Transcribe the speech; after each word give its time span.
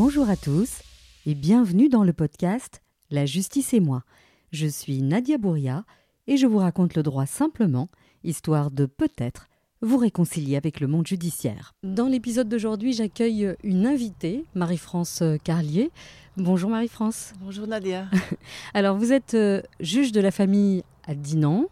Bonjour 0.00 0.30
à 0.30 0.36
tous 0.36 0.82
et 1.26 1.34
bienvenue 1.34 1.88
dans 1.88 2.04
le 2.04 2.12
podcast 2.12 2.82
La 3.10 3.26
justice 3.26 3.74
et 3.74 3.80
moi. 3.80 4.04
Je 4.52 4.68
suis 4.68 5.02
Nadia 5.02 5.38
Bouria 5.38 5.84
et 6.28 6.36
je 6.36 6.46
vous 6.46 6.58
raconte 6.58 6.94
le 6.94 7.02
droit 7.02 7.26
simplement, 7.26 7.88
histoire 8.22 8.70
de 8.70 8.86
peut-être 8.86 9.48
vous 9.80 9.96
réconcilier 9.96 10.56
avec 10.56 10.78
le 10.78 10.86
monde 10.86 11.04
judiciaire. 11.04 11.74
Dans 11.82 12.06
l'épisode 12.06 12.48
d'aujourd'hui, 12.48 12.92
j'accueille 12.92 13.56
une 13.64 13.88
invitée, 13.88 14.44
Marie-France 14.54 15.24
Carlier. 15.42 15.90
Bonjour 16.36 16.70
Marie-France. 16.70 17.32
Bonjour 17.40 17.66
Nadia. 17.66 18.06
Alors 18.74 18.96
vous 18.96 19.12
êtes 19.12 19.34
euh, 19.34 19.62
juge 19.80 20.12
de 20.12 20.20
la 20.20 20.30
famille 20.30 20.84
à 21.08 21.16
Dinan. 21.16 21.66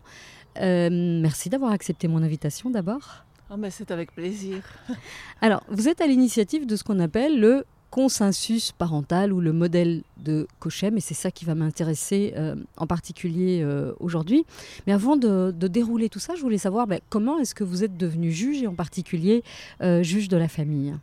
Euh, 0.60 0.88
merci 0.90 1.48
d'avoir 1.48 1.70
accepté 1.70 2.08
mon 2.08 2.24
invitation 2.24 2.70
d'abord. 2.70 3.24
Oh, 3.48 3.56
mais 3.56 3.70
c'est 3.70 3.92
avec 3.92 4.12
plaisir. 4.12 4.64
Alors, 5.40 5.62
vous 5.68 5.88
êtes 5.88 6.00
à 6.00 6.08
l'initiative 6.08 6.66
de 6.66 6.74
ce 6.74 6.82
qu'on 6.82 6.98
appelle 6.98 7.38
le 7.38 7.64
consensus 7.90 8.72
parental 8.72 9.32
ou 9.32 9.40
le 9.40 9.52
modèle 9.52 10.02
de 10.18 10.46
Cochem, 10.58 10.96
et 10.96 11.00
c'est 11.00 11.14
ça 11.14 11.30
qui 11.30 11.44
va 11.44 11.54
m'intéresser 11.54 12.34
euh, 12.36 12.56
en 12.76 12.86
particulier 12.86 13.62
euh, 13.62 13.92
aujourd'hui. 14.00 14.44
Mais 14.86 14.92
avant 14.92 15.16
de, 15.16 15.50
dérouler 15.52 16.08
tout 16.08 16.18
ça, 16.18 16.34
je 16.34 16.42
voulais 16.42 16.58
savoir 16.58 16.86
ben, 16.86 17.00
comment 17.08 17.38
est-ce 17.38 17.54
que 17.54 17.64
vous 17.64 17.84
êtes 17.84 17.96
devenu 17.96 18.30
juge, 18.30 18.62
et 18.62 18.66
en 18.66 18.74
particulier 18.74 19.42
euh, 19.82 20.02
juge 20.02 20.28
de 20.28 20.36
la 20.36 20.48
famille? 20.48 20.94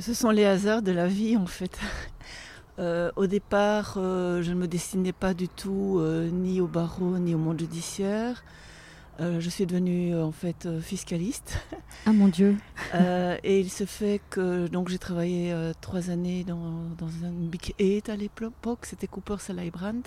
Ce 0.00 0.14
sont 0.14 0.30
les 0.30 0.44
hasards 0.44 0.82
de 0.82 0.90
la 0.90 1.06
vie, 1.06 1.36
en 1.36 1.46
fait. 1.46 1.78
au 3.16 3.26
départ, 3.28 3.92
je 3.94 4.50
ne 4.50 4.54
me 4.54 4.66
destinais 4.66 5.12
pas 5.12 5.32
du 5.32 5.48
tout 5.48 6.02
ni 6.32 6.60
au 6.60 6.66
barreau, 6.66 7.18
ni 7.18 7.36
au 7.36 7.38
monde 7.38 7.60
judiciaire. 7.60 8.42
Euh, 9.18 9.40
je 9.40 9.48
suis 9.48 9.64
devenue 9.64 10.14
en 10.14 10.32
fait 10.32 10.66
euh, 10.66 10.80
fiscaliste. 10.80 11.58
Ah 12.04 12.12
mon 12.12 12.28
Dieu. 12.28 12.56
euh, 12.94 13.38
et 13.44 13.60
il 13.60 13.70
se 13.70 13.86
fait 13.86 14.20
que 14.28 14.66
donc 14.68 14.88
j'ai 14.90 14.98
travaillé 14.98 15.52
euh, 15.52 15.72
trois 15.80 16.10
années 16.10 16.44
dans, 16.44 16.84
dans 16.98 17.08
un 17.24 17.32
Big 17.32 17.74
Eight 17.78 18.10
à 18.10 18.16
l'époque, 18.16 18.84
c'était 18.84 19.06
Cooper 19.06 19.36
Brand. 19.72 20.06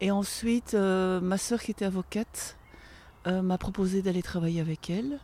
Et 0.00 0.10
ensuite, 0.10 0.74
euh, 0.74 1.20
ma 1.20 1.38
sœur 1.38 1.62
qui 1.62 1.70
était 1.70 1.84
avocate 1.84 2.56
euh, 3.26 3.42
m'a 3.42 3.58
proposé 3.58 4.02
d'aller 4.02 4.22
travailler 4.22 4.60
avec 4.60 4.90
elle. 4.90 5.20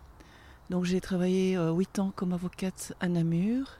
Donc 0.71 0.84
j'ai 0.84 1.00
travaillé 1.00 1.56
huit 1.75 1.98
ans 1.98 2.12
comme 2.15 2.33
avocate 2.33 2.93
à 3.00 3.09
Namur. 3.09 3.78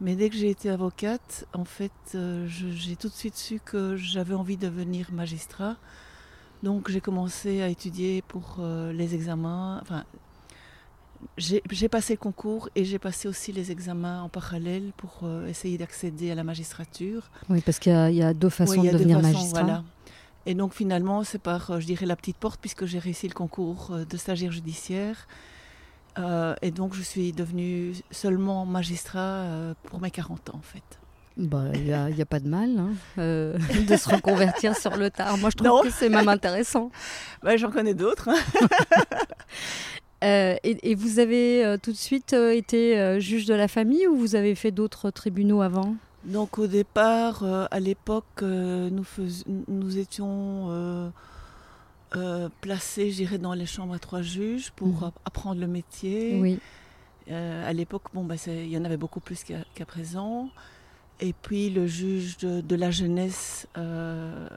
Mais 0.00 0.16
dès 0.16 0.30
que 0.30 0.36
j'ai 0.36 0.48
été 0.48 0.70
avocate, 0.70 1.46
en 1.52 1.64
fait, 1.66 1.92
j'ai 2.46 2.96
tout 2.96 3.08
de 3.08 3.12
suite 3.12 3.36
su 3.36 3.60
que 3.62 3.96
j'avais 3.96 4.34
envie 4.34 4.56
de 4.56 4.66
devenir 4.66 5.12
magistrat. 5.12 5.76
Donc 6.62 6.90
j'ai 6.90 7.00
commencé 7.00 7.62
à 7.62 7.68
étudier 7.68 8.22
pour 8.22 8.56
euh, 8.60 8.92
les 8.92 9.14
examens. 9.14 9.78
Enfin, 9.82 10.04
j'ai 11.36 11.88
passé 11.88 12.14
le 12.14 12.18
concours 12.18 12.68
et 12.74 12.84
j'ai 12.84 12.98
passé 12.98 13.28
aussi 13.28 13.52
les 13.52 13.70
examens 13.70 14.22
en 14.22 14.28
parallèle 14.28 14.92
pour 14.96 15.20
euh, 15.22 15.46
essayer 15.46 15.78
d'accéder 15.78 16.30
à 16.30 16.34
la 16.34 16.44
magistrature. 16.44 17.30
Oui, 17.48 17.62
parce 17.62 17.78
qu'il 17.78 17.92
y, 17.92 18.16
y, 18.16 18.22
a 18.22 18.34
deux 18.34 18.48
façons 18.48 18.82
de 18.82 18.90
devenir 18.90 19.20
façons, 19.20 19.32
magistrat. 19.32 19.62
Voilà. 19.62 19.84
Et 20.46 20.54
donc 20.54 20.74
finalement, 20.74 21.22
c'est 21.24 21.38
par, 21.38 21.70
euh, 21.70 21.80
je 21.80 21.86
dirais, 21.86 22.06
la 22.06 22.16
petite 22.16 22.36
porte, 22.36 22.60
puisque 22.60 22.86
j'ai 22.86 22.98
réussi 22.98 23.28
le 23.28 23.34
concours 23.34 23.92
de 24.08 24.16
stagiaire 24.16 24.52
judiciaire. 24.52 25.26
Et 26.60 26.70
donc 26.70 26.92
je 26.92 27.00
suis 27.00 27.32
devenue 27.32 27.94
seulement 28.10 28.66
magistrat 28.66 29.46
pour 29.84 30.02
mes 30.02 30.10
40 30.10 30.50
ans, 30.50 30.56
en 30.58 30.60
fait. 30.60 30.99
Il 31.40 31.48
bah, 31.48 31.64
n'y 31.74 31.92
a, 31.92 32.04
a, 32.04 32.24
pas 32.26 32.38
de 32.38 32.48
mal 32.48 32.78
hein, 32.78 32.90
euh, 33.16 33.56
de 33.88 33.96
se 33.96 34.10
reconvertir 34.10 34.76
sur 34.76 34.96
le 34.96 35.10
tard. 35.10 35.38
Moi, 35.38 35.48
je 35.48 35.56
trouve 35.56 35.68
non. 35.68 35.82
que 35.82 35.90
c'est 35.90 36.10
même 36.10 36.28
intéressant. 36.28 36.90
bah, 37.42 37.56
J'en 37.56 37.70
connais 37.70 37.94
d'autres. 37.94 38.28
euh, 40.24 40.56
et, 40.62 40.90
et, 40.90 40.94
vous 40.94 41.18
avez 41.18 41.64
euh, 41.64 41.78
tout 41.82 41.92
de 41.92 41.96
suite 41.96 42.34
été 42.34 43.18
juge 43.20 43.46
de 43.46 43.54
la 43.54 43.68
famille 43.68 44.06
ou 44.06 44.16
vous 44.16 44.36
avez 44.36 44.54
fait 44.54 44.70
d'autres 44.70 45.10
tribunaux 45.10 45.62
avant? 45.62 45.96
Donc 46.24 46.58
au 46.58 46.66
départ, 46.66 47.42
à 47.70 47.80
l'époque, 47.80 48.42
nous, 48.42 49.06
nous 49.68 49.98
étions 49.98 51.10
placés, 52.60 53.12
j'irais, 53.12 53.38
dans 53.38 53.54
les 53.54 53.64
chambres 53.64 53.94
à 53.94 53.98
trois 53.98 54.20
juges 54.20 54.72
pour 54.72 54.88
mmh. 54.88 55.12
apprendre 55.24 55.60
le 55.62 55.66
métier. 55.66 56.38
Oui. 56.38 56.58
À 57.30 57.72
l'époque, 57.72 58.02
bon, 58.12 58.24
bah, 58.24 58.34
il 58.46 58.68
y 58.68 58.76
en 58.76 58.84
avait 58.84 58.98
beaucoup 58.98 59.20
plus 59.20 59.42
qu'à 59.42 59.60
qu 59.74 59.86
présent. 59.86 60.50
Et 61.20 61.32
puis 61.32 61.70
le 61.70 61.86
juge 61.86 62.38
de, 62.38 62.60
de 62.60 62.76
la 62.76 62.90
jeunesse 62.90 63.68
euh, 63.76 64.48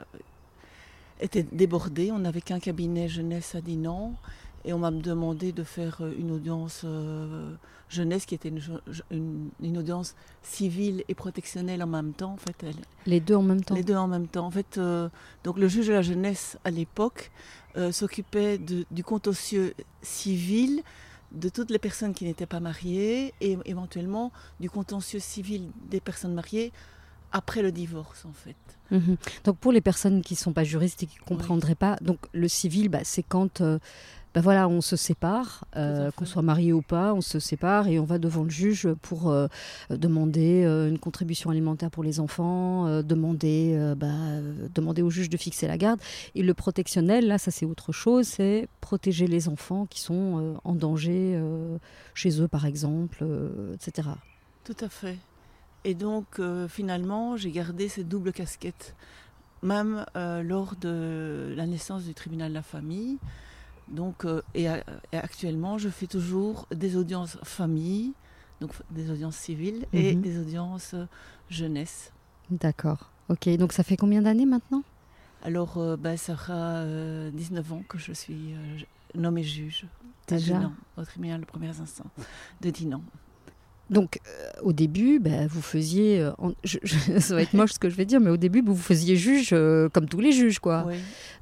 était 1.19 1.43
débordé. 1.43 2.11
On 2.11 2.19
n'avait 2.19 2.41
qu'un 2.41 2.59
cabinet 2.59 3.09
jeunesse 3.09 3.55
à 3.55 3.61
Dinan. 3.61 4.13
Et 4.65 4.71
on 4.71 4.79
m'a 4.79 4.91
demandé 4.91 5.51
de 5.51 5.63
faire 5.63 6.01
une 6.17 6.31
audience 6.31 6.83
euh, 6.85 7.53
jeunesse 7.89 8.25
qui 8.25 8.35
était 8.35 8.47
une, 8.47 8.61
une, 9.11 9.49
une, 9.61 9.77
audience 9.77 10.15
civile 10.41 11.03
et 11.09 11.15
protectionnelle 11.15 11.83
en 11.83 11.87
même 11.87 12.13
temps. 12.13 12.31
En 12.31 12.37
fait, 12.37 12.55
elle, 12.63 12.75
les 13.05 13.19
deux 13.19 13.35
en 13.35 13.41
même 13.43 13.61
temps. 13.61 13.75
Les 13.75 13.83
deux 13.83 13.95
en 13.95 14.07
même 14.07 14.27
temps. 14.27 14.45
En 14.45 14.51
fait, 14.51 14.77
euh, 14.77 15.09
donc 15.43 15.57
le 15.57 15.67
juge 15.67 15.87
de 15.87 15.93
la 15.93 16.01
jeunesse 16.01 16.57
à 16.63 16.71
l'époque 16.71 17.31
euh, 17.75 17.91
s'occupait 17.91 18.57
du 18.57 19.03
contentieux 19.03 19.73
civil 20.01 20.81
de 21.33 21.49
toutes 21.49 21.71
les 21.71 21.79
personnes 21.79 22.13
qui 22.13 22.25
n'étaient 22.25 22.45
pas 22.45 22.59
mariées 22.59 23.33
et 23.41 23.57
éventuellement 23.65 24.31
du 24.59 24.69
contentieux 24.69 25.19
civil 25.19 25.71
des 25.89 25.99
personnes 25.99 26.33
mariées 26.33 26.71
après 27.33 27.61
le 27.61 27.71
divorce 27.71 28.25
en 28.25 28.33
fait. 28.33 28.55
Mmh. 28.91 29.15
Donc 29.43 29.57
pour 29.57 29.71
les 29.71 29.81
personnes 29.81 30.21
qui 30.21 30.35
ne 30.35 30.37
sont 30.39 30.53
pas 30.53 30.63
juristes 30.63 31.03
et 31.03 31.07
qui 31.07 31.17
ne 31.19 31.25
comprendraient 31.25 31.69
oui. 31.69 31.75
pas, 31.75 31.97
donc 32.01 32.19
le 32.31 32.47
civil 32.47 32.89
bah, 32.89 32.99
c'est 33.03 33.23
quand 33.23 33.61
euh, 33.61 33.79
bah, 34.33 34.41
voilà, 34.41 34.67
on 34.67 34.81
se 34.81 34.95
sépare, 34.95 35.65
euh, 35.75 36.09
qu'on 36.11 36.25
soit 36.25 36.41
marié 36.41 36.73
ou 36.73 36.81
pas, 36.81 37.13
on 37.13 37.21
se 37.21 37.39
sépare 37.39 37.87
et 37.87 37.99
on 37.99 38.03
va 38.03 38.17
devant 38.17 38.43
le 38.43 38.49
juge 38.49 38.87
pour 39.03 39.29
euh, 39.29 39.47
demander 39.91 40.63
une 40.63 40.97
contribution 40.97 41.51
alimentaire 41.51 41.91
pour 41.91 42.03
les 42.03 42.19
enfants, 42.19 43.03
demander, 43.03 43.93
bah, 43.95 44.07
demander 44.73 45.03
au 45.03 45.11
juge 45.11 45.29
de 45.29 45.37
fixer 45.37 45.67
la 45.67 45.77
garde. 45.77 45.99
Et 46.33 46.41
le 46.41 46.53
protectionnel, 46.55 47.27
là, 47.27 47.37
ça 47.37 47.51
c'est 47.51 47.65
autre 47.65 47.91
chose, 47.91 48.25
c'est 48.25 48.67
protéger 48.81 49.27
les 49.27 49.49
enfants 49.49 49.85
qui 49.85 50.01
sont 50.01 50.55
en 50.63 50.73
danger 50.73 51.39
chez 52.15 52.41
eux, 52.41 52.47
par 52.47 52.65
exemple, 52.65 53.23
etc. 53.75 54.09
Tout 54.63 54.77
à 54.81 54.89
fait. 54.89 55.17
Et 55.85 55.95
donc, 55.95 56.39
euh, 56.39 56.67
finalement, 56.67 57.35
j'ai 57.37 57.51
gardé 57.51 57.89
cette 57.89 58.07
double 58.07 58.31
casquette, 58.31 58.95
même 59.61 60.05
euh, 60.15 60.41
lors 60.41 60.75
de 60.75 61.53
la 61.55 61.65
naissance 61.65 62.03
du 62.03 62.13
tribunal 62.13 62.49
de 62.49 62.55
la 62.55 62.61
famille. 62.61 63.17
Donc, 63.89 64.25
euh, 64.25 64.41
et, 64.55 64.65
et, 64.65 65.17
actuellement, 65.17 65.77
je 65.77 65.89
fais 65.89 66.07
toujours 66.07 66.67
des 66.73 66.95
audiences 66.95 67.37
famille, 67.43 68.13
donc 68.61 68.71
des 68.91 69.11
audiences 69.11 69.35
civiles 69.35 69.85
et 69.91 70.15
des 70.15 70.39
audiences 70.39 70.95
jeunesse. 71.49 72.13
D'accord. 72.49 73.11
Ok. 73.29 73.49
Donc, 73.57 73.73
ça 73.73 73.83
fait 73.83 73.97
combien 73.97 74.21
d'années 74.21 74.45
maintenant? 74.45 74.83
Alors, 75.43 75.97
ben, 75.97 76.15
ça 76.15 76.37
fera 76.37 76.85
19 77.31 77.73
ans 77.73 77.83
que 77.89 77.97
je 77.97 78.13
suis 78.13 78.55
nommée 79.15 79.43
juge 79.43 79.85
Déjà? 80.27 80.71
Au 80.97 81.03
tribunal 81.03 81.41
de 81.41 81.45
premières 81.45 81.81
instances 81.81 82.07
de 82.61 82.69
Dinan. 82.69 83.01
Donc, 83.93 84.19
euh, 84.27 84.51
au 84.63 84.73
début, 84.73 85.19
bah, 85.19 85.47
vous 85.47 85.61
faisiez. 85.61 86.19
Euh, 86.21 86.31
en, 86.37 86.53
je, 86.63 86.79
je, 86.83 86.97
ça 87.19 87.35
va 87.35 87.41
être 87.41 87.53
moche 87.53 87.73
ce 87.73 87.79
que 87.79 87.89
je 87.89 87.95
vais 87.95 88.05
dire, 88.05 88.19
mais 88.19 88.29
au 88.29 88.37
début, 88.37 88.61
vous 88.61 88.75
faisiez 88.75 89.15
juge 89.15 89.49
euh, 89.53 89.89
comme 89.89 90.07
tous 90.07 90.19
les 90.19 90.31
juges, 90.31 90.59
quoi. 90.59 90.85
Oui. 90.87 90.95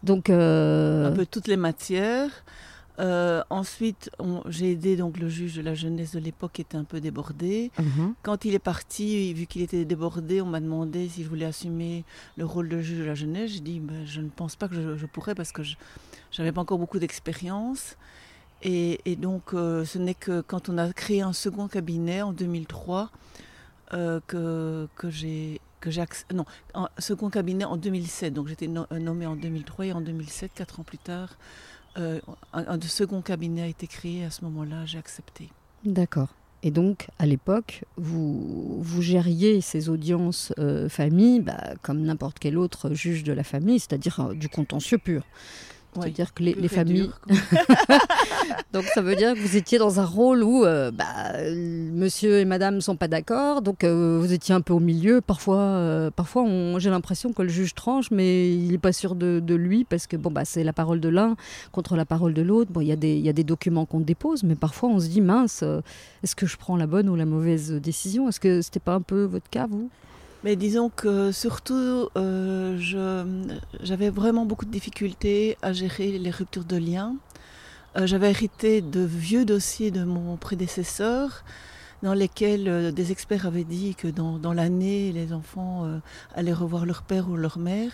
Donc. 0.04 0.30
Un 0.30 1.12
peu 1.16 1.26
toutes 1.26 1.48
les 1.48 1.58
matières. 1.58 2.44
ensuite, 3.50 4.12
j'ai 4.48 4.72
aidé 4.72 4.96
donc 4.96 5.18
le 5.18 5.30
juge 5.30 5.56
de 5.56 5.62
la 5.62 5.74
jeunesse 5.74 6.12
de 6.14 6.20
l'époque 6.20 6.52
qui 6.54 6.62
était 6.62 6.78
un 6.78 6.84
peu 6.84 7.00
débordé. 7.00 7.72
-huh. 7.80 8.14
Quand 8.22 8.46
il 8.46 8.54
est 8.54 8.66
parti, 8.74 9.34
vu 9.34 9.46
qu'il 9.48 9.62
était 9.64 9.86
débordé, 9.86 10.42
on 10.42 10.46
m'a 10.46 10.60
demandé 10.60 11.10
si 11.10 11.24
je 11.24 11.30
voulais 11.30 11.48
assumer 11.48 12.04
le 12.38 12.46
rôle 12.46 12.70
de 12.70 12.80
juge 12.82 13.00
de 13.00 13.06
la 13.06 13.16
jeunesse. 13.16 13.52
J'ai 13.54 13.62
dit, 13.72 13.80
ben, 13.80 14.06
je 14.06 14.22
ne 14.22 14.30
pense 14.30 14.56
pas 14.56 14.68
que 14.68 14.76
je, 14.76 14.98
je 14.98 15.08
pourrais 15.08 15.36
parce 15.36 15.52
que 15.52 15.64
je 15.64 15.76
n'avais 16.38 16.52
pas 16.52 16.62
encore 16.62 16.78
beaucoup 16.80 17.00
d'expérience. 17.00 17.98
Et, 18.64 19.16
donc, 19.16 19.54
euh, 19.54 19.86
ce 19.86 19.98
n'est 19.98 20.14
que 20.14 20.42
quand 20.42 20.70
on 20.70 20.78
a 20.78 20.92
créé 20.94 21.22
un 21.22 21.34
second 21.34 21.68
cabinet 21.68 22.22
en 22.22 22.32
2003 22.32 23.10
euh, 23.94 24.20
que, 24.28 24.88
que 24.96 25.10
j'ai 25.10 25.60
que 25.80 25.90
non 26.32 26.46
un 26.76 26.90
second 27.00 27.32
cabinet 27.32 27.66
en 27.66 27.76
2007 27.76 28.36
donc 28.36 28.48
j'étais 28.48 28.68
no 28.68 28.86
nommée 28.92 29.26
en 29.26 29.36
2003 29.36 29.88
et 29.88 29.94
en 29.94 30.02
2007 30.02 30.52
quatre 30.54 30.80
ans 30.80 30.84
plus 30.84 31.00
tard 31.00 31.40
euh, 31.98 32.20
un, 32.54 32.80
second 32.82 33.22
cabinet 33.22 33.64
a 33.64 33.68
été 33.68 33.88
créé. 33.88 34.24
À 34.24 34.30
ce 34.30 34.46
moment-là 34.46 34.86
j'ai 34.86 35.00
accepté. 35.00 35.50
D'accord. 35.84 36.36
Et 36.62 36.70
donc 36.70 37.08
à 37.18 37.26
l'époque 37.26 37.84
vous 37.98 38.80
vous 38.84 39.02
gériez 39.02 39.60
ces 39.62 39.90
audiences 39.90 40.54
famille 40.88 41.40
bah, 41.40 41.74
comme 41.82 42.04
n'importe 42.04 42.38
quel 42.38 42.60
autre 42.60 42.94
juge 42.94 43.24
de 43.24 43.34
la 43.34 43.44
famille 43.44 43.80
c'est-à-dire 43.80 44.36
du 44.36 44.50
contentieux 44.50 45.00
pur 45.00 45.24
C'est-à-dire 46.00 46.34
que 46.34 46.44
les, 46.44 46.68
familles. 46.70 47.10
donc 48.74 48.86
ça 48.86 49.02
veut 49.02 49.16
dire 49.16 49.34
que 49.34 49.40
vous 49.40 49.58
étiez 49.58 49.78
dans 49.78 50.00
un 50.00 50.06
rôle 50.06 50.42
où 50.44 50.64
euh, 50.64 50.90
bah, 50.90 51.34
monsieur 51.54 52.40
et 52.40 52.46
madame 52.46 52.76
ne 52.76 52.80
sont 52.80 52.96
pas 52.96 53.10
d'accord, 53.10 53.62
donc 53.62 53.84
euh, 53.84 54.18
vous 54.20 54.32
étiez 54.32 54.56
un 54.56 54.62
peu 54.62 54.74
au 54.74 54.80
milieu. 54.80 55.20
Parfois, 55.20 55.58
euh, 55.58 56.10
parfois 56.10 56.46
j'ai 56.78 56.90
l'impression 56.90 57.34
que 57.34 57.42
le 57.42 57.50
juge 57.50 57.76
tranche, 57.76 58.10
mais 58.10 58.54
il 58.54 58.72
n'est 58.72 58.78
pas 58.78 58.94
sûr 58.94 59.16
de, 59.16 59.42
lui 59.54 59.84
parce 59.84 60.08
que 60.08 60.16
bon, 60.16 60.32
bah, 60.32 60.46
c'est 60.46 60.64
la 60.64 60.72
parole 60.72 61.02
de 61.02 61.10
l'un 61.10 61.36
contre 61.74 61.98
la 61.98 62.06
parole 62.06 62.34
de 62.34 62.42
l'autre. 62.42 62.72
Bon, 62.72 62.80
il 62.80 62.88
y, 62.88 63.20
y, 63.22 63.30
a 63.30 63.34
des 63.34 63.44
documents 63.44 63.86
qu'on 63.86 64.00
dépose, 64.00 64.44
mais 64.44 64.56
parfois 64.56 64.90
on 64.90 65.00
se 65.00 65.08
dit 65.08 65.22
mince, 65.22 65.64
est-ce 66.24 66.36
que 66.36 66.46
je 66.46 66.56
prends 66.56 66.78
la 66.78 66.88
bonne 66.88 67.10
ou 67.10 67.18
la 67.18 67.26
mauvaise 67.26 67.74
décision? 67.74 68.30
Est-ce 68.30 68.40
que 68.40 68.62
c'était 68.62 68.80
pas 68.80 68.94
un 68.94 69.02
peu 69.02 69.24
votre 69.24 69.50
cas, 69.50 69.68
vous? 69.68 69.90
Mais 70.44 70.56
disons 70.56 70.90
que 70.90 71.32
surtout, 71.32 72.10
euh, 72.18 72.78
j'avais 73.82 74.10
vraiment 74.10 74.46
beaucoup 74.46 74.66
de 74.66 74.72
difficultés 74.72 75.58
à 75.62 75.72
gérer 75.72 76.18
les 76.18 76.32
ruptures 76.32 76.66
de 76.66 76.78
liens. 76.78 77.16
Euh, 77.96 78.08
j'avais 78.08 78.30
hérité 78.32 78.82
de 78.82 79.02
vieux 79.02 79.46
dossiers 79.46 79.92
de 79.92 80.04
mon 80.04 80.38
prédécesseur 80.38 81.44
dans 82.02 82.14
lesquels 82.14 82.68
euh, 82.68 82.92
des 82.92 83.12
experts 83.12 83.46
avaient 83.46 83.64
dit 83.66 83.94
que 83.94 84.08
dans, 84.08 84.40
dans 84.40 84.54
l'année, 84.54 85.12
les 85.12 85.32
enfants 85.32 85.88
allaient 86.34 86.54
revoir 86.54 86.86
leur 86.86 87.04
père 87.04 87.30
ou 87.30 87.36
leur 87.36 87.60
mère. 87.60 87.92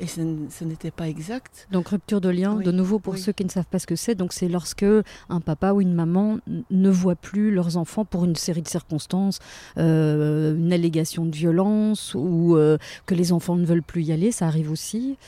Et 0.00 0.06
ce, 0.06 0.64
n'était 0.64 0.90
pas 0.90 1.08
exact. 1.08 1.68
Donc 1.70 1.88
rupture 1.88 2.22
de 2.22 2.30
lien, 2.30 2.54
de 2.54 2.72
nouveau 2.72 2.98
pour 2.98 3.18
ceux 3.18 3.32
qui 3.32 3.44
ne 3.44 3.50
savent 3.50 3.66
pas 3.66 3.78
ce 3.78 3.86
que 3.86 3.96
c'est, 3.96 4.14
donc 4.14 4.32
c'est 4.32 4.48
lorsque 4.48 4.86
un 5.28 5.40
papa 5.40 5.72
ou 5.72 5.82
une 5.82 5.92
maman 5.92 6.38
ne 6.70 6.90
voit 6.90 7.16
plus 7.16 7.50
leurs 7.50 7.76
enfants 7.76 8.06
pour 8.06 8.24
une 8.24 8.34
série 8.34 8.62
de 8.62 8.68
circonstances, 8.68 9.40
euh, 9.76 10.56
une 10.56 10.72
allégation 10.72 11.26
de 11.26 11.36
violence 11.36 12.14
ou 12.14 12.56
euh, 12.56 12.78
que 13.04 13.14
les 13.14 13.32
enfants 13.32 13.56
ne 13.56 13.66
veulent 13.66 13.82
plus 13.82 14.02
y 14.04 14.12
aller, 14.12 14.32
ça 14.32 14.46
arrive 14.46 14.70
aussi. 14.70 15.18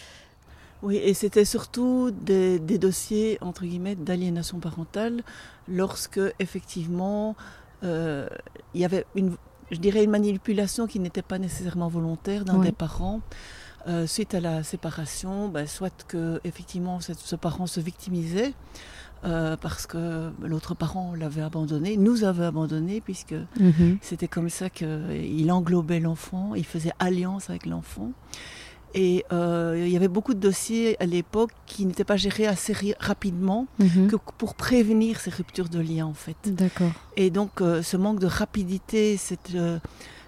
Oui, 0.83 0.97
et 0.97 1.13
c'était 1.15 1.45
surtout 1.45 2.11
des, 2.11 2.59
dossiers 2.59 3.39
entre 3.43 3.65
guillemets 3.65 3.95
d'aliénation 3.95 4.59
parentale 4.59 5.23
lorsque 5.69 6.21
effectivement 6.41 7.37
euh, 7.85 8.27
il 8.75 8.81
y 8.81 8.85
avait 8.85 9.05
une, 9.15 9.37
je 9.71 9.79
dirais 9.79 10.03
une 10.03 10.11
manipulation 10.11 10.87
qui 10.87 10.99
n'était 10.99 11.23
pas 11.23 11.39
nécessairement 11.39 11.89
volontaire 11.89 12.45
d'un 12.45 12.59
des 12.59 12.73
parents. 12.73 13.21
Euh, 13.89 14.07
suite 14.07 14.35
à 14.35 14.41
la 14.41 14.63
séparation, 14.63 15.49
ben, 15.49 15.67
soit 15.67 16.05
que 16.07 16.41
effectivement 16.45 17.01
ce 17.01 17.37
parent 17.37 17.67
se 17.67 17.81
victimisait 17.81 18.55
euh, 19.25 19.57
parce 19.57 19.89
que 19.89 20.31
l'autre 20.41 20.75
parent 20.75 21.15
l'avait 21.19 21.43
abandonné, 21.43 21.97
nous 21.97 22.23
avait 22.23 22.45
abandonné 22.45 23.01
puisque 23.01 23.35
mhm. 23.59 23.99
c'était 24.01 24.29
comme 24.29 24.49
ça 24.51 24.71
qu'il 24.71 25.51
englobait 25.51 25.99
l'enfant, 25.99 26.55
il 26.55 26.65
faisait 26.65 26.93
alliance 27.01 27.51
avec 27.51 27.67
l'enfant. 27.67 28.13
Et 28.95 29.25
euh, 29.33 29.83
il 29.85 29.91
y 29.91 29.97
avait 29.97 30.07
beaucoup 30.07 30.35
de 30.35 30.39
dossiers 30.39 31.03
à 31.03 31.07
l'époque 31.07 31.51
qui 31.67 31.87
n'étaient 31.87 32.05
pas 32.05 32.19
gérés 32.19 32.47
assez 32.47 32.77
rapidement 33.01 33.67
mhm. 33.81 34.09
que 34.09 34.17
pour 34.39 34.55
prévenir 34.55 35.19
ces 35.19 35.31
ruptures 35.31 35.71
de 35.71 35.81
lien 35.81 36.07
en 36.07 36.15
fait. 36.15 36.37
D'accord. 36.47 36.93
Et 37.17 37.31
donc 37.31 37.51
ce 37.59 37.97
manque 37.97 38.21
de 38.21 38.27
rapidité, 38.27 39.17
cette, 39.17 39.57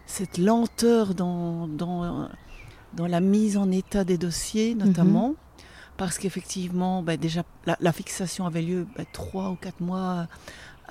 cette 0.06 0.38
lenteur 0.38 1.14
dans, 1.14 1.68
dans 1.68 2.28
dans 2.96 3.06
la 3.06 3.20
mise 3.20 3.56
en 3.56 3.70
état 3.70 4.04
des 4.04 4.18
dossiers 4.18 4.74
notamment, 4.74 5.30
mhm. 5.30 5.34
parce 5.96 6.18
qu'effectivement, 6.18 7.02
ben, 7.02 7.18
déjà, 7.18 7.42
la, 7.66 7.92
fixation 7.92 8.46
avait 8.46 8.62
lieu 8.62 8.86
ben, 8.96 9.06
trois 9.12 9.50
ou 9.50 9.56
quatre 9.56 9.80
mois 9.80 10.26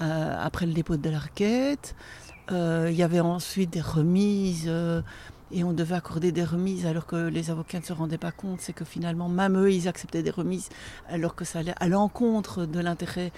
euh, 0.02 0.36
après 0.40 0.66
le 0.66 0.74
dépôt 0.74 0.98
de 0.98 1.10
la 1.10 1.20
requête. 1.20 1.96
Euh, 2.52 2.88
il 2.90 2.96
y 2.96 3.04
avait 3.04 3.22
ensuite 3.22 3.70
des 3.70 3.82
remises 3.82 4.66
euh, 4.68 5.02
et 5.52 5.64
on 5.64 5.72
devait 5.72 5.96
accorder 5.96 6.32
des 6.32 6.44
remises 6.44 6.86
alors 6.86 7.06
que 7.06 7.28
les 7.28 7.52
avocats 7.52 7.80
ne 7.80 7.86
se 7.86 7.94
rendaient 7.94 8.18
pas 8.18 8.32
compte. 8.32 8.60
C'est 8.60 8.74
que 8.74 8.86
finalement, 8.86 9.30
même 9.30 9.58
eux, 9.58 9.72
ils 9.72 9.88
acceptaient 9.88 10.24
des 10.24 10.32
remises 10.32 10.70
alors 11.08 11.36
que 11.36 11.46
ça 11.46 11.60
allait 11.60 11.76
à 11.80 11.88
l'encontre 11.88 12.66
de 12.66 12.80
l'intérêt 12.80 13.32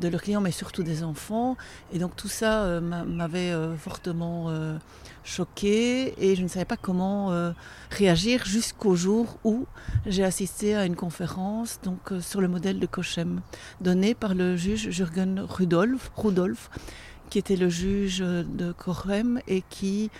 de 0.00 0.08
leurs 0.08 0.22
clients, 0.22 0.40
mais 0.40 0.50
surtout 0.50 0.82
des 0.82 1.02
enfants. 1.02 1.56
Et 1.92 1.98
donc 1.98 2.16
tout 2.16 2.28
ça 2.28 2.80
m'avait 2.80 3.52
fortement 3.78 4.78
choquée 5.24 6.14
et 6.18 6.36
je 6.36 6.42
ne 6.42 6.48
savais 6.48 6.66
pas 6.66 6.76
comment 6.76 7.32
euh, 7.32 7.52
réagir 7.90 8.44
jusqu'au 8.44 8.94
jour 8.94 9.38
où 9.42 9.66
j'ai 10.06 10.22
assisté 10.22 10.76
à 10.76 10.84
une 10.84 10.96
conférence 10.96 11.80
donc 11.82 12.12
euh, 12.12 12.20
sur 12.20 12.40
le 12.40 12.48
modèle 12.48 12.78
de 12.78 12.86
Cochem 12.86 13.40
donné 13.80 14.14
par 14.14 14.34
le 14.34 14.56
juge 14.56 14.90
Jürgen 14.90 15.40
Rudolf, 15.40 16.12
Rudolf 16.16 16.70
qui 17.30 17.38
était 17.38 17.56
le 17.56 17.70
juge 17.70 18.18
de 18.18 18.72
Cochem 18.72 19.40
et 19.48 19.62
qui 19.70 20.10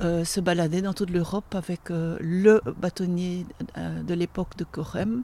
euh, 0.00 0.24
se 0.24 0.40
baladait 0.40 0.82
dans 0.82 0.94
toute 0.94 1.10
l'Europe 1.10 1.54
avec 1.54 1.90
le 1.90 2.60
bâtonnier 2.76 3.46
de 3.76 4.14
l'époque 4.14 4.56
de 4.56 4.64
Cochem 4.64 5.22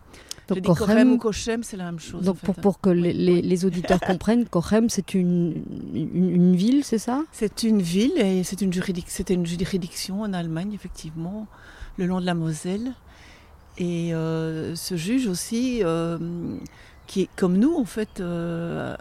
donc, 0.48 0.78
Cochem 0.78 1.12
ou 1.12 1.18
Cochem, 1.18 1.62
c'est 1.62 1.76
la 1.76 1.84
même 1.84 1.98
chose. 1.98 2.22
Donc, 2.22 2.38
pour, 2.38 2.54
pour, 2.54 2.80
que 2.80 2.90
les, 2.90 3.64
auditeurs 3.64 4.00
comprennent, 4.06 4.46
Cochem, 4.46 4.88
c'est 4.88 5.14
une, 5.14 5.62
une, 5.92 6.54
ville, 6.54 6.84
c'est 6.84 6.98
ça? 6.98 7.24
C'est 7.32 7.64
une 7.64 7.82
ville 7.82 8.16
et 8.16 8.44
c'est 8.44 8.60
une, 8.60 8.72
c'était 9.06 9.34
une 9.34 9.46
juridiction 9.46 10.22
en 10.22 10.32
Allemagne, 10.32 10.72
effectivement, 10.72 11.46
le 11.96 12.06
long 12.06 12.20
de 12.20 12.26
la 12.26 12.34
Moselle. 12.34 12.92
Et 13.78 14.14
euh, 14.14 14.74
ce 14.74 14.96
juge 14.96 15.26
aussi, 15.26 15.80
euh, 15.82 16.18
qui 17.06 17.22
est 17.22 17.28
comme 17.36 17.58
nous, 17.58 17.74
en 17.74 17.84
fait, 17.84 18.20
euh, 18.20 18.96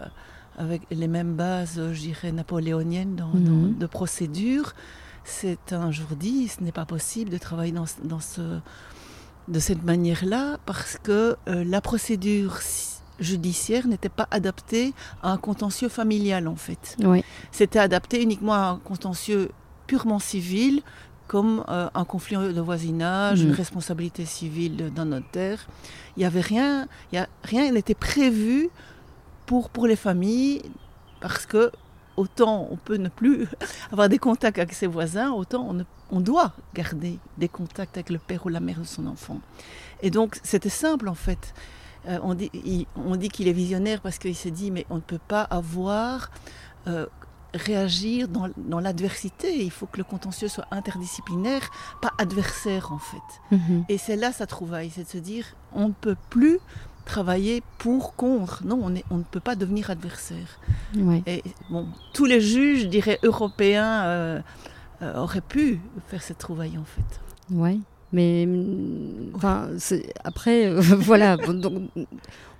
avec 0.58 0.82
les 0.90 1.08
mêmes 1.08 1.34
bases, 1.34 1.80
je 1.92 2.00
dirais, 2.00 2.32
napoléoniennes 2.32 3.14
dans, 3.14 3.28
mhm. 3.28 3.78
de 3.78 3.86
procédure, 3.86 4.74
c'est 5.24 5.72
un 5.72 5.90
jour 5.90 6.08
dit, 6.18 6.48
ce 6.48 6.62
n'est 6.62 6.72
pas 6.72 6.86
possible 6.86 7.30
de 7.30 7.38
travailler 7.38 7.72
dans, 7.72 7.86
dans 8.04 8.20
ce 8.20 8.60
de 9.48 9.58
cette 9.58 9.84
manière-là 9.84 10.58
parce 10.66 10.98
que 11.02 11.36
euh, 11.48 11.64
la 11.64 11.80
procédure 11.80 12.60
judiciaire 13.18 13.86
n'était 13.86 14.08
pas 14.08 14.28
adaptée 14.30 14.92
à 15.22 15.30
un 15.30 15.38
contentieux 15.38 15.88
familial 15.88 16.48
en 16.48 16.56
fait. 16.56 16.96
C'était 17.50 17.78
adapté 17.78 18.22
uniquement 18.22 18.54
à 18.54 18.68
un 18.70 18.78
contentieux 18.78 19.50
purement 19.86 20.18
civil 20.18 20.82
comme 21.26 21.64
euh, 21.68 21.88
un 21.94 22.04
conflit 22.04 22.36
de 22.36 22.60
voisinage, 22.60 23.42
une 23.42 23.50
mm. 23.50 23.54
responsabilité 23.54 24.24
civile 24.24 24.92
d'un 24.94 25.06
notaire. 25.06 25.66
Il 26.16 26.22
y 26.22 26.26
avait 26.26 26.40
rien, 26.40 26.86
y 27.12 27.18
a, 27.18 27.28
rien 27.42 27.70
n'était 27.72 27.94
prévu 27.94 28.68
pour, 29.44 29.70
pour 29.70 29.86
les 29.86 29.96
familles 29.96 30.62
parce 31.20 31.46
que 31.46 31.72
autant 32.16 32.68
on 32.70 32.76
peut 32.76 32.96
ne 32.96 33.08
plus 33.08 33.46
avoir 33.92 34.08
des 34.08 34.18
contacts 34.18 34.58
avec 34.58 34.72
ses 34.72 34.86
voisins, 34.86 35.32
autant 35.32 35.74
on, 36.10 36.20
doit 36.20 36.52
garder 36.74 37.18
des 37.38 37.48
contacts 37.48 37.96
avec 37.96 38.10
le 38.10 38.18
père 38.18 38.46
ou 38.46 38.48
la 38.48 38.60
mère 38.60 38.80
de 38.80 38.84
son 38.84 39.06
enfant. 39.06 39.40
Et 40.02 40.10
donc 40.10 40.38
c'était 40.42 40.68
simple 40.68 41.08
en 41.08 41.14
fait. 41.14 41.54
Euh, 42.08 42.18
on 42.22 42.34
dit, 43.16 43.28
qu'il 43.30 43.48
est 43.48 43.52
visionnaire 43.52 44.00
parce 44.00 44.18
qu'il 44.18 44.36
s'est 44.36 44.52
dit 44.52 44.70
mais 44.70 44.86
on 44.90 44.96
ne 44.96 45.00
peut 45.00 45.18
pas 45.18 45.42
avoir 45.42 46.30
euh, 46.86 47.06
réagir 47.54 48.28
dans, 48.28 48.80
l'adversité. 48.80 49.64
Il 49.64 49.70
faut 49.70 49.86
que 49.86 49.98
le 49.98 50.04
contentieux 50.04 50.48
soit 50.48 50.66
interdisciplinaire, 50.70 51.70
pas 52.00 52.12
adversaire 52.18 52.92
en 52.92 52.98
fait. 52.98 53.56
Mm-hmm. 53.56 53.84
Et 53.88 53.98
c'est 53.98 54.16
là 54.16 54.32
sa 54.32 54.46
trouvaille, 54.46 54.90
c'est 54.94 55.04
de 55.04 55.08
se 55.08 55.18
dire 55.18 55.46
on 55.72 55.88
ne 55.88 55.92
peut 55.92 56.16
plus 56.30 56.60
travailler 57.06 57.62
pour, 57.78 58.14
contre. 58.14 58.62
Non, 58.66 58.78
on, 58.82 58.94
est, 58.94 59.04
on 59.10 59.16
ne 59.18 59.22
peut 59.22 59.40
pas 59.40 59.54
devenir 59.54 59.88
adversaire. 59.88 60.58
Et 61.26 61.42
bon, 61.70 61.86
tous 62.12 62.26
les 62.26 62.40
juges, 62.42 62.82
je 62.82 62.86
dirais, 62.86 63.18
européens 63.22 64.04
euh, 64.04 64.40
euh, 65.00 65.14
auraient 65.16 65.40
pu 65.40 65.80
faire 66.08 66.22
cette 66.22 66.38
trouvaille 66.38 66.76
en 66.76 66.84
fait. 66.84 67.20
Oui. 67.50 67.80
Mais 68.12 68.48
enfin, 69.34 69.68
après, 70.24 70.66
euh, 70.66 70.80
voilà, 70.80 71.36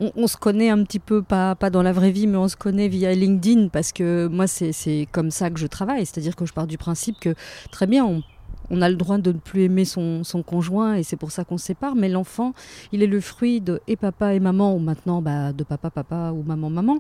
on, 0.00 0.26
se 0.26 0.36
connaît 0.36 0.70
un 0.70 0.82
petit 0.82 0.98
peu, 0.98 1.22
pas, 1.22 1.54
pas 1.54 1.70
dans 1.70 1.82
la 1.82 1.92
vraie 1.92 2.10
vie, 2.10 2.26
mais 2.26 2.36
on 2.36 2.48
se 2.48 2.56
connaît 2.56 2.88
via 2.88 3.14
LinkedIn 3.14 3.68
parce 3.68 3.92
que 3.92 4.26
moi, 4.26 4.46
c'est 4.46 5.08
comme 5.12 5.30
ça 5.30 5.50
que 5.50 5.58
je 5.58 5.66
travaille. 5.66 6.04
C'est-à-dire 6.04 6.34
que 6.34 6.46
je 6.46 6.52
pars 6.52 6.66
du 6.66 6.78
principe 6.78 7.18
que 7.20 7.34
très 7.70 7.86
bien, 7.86 8.04
on 8.04 8.22
on 8.70 8.82
a 8.82 8.88
le 8.88 8.96
droit 8.96 9.18
de 9.18 9.32
ne 9.32 9.38
plus 9.38 9.62
aimer 9.62 9.84
son, 9.84 10.22
conjoint 10.46 10.94
et 10.94 11.02
c'est 11.02 11.16
pour 11.16 11.30
ça 11.30 11.44
qu'on 11.44 11.58
se 11.58 11.66
sépare. 11.66 11.94
Mais 11.94 12.08
l'enfant, 12.08 12.52
il 12.92 13.02
est 13.02 13.06
le 13.06 13.20
fruit 13.20 13.60
de 13.60 13.80
et 13.86 13.96
papa 13.96 14.34
et 14.34 14.40
maman, 14.40 14.74
ou 14.74 14.78
maintenant 14.78 15.22
bah, 15.22 15.52
de 15.52 15.64
papa, 15.64 15.90
papa 15.90 16.32
ou 16.34 16.42
maman, 16.42 16.70
maman. 16.70 16.98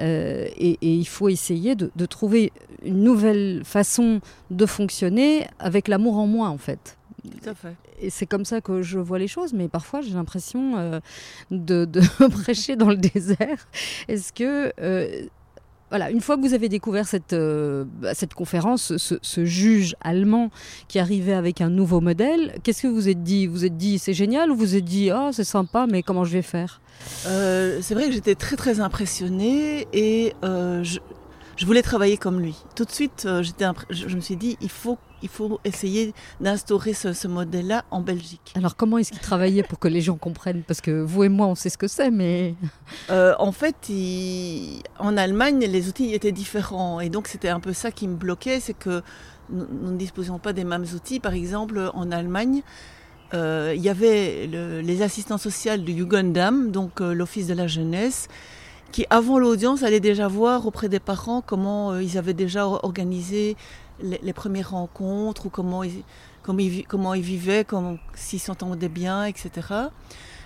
Euh, 0.00 0.46
et, 0.56 0.76
il 0.82 1.06
faut 1.06 1.28
essayer 1.28 1.74
de, 1.74 2.06
trouver 2.06 2.52
une 2.84 3.02
nouvelle 3.02 3.62
façon 3.64 4.20
de 4.50 4.66
fonctionner 4.66 5.46
avec 5.58 5.88
l'amour 5.88 6.18
en 6.18 6.26
moi, 6.26 6.48
en 6.48 6.58
fait. 6.58 6.96
Tout 7.22 7.50
à 7.50 7.54
fait. 7.54 7.74
Et 8.00 8.10
c'est 8.10 8.26
comme 8.26 8.44
ça 8.44 8.60
que 8.60 8.82
je 8.82 8.98
vois 8.98 9.18
les 9.18 9.26
choses, 9.26 9.52
mais 9.52 9.68
parfois 9.68 10.00
j'ai 10.00 10.12
l'impression 10.12 10.76
euh, 10.76 11.00
de, 11.50 11.88
prêcher 12.42 12.76
dans 12.76 12.90
le 12.90 12.96
désert. 12.96 13.66
Est-ce 14.08 14.32
que 14.32 14.72
euh, 14.80 15.26
voilà, 15.90 16.10
une 16.10 16.20
fois 16.20 16.36
que 16.36 16.42
vous 16.42 16.54
avez 16.54 16.68
découvert 16.68 17.06
cette, 17.06 17.32
euh, 17.32 17.84
bah, 18.00 18.12
conférence, 18.34 18.96
ce, 18.96 19.44
juge 19.44 19.94
allemand 20.00 20.50
qui 20.88 20.98
arrivait 20.98 21.32
avec 21.32 21.60
un 21.60 21.70
nouveau 21.70 22.00
modèle, 22.00 22.54
qu'est-ce 22.62 22.82
que 22.82 22.88
vous 22.88 23.08
êtes 23.08 23.22
dit? 23.22 23.46
Vous 23.46 23.64
êtes 23.64 23.76
dit 23.76 23.98
c'est 23.98 24.14
génial 24.14 24.50
ou 24.50 24.56
vous 24.56 24.74
êtes 24.74 24.84
dit 24.84 25.10
oh 25.14 25.30
c'est 25.32 25.44
sympa 25.44 25.86
mais 25.88 26.02
comment 26.02 26.24
je 26.24 26.32
vais 26.32 26.42
faire? 26.42 26.80
Euh, 27.26 27.78
C'est 27.82 27.94
vrai 27.94 28.06
que 28.06 28.12
j'étais 28.12 28.34
très 28.34 28.56
très 28.56 28.80
impressionnée 28.80 29.86
et 29.92 30.34
euh, 30.44 30.82
je 30.82 30.98
voulais 31.64 31.82
travailler 31.82 32.18
comme 32.18 32.40
lui. 32.40 32.54
Tout 32.74 32.84
de 32.84 32.90
suite, 32.90 33.24
euh, 33.24 33.42
j'étais, 33.42 33.64
je, 33.88 34.14
me 34.14 34.20
suis 34.20 34.36
dit, 34.36 34.58
il 34.60 34.68
faut, 34.68 34.98
il 35.22 35.28
faut 35.30 35.58
essayer 35.64 36.12
d'instaurer 36.40 36.92
ce, 36.92 37.26
modèle-là 37.26 37.84
en 37.90 38.00
Belgique. 38.00 38.52
Alors 38.54 38.76
comment 38.76 38.98
est-ce 38.98 39.10
qu'il 39.10 39.20
travaillait 39.20 39.62
pour 39.62 39.78
que 39.78 39.88
les 39.88 40.02
gens 40.02 40.16
comprennent? 40.16 40.62
Parce 40.64 40.82
que 40.82 40.90
vous 40.90 41.24
et 41.24 41.28
moi, 41.30 41.46
on 41.46 41.54
sait 41.54 41.70
ce 41.70 41.78
que 41.78 41.88
c'est, 41.88 42.10
mais... 42.10 42.54
Euh, 43.10 43.34
en 43.38 43.52
fait, 43.52 43.76
en 44.98 45.16
Allemagne, 45.16 45.60
les 45.60 45.88
outils 45.88 46.12
étaient 46.12 46.32
différents. 46.32 47.00
Et 47.00 47.08
donc, 47.08 47.28
c'était 47.28 47.48
un 47.48 47.60
peu 47.60 47.72
ça 47.72 47.90
qui 47.92 48.08
me 48.08 48.16
bloquait, 48.16 48.58
c'est 48.58 48.74
que 48.74 49.02
nous, 49.50 49.92
ne 49.92 49.96
disposions 49.96 50.38
pas 50.38 50.52
des 50.52 50.64
mêmes 50.64 50.86
outils. 50.94 51.20
Par 51.20 51.34
exemple, 51.34 51.90
en 51.94 52.10
Allemagne, 52.10 52.62
euh, 53.34 53.72
il 53.76 53.82
y 53.82 53.88
avait 53.88 54.48
les 54.48 55.02
assistants 55.02 55.38
sociaux 55.38 55.76
du 55.76 55.96
Jugendamt, 55.96 56.70
donc 56.70 57.00
l'Office 57.00 57.46
de 57.46 57.54
la 57.54 57.66
jeunesse, 57.66 58.28
qui, 58.92 59.06
avant 59.10 59.38
l'audience, 59.38 59.82
allait 59.82 60.00
déjà 60.00 60.28
voir 60.28 60.66
auprès 60.66 60.88
des 60.88 61.00
parents 61.00 61.42
comment 61.44 61.92
euh, 61.92 62.02
ils 62.02 62.18
avaient 62.18 62.34
déjà 62.34 62.66
organisé 62.66 63.56
les, 64.00 64.32
premières 64.32 64.70
rencontres 64.70 65.46
ou 65.46 65.48
comment 65.50 65.82
ils, 65.82 66.02
comment 66.42 66.58
ils, 66.60 66.86
comment 66.86 67.14
ils 67.14 67.22
vivaient, 67.22 67.66
s'ils 68.14 68.40
s'entendaient 68.40 68.88
bien, 68.88 69.24
etc. 69.24 69.50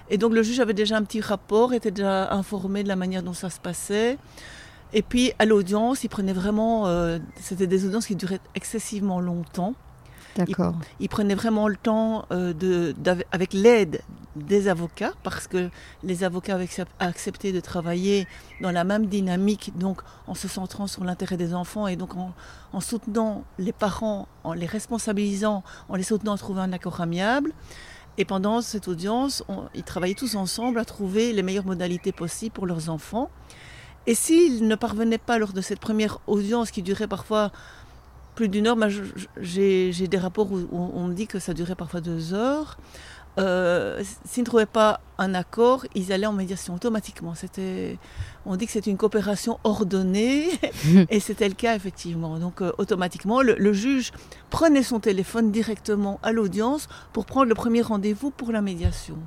Et 0.09 0.18
donc 0.18 0.32
le 0.32 0.42
juge 0.42 0.61
avait 0.61 0.75
déjà 0.75 0.97
un 0.97 1.02
petit 1.02 1.20
rapport, 1.20 1.73
était 1.73 1.90
déjà 1.90 2.32
informé 2.32 2.82
de 2.82 2.88
la 2.88 2.97
manière 2.97 3.23
dont 3.23 3.32
ça 3.32 3.50
se 3.50 3.61
passait. 3.61 4.18
Et 4.92 5.02
puis 5.02 5.32
à 5.38 5.47
l'audience, 5.47 6.02
il 6.04 6.09
prenait 6.09 6.32
vraiment, 6.32 6.87
euh, 6.87 7.18
c'était 7.40 7.68
des 7.68 7.87
audiences 7.87 8.06
qui 8.06 8.16
duraient 8.16 8.40
excessivement 8.54 9.20
longtemps. 9.20 9.75
D'accord. 10.37 10.75
Il, 11.00 11.08
prenait 11.08 11.34
vraiment 11.34 11.68
le 11.68 11.76
temps 11.76 12.26
euh, 12.30 12.52
de, 12.52 12.94
avec 13.32 13.52
l'aide 13.52 14.02
des 14.37 14.68
avocats, 14.68 15.12
parce 15.22 15.49
que 15.49 15.70
les 16.02 16.22
avocats 16.22 16.54
avaient 16.54 16.68
accepté 17.00 17.52
de 17.52 17.60
travailler 17.60 18.26
dans 18.60 18.70
la 18.70 18.84
même 18.84 19.06
dynamique, 19.06 19.72
donc 19.76 20.02
en 20.26 20.34
se 20.34 20.46
centrant 20.46 20.87
sur 20.87 21.04
l'intérêt 21.04 21.37
des 21.37 21.52
enfants 21.52 21.88
et 21.88 21.96
donc 21.96 22.12
en, 22.16 22.80
soutenant 22.80 23.44
les 23.58 23.72
parents, 23.72 24.28
en 24.44 24.52
les 24.52 24.66
responsabilisant, 24.66 25.64
en 25.88 25.96
les 25.96 26.04
soutenant 26.04 26.34
à 26.34 26.38
trouver 26.38 26.60
un 26.60 26.72
accord 26.72 27.00
amiable. 27.00 27.52
Et 28.18 28.25
pendant 28.25 28.60
cette 28.60 28.87
audience, 28.87 29.42
ils 29.75 29.82
travaillaient 29.82 30.14
tous 30.14 30.37
ensemble 30.37 30.78
à 30.78 30.84
trouver 30.84 31.32
les 31.32 31.42
meilleures 31.42 31.66
modalités 31.66 32.12
possibles 32.12 32.52
pour 32.52 32.66
leurs 32.66 32.90
enfants. 32.90 33.30
Et 34.06 34.14
s'ils 34.14 34.66
ne 34.66 34.75
parvenaient 34.75 35.18
pas 35.18 35.38
lors 35.38 35.52
de 35.52 35.60
cette 35.60 35.80
première 35.80 36.18
audience 36.26 36.70
qui 36.70 36.82
durait 36.82 37.06
parfois 37.06 37.52
plus 38.40 38.49
d'une 38.49 38.66
heure, 38.68 38.78
j'ai 39.37 39.92
des 39.92 40.16
rapports 40.16 40.50
où 40.50 40.66
on 40.73 41.09
me 41.09 41.12
dit 41.12 41.26
que 41.26 41.38
ça 41.38 41.52
durait 41.52 41.75
parfois 41.75 42.00
deux 42.00 42.32
heures. 42.32 42.78
Euh, 43.38 44.02
s'ils 44.25 44.44
ne 44.44 44.47
trouvaient 44.47 44.64
pas 44.64 45.00
un 45.18 45.35
accord, 45.35 45.85
ils 45.94 46.11
allaient 46.11 46.25
en 46.25 46.32
médiation 46.32 46.75
automatiquement. 46.75 47.35
C'était, 47.35 47.99
on 48.47 48.56
dit 48.56 48.64
que 48.64 48.73
c'est 48.73 48.87
une 48.87 48.97
coopération 48.97 49.59
ordonnée, 49.62 50.49
et 51.11 51.20
c'était 51.20 51.50
le 51.50 51.54
cas 51.54 51.76
effectivement. 51.76 52.38
Donc 52.38 52.62
euh, 52.62 52.73
automatiquement, 52.78 53.42
le, 53.42 53.73
juge 53.75 54.11
prenait 54.49 54.82
son 54.82 55.00
téléphone 55.00 55.52
directement 55.52 56.18
à 56.23 56.32
l'audience 56.32 56.88
pour 57.12 57.26
prendre 57.26 57.47
le 57.47 57.54
premier 57.54 57.82
rendez-vous 57.82 58.30
pour 58.30 58.52
la 58.52 58.62
médiation. 58.62 59.18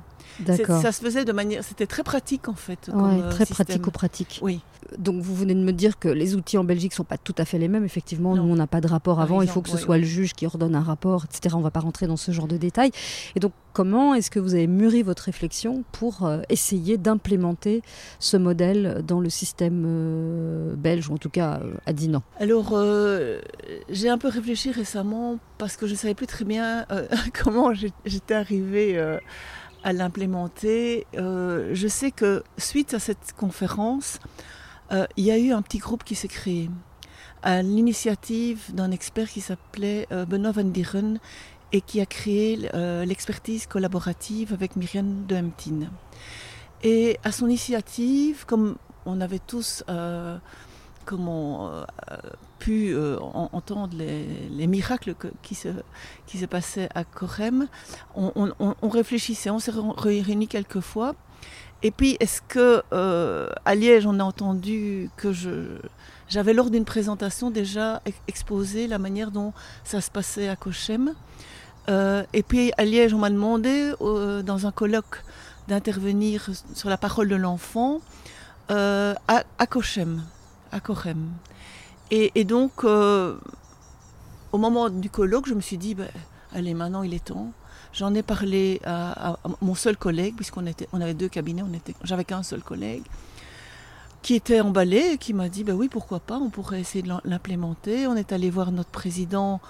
Ça 0.46 0.92
se 0.92 1.00
faisait 1.00 1.24
de 1.24 1.32
manière, 1.32 1.62
c'était 1.64 1.86
très 1.86 2.02
pratique 2.02 2.48
en 2.48 2.54
fait. 2.54 2.90
Ouais, 2.92 3.20
euh, 3.20 3.30
très 3.30 3.46
pratico-pratique. 3.46 4.40
Oui. 4.42 4.60
Donc 4.98 5.22
vous 5.22 5.34
venez 5.34 5.54
de 5.54 5.60
me 5.60 5.72
dire 5.72 5.98
que 5.98 6.08
les 6.08 6.34
outils 6.34 6.58
en 6.58 6.64
Belgique 6.64 6.92
sont 6.92 7.04
pas 7.04 7.16
tout 7.16 7.34
à 7.38 7.44
fait 7.44 7.58
les 7.58 7.68
mêmes. 7.68 7.84
Effectivement, 7.84 8.36
nous 8.36 8.42
on 8.42 8.54
n'a 8.54 8.66
pas 8.66 8.80
de 8.80 8.86
rapport 8.86 9.20
avant. 9.20 9.42
il 9.42 9.48
faut 9.48 9.62
que 9.62 9.70
ce 9.70 9.78
soit 9.78 9.98
le 9.98 10.04
juge 10.04 10.34
qui 10.34 10.46
ordonne 10.46 10.74
un 10.74 10.82
rapport, 10.82 11.24
etc. 11.24 11.54
On 11.58 11.60
va 11.60 11.70
pas 11.70 11.80
rentrer 11.80 12.06
dans 12.06 12.16
ce 12.16 12.32
genre 12.32 12.48
de 12.48 12.56
détails. 12.56 12.90
Et 13.34 13.40
donc 13.40 13.52
comment 13.72 14.14
est-ce 14.14 14.30
que 14.30 14.38
vous 14.38 14.54
avez 14.54 14.66
mûri 14.66 15.02
votre 15.02 15.24
réflexion 15.24 15.84
pour 15.92 16.24
euh, 16.24 16.42
essayer 16.48 16.96
d'implémenter 16.96 17.82
ce 18.20 18.36
modèle 18.36 19.02
dans 19.06 19.20
le 19.20 19.30
système 19.30 19.84
euh, 19.86 20.74
belge 20.76 21.08
ou 21.08 21.14
en 21.14 21.18
tout 21.18 21.30
cas 21.30 21.60
à 21.86 21.92
Dinan 21.92 22.22
Alors 22.38 22.76
j'ai 23.88 24.08
un 24.08 24.18
peu 24.18 24.28
réfléchi 24.28 24.70
récemment 24.70 25.38
parce 25.58 25.76
que 25.76 25.86
je 25.86 25.94
savais 25.94 26.14
plus 26.14 26.26
très 26.26 26.44
bien 26.44 26.86
comment 27.42 27.72
j'étais 27.74 28.34
arrivée 28.34 28.98
à 29.84 29.92
l'implémenter. 29.92 31.06
Euh, 31.14 31.70
je 31.74 31.86
sais 31.86 32.10
que 32.10 32.42
suite 32.56 32.94
à 32.94 32.98
cette 32.98 33.34
conférence, 33.36 34.18
euh, 34.90 35.06
il 35.16 35.24
y 35.24 35.30
a 35.30 35.38
eu 35.38 35.52
un 35.52 35.62
petit 35.62 35.78
groupe 35.78 36.02
qui 36.02 36.14
s'est 36.14 36.28
créé 36.28 36.70
à 37.42 37.60
l'initiative 37.62 38.74
d'un 38.74 38.90
expert 38.90 39.28
qui 39.28 39.42
s'appelait 39.42 40.08
euh, 40.10 40.24
Benoît 40.24 40.52
Van 40.52 40.64
Dieren 40.64 41.20
et 41.72 41.82
qui 41.82 42.00
a 42.00 42.06
créé 42.06 42.56
l'expertise 43.04 43.66
collaborative 43.66 44.52
avec 44.52 44.76
Myriam 44.76 45.26
de 45.26 45.34
Hemtine. 45.34 45.90
Et 46.84 47.18
à 47.24 47.32
son 47.32 47.46
initiative, 47.46 48.46
comme 48.46 48.76
on 49.06 49.20
avait 49.20 49.40
tous 49.40 49.82
comment 51.04 51.84
pu 52.64 52.94
euh, 52.94 53.18
entendre 53.20 53.94
les, 53.94 54.66
miracles 54.66 55.14
qui, 55.42 55.54
se, 55.54 56.46
passaient 56.46 56.88
à 56.94 57.04
Corem, 57.04 57.66
on, 58.14 58.88
réfléchissait, 58.88 59.50
on 59.50 59.58
s'est 59.58 59.72
réunis 59.98 60.48
quelques 60.48 60.80
fois. 60.80 61.14
Et 61.82 61.90
puis, 61.90 62.16
est-ce 62.20 62.40
que 62.40 62.82
euh, 62.94 63.50
à 63.66 63.74
Liège, 63.74 64.06
on 64.06 64.18
a 64.18 64.24
entendu 64.24 65.10
que 65.18 65.30
j'avais 66.26 66.54
lors 66.54 66.70
d'une 66.70 66.86
présentation 66.86 67.50
déjà 67.50 68.00
exposé 68.28 68.86
la 68.86 68.98
manière 68.98 69.30
dont 69.30 69.52
ça 69.84 70.00
se 70.00 70.10
passait 70.10 70.48
à 70.48 70.56
Cochem. 70.56 71.12
et 71.88 72.42
puis 72.48 72.72
à 72.78 72.86
Liège, 72.86 73.12
on 73.12 73.18
m'a 73.18 73.28
demandé 73.28 73.92
dans 74.00 74.66
un 74.66 74.72
colloque 74.72 75.22
d'intervenir 75.68 76.48
sur 76.72 76.88
la 76.88 76.96
parole 76.96 77.28
de 77.28 77.36
l'enfant 77.36 78.00
à, 78.70 79.14
à 79.58 79.66
Cochem 79.66 80.22
à 80.72 80.80
Corem. 80.80 81.28
Et, 82.10 82.44
donc, 82.44 82.84
euh, 82.84 83.36
au 84.52 84.58
moment 84.58 84.88
du 84.88 85.10
colloque, 85.10 85.48
je 85.48 85.54
me 85.54 85.60
suis 85.60 85.78
dit, 85.78 85.94
ben, 85.94 86.08
allez, 86.54 86.74
maintenant 86.74 87.02
il 87.02 87.14
est 87.14 87.24
temps. 87.24 87.52
J'en 87.92 88.14
ai 88.14 88.22
parlé 88.22 88.80
à, 88.84 89.36
mon 89.60 89.74
seul 89.74 89.96
collègue, 89.96 90.34
puisqu'on 90.36 90.66
était, 90.66 90.88
on 90.92 91.00
avait 91.00 91.14
deux 91.14 91.28
cabinets, 91.28 91.62
on 91.62 91.72
était, 91.72 91.94
j'avais 92.02 92.24
qu'un 92.24 92.42
seul 92.42 92.62
collègue, 92.62 93.02
qui 94.22 94.34
était 94.34 94.60
emballé 94.60 95.12
et 95.12 95.18
qui 95.18 95.32
m'a 95.32 95.48
dit, 95.48 95.64
ben 95.64 95.74
oui, 95.74 95.88
pourquoi 95.88 96.18
pas, 96.18 96.38
on 96.38 96.50
pourrait 96.50 96.80
essayer 96.80 97.02
de 97.02 97.12
l'implémenter. 97.24 98.06
On 98.06 98.16
est 98.16 98.32
allé 98.32 98.50
voir 98.50 98.72
notre 98.72 98.90
président 98.90 99.60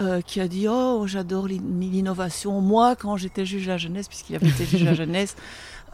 euh, 0.00 0.20
qui 0.20 0.40
a 0.40 0.48
dit, 0.48 0.66
oh, 0.68 1.04
j'adore 1.06 1.46
l'innovation. 1.46 2.60
Moi, 2.60 2.96
quand 2.96 3.16
j'étais 3.16 3.44
juge 3.44 3.68
à 3.68 3.72
la 3.72 3.78
jeunesse, 3.78 4.08
puisqu'il 4.08 4.36
avait 4.36 4.48
été 4.48 4.64
juge 4.64 4.82
à 4.82 4.86
la 4.86 4.94
jeunesse, 4.94 5.36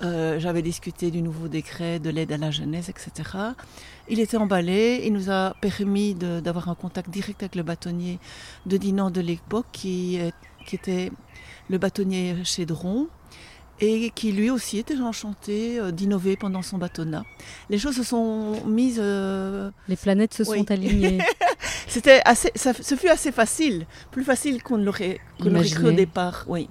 euh, 0.03 0.39
j'avais 0.39 0.63
discuté 0.63 1.11
du 1.11 1.23
nouveau 1.23 1.49
décret 1.49 1.99
de 1.99 2.11
l'aide 2.11 2.33
à 2.33 2.37
la 2.37 2.51
jeunesse, 2.51 2.89
etc. 2.89 3.13
Il 4.09 4.21
était 4.21 4.37
emballé, 4.37 5.03
il 5.05 5.13
nous 5.13 5.31
a 5.31 5.55
permis 5.61 6.15
d'avoir 6.15 6.69
un 6.69 6.75
contact 6.75 7.11
direct 7.11 7.43
avec 7.43 7.55
le 7.55 7.63
bâtonnier 7.63 8.19
de 8.67 8.77
Dinan 8.77 9.11
de 9.11 9.21
l'époque, 9.21 9.67
qui, 9.73 10.19
qui 10.67 10.77
était 10.77 11.11
le 11.69 11.79
bâtonnier 11.79 12.37
chez 12.45 12.67
Dron, 12.67 13.09
et 13.81 14.11
qui 14.11 14.33
lui 14.33 14.51
aussi 14.51 14.79
était 14.79 14.99
enchanté 14.99 15.79
euh, 15.79 15.91
d'innover 15.91 16.37
pendant 16.37 16.63
son 16.63 16.79
bâtonnat. 16.79 17.25
Les 17.69 17.79
choses 17.79 17.97
se 17.97 18.03
sont 18.03 18.65
mises... 18.67 19.01
Euh, 19.01 19.71
Les 19.89 19.97
planètes 19.97 20.35
se 20.35 20.45
sont 20.45 20.71
alignées. 20.71 21.19
C'était 21.89 22.23
assez, 22.25 22.51
ça, 22.55 22.73
ce 22.73 22.95
fut 22.95 23.09
assez 23.09 23.33
facile, 23.33 23.87
plus 24.11 24.25
facile 24.25 24.63
qu'on 24.63 24.79
l'aurait 24.79 25.21
cru 25.39 25.87
au 25.87 25.93
départ. 25.93 26.45
Oui. 26.49 26.69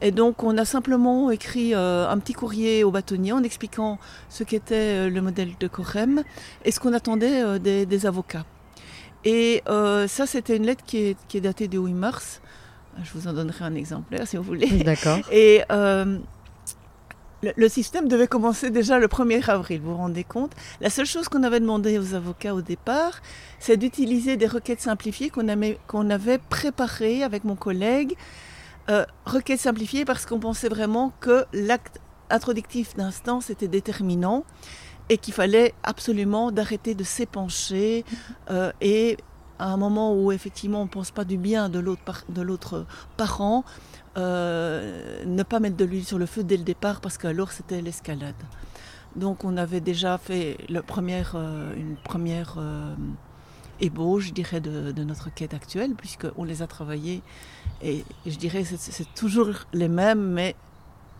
Et 0.00 0.10
donc 0.10 0.42
on 0.42 0.56
a 0.58 0.64
simplement 0.64 1.30
écrit 1.30 1.74
euh, 1.74 2.08
un 2.08 2.18
petit 2.18 2.32
courrier 2.32 2.84
au 2.84 2.90
bâtonnier 2.90 3.32
en 3.32 3.42
expliquant 3.42 3.98
ce 4.28 4.44
qu'était 4.44 4.74
euh, 4.74 5.10
le 5.10 5.20
modèle 5.20 5.50
de 5.58 5.66
Corem 5.66 6.22
et 6.64 6.70
ce 6.70 6.78
qu'on 6.78 6.92
attendait 6.92 7.42
euh, 7.42 7.58
des, 7.58 8.06
avocats. 8.06 8.44
Et 9.24 9.62
ça 9.66 10.26
c'était 10.26 10.56
une 10.56 10.66
lettre 10.66 10.84
qui 10.86 11.16
est, 11.34 11.40
datée 11.40 11.68
du 11.68 11.78
8 11.78 11.92
mars. 11.92 12.40
Je 13.02 13.12
vous 13.14 13.28
en 13.28 13.32
donnerai 13.32 13.64
un 13.64 13.74
exemplaire 13.74 14.26
si 14.26 14.36
vous 14.36 14.42
voulez. 14.42 14.68
D'accord. 14.84 15.18
Et 15.32 15.62
le, 17.56 17.68
système 17.68 18.08
devait 18.08 18.26
commencer 18.26 18.70
déjà 18.70 18.98
le 18.98 19.06
1er 19.06 19.48
avril, 19.50 19.80
vous 19.80 19.92
vous 19.92 19.96
rendez 19.96 20.24
compte 20.24 20.52
La 20.80 20.90
seule 20.90 21.06
chose 21.06 21.28
qu'on 21.28 21.44
avait 21.44 21.60
demandé 21.60 21.98
aux 21.98 22.14
avocats 22.14 22.54
au 22.54 22.62
départ, 22.62 23.20
c'est 23.60 23.76
d'utiliser 23.76 24.36
des 24.36 24.46
requêtes 24.46 24.80
simplifiées 24.80 25.30
qu'on 25.30 26.10
avait 26.10 26.38
préparées 26.48 27.22
avec 27.22 27.44
mon 27.44 27.54
collègue 27.54 28.16
euh, 28.90 29.04
requête 29.26 29.60
simplifiée 29.60 30.04
parce 30.04 30.24
qu'on 30.24 30.40
pensait 30.40 30.68
vraiment 30.68 31.12
que 31.20 31.44
l'acte 31.52 32.00
introductif 32.30 32.96
d'instance 32.96 33.50
était 33.50 33.68
déterminant 33.68 34.44
et 35.10 35.18
qu'il 35.18 35.34
fallait 35.34 35.74
absolument 35.82 36.52
d'arrêter 36.52 36.94
de 36.94 37.04
s'épancher 37.04 38.04
euh, 38.50 38.72
et 38.80 39.18
à 39.58 39.72
un 39.72 39.76
moment 39.76 40.14
où 40.14 40.32
effectivement 40.32 40.80
on 40.80 40.84
ne 40.84 40.90
pense 40.90 41.10
pas 41.10 41.24
du 41.24 41.36
bien 41.36 41.68
de 41.68 41.80
l'autre 41.80 42.86
parent, 43.16 43.64
euh, 44.16 45.24
ne 45.26 45.42
pas 45.42 45.60
mettre 45.60 45.76
de 45.76 45.84
l'huile 45.84 46.04
sur 46.04 46.18
le 46.18 46.26
feu 46.26 46.42
dès 46.42 46.56
le 46.56 46.64
départ 46.64 47.00
parce 47.00 47.18
qu'alors 47.18 47.52
c'était 47.52 47.82
l'escalade. 47.82 48.36
Donc 49.16 49.44
on 49.44 49.56
avait 49.56 49.80
déjà 49.80 50.16
fait 50.16 50.56
une 50.68 50.82
première 50.82 51.36
ébauche, 53.80 54.26
je 54.28 54.32
dirais, 54.32 54.60
de, 54.60 54.92
de 54.92 55.04
notre 55.04 55.32
quête 55.32 55.54
actuelle, 55.54 55.94
puisqu'on 55.94 56.44
les 56.44 56.62
a 56.62 56.66
travaillés 56.66 57.22
et 57.82 58.04
je 58.26 58.36
dirais 58.36 58.64
c'est, 58.64 58.78
c'est 58.78 59.14
toujours 59.14 59.50
les 59.72 59.88
mêmes, 59.88 60.20
mais 60.32 60.56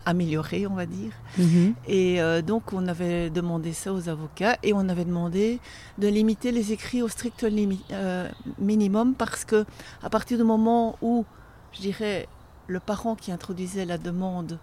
améliorée, 0.05 0.65
on 0.65 0.75
va 0.75 0.85
dire. 0.85 1.11
Mhm. 1.37 1.73
Et 1.87 2.21
euh, 2.21 2.41
donc, 2.41 2.73
on 2.73 2.87
avait 2.87 3.29
demandé 3.29 3.73
ça 3.73 3.93
aux 3.93 4.09
avocats 4.09 4.57
et 4.63 4.73
on 4.73 4.87
avait 4.89 5.05
demandé 5.05 5.59
de 5.97 6.07
limiter 6.07 6.51
les 6.51 6.71
écrits 6.71 7.01
au 7.01 7.07
strict 7.09 7.43
limi- 7.43 7.83
euh, 7.91 8.27
minimum 8.59 9.13
parce 9.13 9.43
que 9.45 9.65
à 10.01 10.09
partir 10.09 10.37
du 10.37 10.43
moment 10.43 10.97
où, 11.01 11.25
je 11.73 11.81
dirais, 11.81 12.27
le 12.67 12.79
parent 12.79 13.15
qui 13.15 13.31
introduisait 13.31 13.85
la 13.85 13.97
demande 13.97 14.57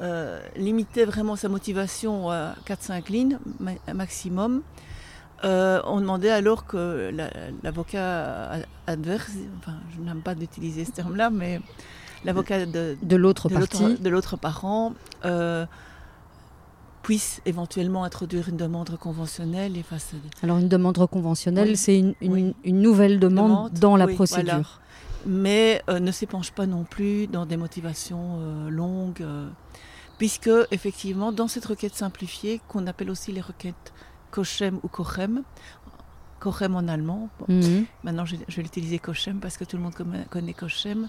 euh, 0.00 0.40
limitait 0.56 1.04
vraiment 1.04 1.36
sa 1.36 1.48
motivation 1.48 2.30
à 2.30 2.54
4-5 2.66 3.10
lignes 3.10 3.38
ma- 3.60 3.92
maximum, 3.94 4.62
euh, 5.44 5.80
on 5.84 6.00
demandait 6.00 6.30
alors 6.30 6.66
que 6.66 7.10
la- 7.12 7.30
l'avocat 7.62 8.58
adverse, 8.86 9.32
enfin, 9.58 9.74
je 9.94 10.00
n'aime 10.02 10.22
pas 10.22 10.34
d'utiliser 10.34 10.84
ce 10.84 10.92
terme-là, 10.92 11.30
mais 11.30 11.60
l'avocat 12.24 12.64
de, 12.66 12.96
De 13.02 13.16
l'autre 13.16 13.48
de 13.48 13.54
l'autre- 13.56 13.78
partie. 13.78 14.00
de 14.00 14.08
l'autre 14.08 14.36
parent 14.36 14.94
euh, 15.24 15.66
puisse 17.02 17.40
éventuellement 17.46 18.02
introduire 18.04 18.48
une 18.48 18.56
demande 18.56 18.96
conventionnelle 18.98 19.76
et 19.76 19.82
face 19.82 20.12
à 20.12 20.16
des- 20.16 20.30
Alors 20.42 20.58
une 20.58 20.68
demande 20.68 20.96
conventionnelle, 21.08 21.68
Oui. 21.70 21.76
c'est 21.76 21.98
une, 21.98 22.14
une- 22.20 22.32
Oui. 22.32 22.54
une 22.64 22.80
nouvelle 22.80 23.20
demande, 23.20 23.48
Demande, 23.50 23.72
dans 23.74 23.96
la 23.96 24.06
oui, 24.06 24.14
procédure. 24.14 24.44
voilà. 24.54 24.66
mais 25.24 25.82
euh, 25.88 25.98
ne 26.00 26.10
s'épanche 26.12 26.50
pas 26.52 26.66
non 26.66 26.84
plus 26.84 27.26
dans 27.26 27.46
des 27.46 27.56
motivations 27.56 28.38
longues, 28.70 29.24
puisque 30.18 30.50
effectivement 30.70 31.30
dans 31.32 31.46
cette 31.48 31.64
requête 31.66 31.94
simplifiée 31.94 32.60
qu'on 32.68 32.86
appelle 32.86 33.10
aussi 33.10 33.32
les 33.32 33.40
requêtes 33.40 33.92
Kochem 34.36 34.78
ou 34.82 34.88
Kochem, 34.88 35.42
Kochem 36.40 36.74
en 36.76 36.86
allemand, 36.88 37.28
bon, 37.38 37.46
Mhm. 37.54 37.86
Maintenant, 38.04 38.26
je, 38.26 38.36
je 38.48 38.56
vais 38.56 38.62
l'utiliser 38.62 38.98
Kochem 38.98 39.40
parce 39.40 39.56
que 39.56 39.64
tout 39.64 39.76
le 39.78 39.82
monde 39.82 39.94
connaît 40.30 40.52
Kochem. 40.52 41.08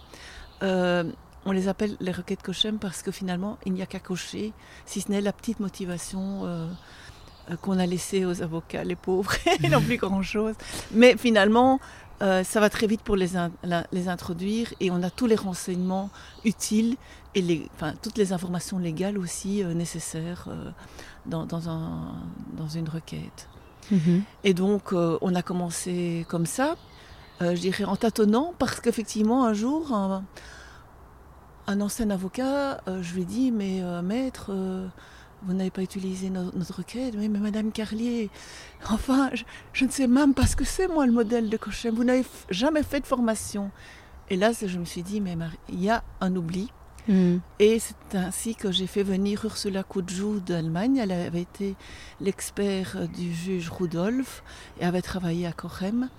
Euh, 0.63 1.03
on 1.45 1.51
les 1.51 1.67
appelle 1.67 1.95
les 1.99 2.11
requêtes 2.11 2.41
Kochem 2.41 2.79
parce 2.79 3.01
que 3.03 3.11
finalement, 3.11 3.57
il 3.65 3.73
n'y 3.73 3.81
a 3.81 3.85
qu'à 3.85 3.99
cocher, 3.99 4.53
si 4.85 5.01
ce 5.01 5.11
n'est 5.11 5.21
la 5.21 5.33
petite 5.33 5.59
motivation 5.59 6.45
euh, 6.45 6.67
euh, 7.51 7.55
qu'on 7.61 7.77
a 7.79 7.85
laissée 7.85 8.25
aux 8.25 8.41
avocats, 8.41 8.83
les 8.85 8.95
pauvres, 8.95 9.33
ils 9.63 9.69
n'ont 9.69 9.81
plus 9.81 9.97
grand-chose. 9.97 10.55
Mais 10.91 11.15
finalement, 11.17 11.79
euh, 12.21 12.43
ça 12.43 12.59
va 12.59 12.69
très 12.69 12.87
vite 12.87 13.01
pour 13.01 13.15
les, 13.15 13.35
in- 13.37 13.51
les 13.91 14.07
introduire 14.09 14.73
et 14.79 14.89
on 14.91 15.03
a 15.03 15.09
tous 15.09 15.27
les 15.27 15.35
renseignements 15.35 16.09
utiles 16.45 16.95
et 17.37 17.41
les, 17.41 17.69
enfin, 17.75 17.93
toutes 18.01 18.17
les 18.17 18.33
informations 18.33 18.79
légales 18.79 19.17
aussi 19.17 19.63
euh, 19.63 19.73
nécessaires 19.73 20.45
euh, 20.47 20.71
dans, 21.25 21.45
dans 21.45 21.69
un- 21.69 22.15
dans 22.53 22.67
une 22.67 22.89
requête. 22.89 23.47
Mhm. 23.91 24.23
Et 24.43 24.53
donc, 24.53 24.91
euh, 24.91 25.17
on 25.21 25.33
a 25.35 25.41
commencé 25.41 26.25
comme 26.29 26.45
ça, 26.45 26.75
je 27.39 27.53
dirais 27.53 27.83
en 27.83 27.95
tâtonnant, 27.95 28.53
parce 28.57 28.79
qu'effectivement, 28.81 29.45
un 29.45 29.53
jour, 29.53 29.93
un, 29.93 30.23
un 31.67 31.81
ancien 31.81 32.09
avocat, 32.09 32.81
je 32.87 33.13
lui 33.13 33.21
ai 33.21 33.25
dit, 33.25 33.51
mais 33.51 33.81
maître, 34.01 34.51
vous 35.43 35.53
n'avez 35.53 35.69
pas 35.69 35.83
utilisé 35.83 36.29
no- 36.31 36.51
notre 36.55 36.77
requête, 36.77 37.13
mais, 37.15 37.27
mais 37.27 37.37
Madame 37.39 37.71
Carlier, 37.71 38.29
enfin, 38.89 39.29
je, 39.33 39.43
je 39.73 39.85
ne 39.85 39.91
sais 39.91 40.07
même 40.07 40.33
pas 40.33 40.47
ce 40.47 40.55
que 40.55 40.65
c'est, 40.65 40.87
moi, 40.87 41.05
le 41.05 41.11
modèle 41.11 41.49
de 41.49 41.57
Cochem, 41.57 41.93
vous 41.93 42.03
n'avez 42.03 42.25
jamais 42.49 42.81
fait 42.83 43.01
de 43.01 43.05
formation. 43.05 43.69
Et 44.29 44.35
là, 44.35 44.51
je 44.53 44.77
me 44.79 44.85
suis 44.85 45.03
dit, 45.03 45.21
mais 45.21 45.37
il 45.69 45.81
y 45.83 45.89
a 45.91 46.03
un 46.21 46.35
oubli. 46.35 46.71
Mhm. 47.07 47.39
Et 47.59 47.79
c'est 47.79 48.17
ainsi 48.17 48.55
que 48.55 48.71
j'ai 48.71 48.87
fait 48.87 49.03
venir 49.03 49.43
Ursula 49.45 49.83
Kudjou 49.83 50.39
d'Allemagne. 50.39 50.97
Elle 50.97 51.11
avait 51.11 51.41
été 51.41 51.75
l'expert 52.21 53.07
du 53.07 53.33
juge 53.33 53.69
Rudolf 53.69 54.43
et 54.79 54.85
avait 54.85 55.01
travaillé 55.01 55.47
à 55.47 55.53
Cochem. 55.53 56.09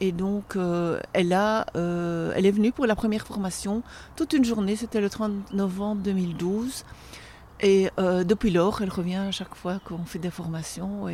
et 0.00 0.12
donc, 0.12 0.56
euh, 0.56 1.00
elle, 1.12 1.32
a, 1.32 1.66
euh, 1.76 2.32
elle 2.34 2.46
est 2.46 2.50
venue 2.50 2.72
pour 2.72 2.86
la 2.86 2.96
première 2.96 3.26
formation 3.26 3.82
toute 4.16 4.32
une 4.32 4.44
journée. 4.44 4.76
C'était 4.76 5.00
le 5.00 5.08
30 5.08 5.52
novembre 5.52 6.02
2012. 6.02 6.84
Et 7.62 7.90
euh, 7.98 8.24
depuis 8.24 8.50
lors, 8.50 8.80
elle 8.80 8.90
revient 8.90 9.16
à 9.16 9.30
chaque 9.30 9.54
fois 9.54 9.80
qu'on 9.84 10.04
fait 10.04 10.18
des 10.18 10.30
formations. 10.30 11.06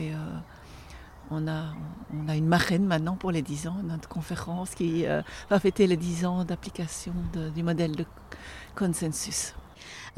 On, 1.30 1.48
a, 1.48 1.74
on 2.14 2.28
a 2.28 2.36
une 2.36 2.46
marraine 2.46 2.86
maintenant 2.86 3.16
pour 3.16 3.30
les 3.30 3.42
10 3.42 3.68
ans, 3.68 3.76
notre 3.84 4.08
conférence 4.08 4.74
qui 4.74 5.06
euh, 5.06 5.22
va 5.50 5.58
fêter 5.60 5.86
les 5.86 5.96
10 5.96 6.26
ans 6.26 6.44
d'application 6.44 7.12
du 7.54 7.62
modèle 7.62 7.96
de 7.96 8.04
consensus. 8.74 9.54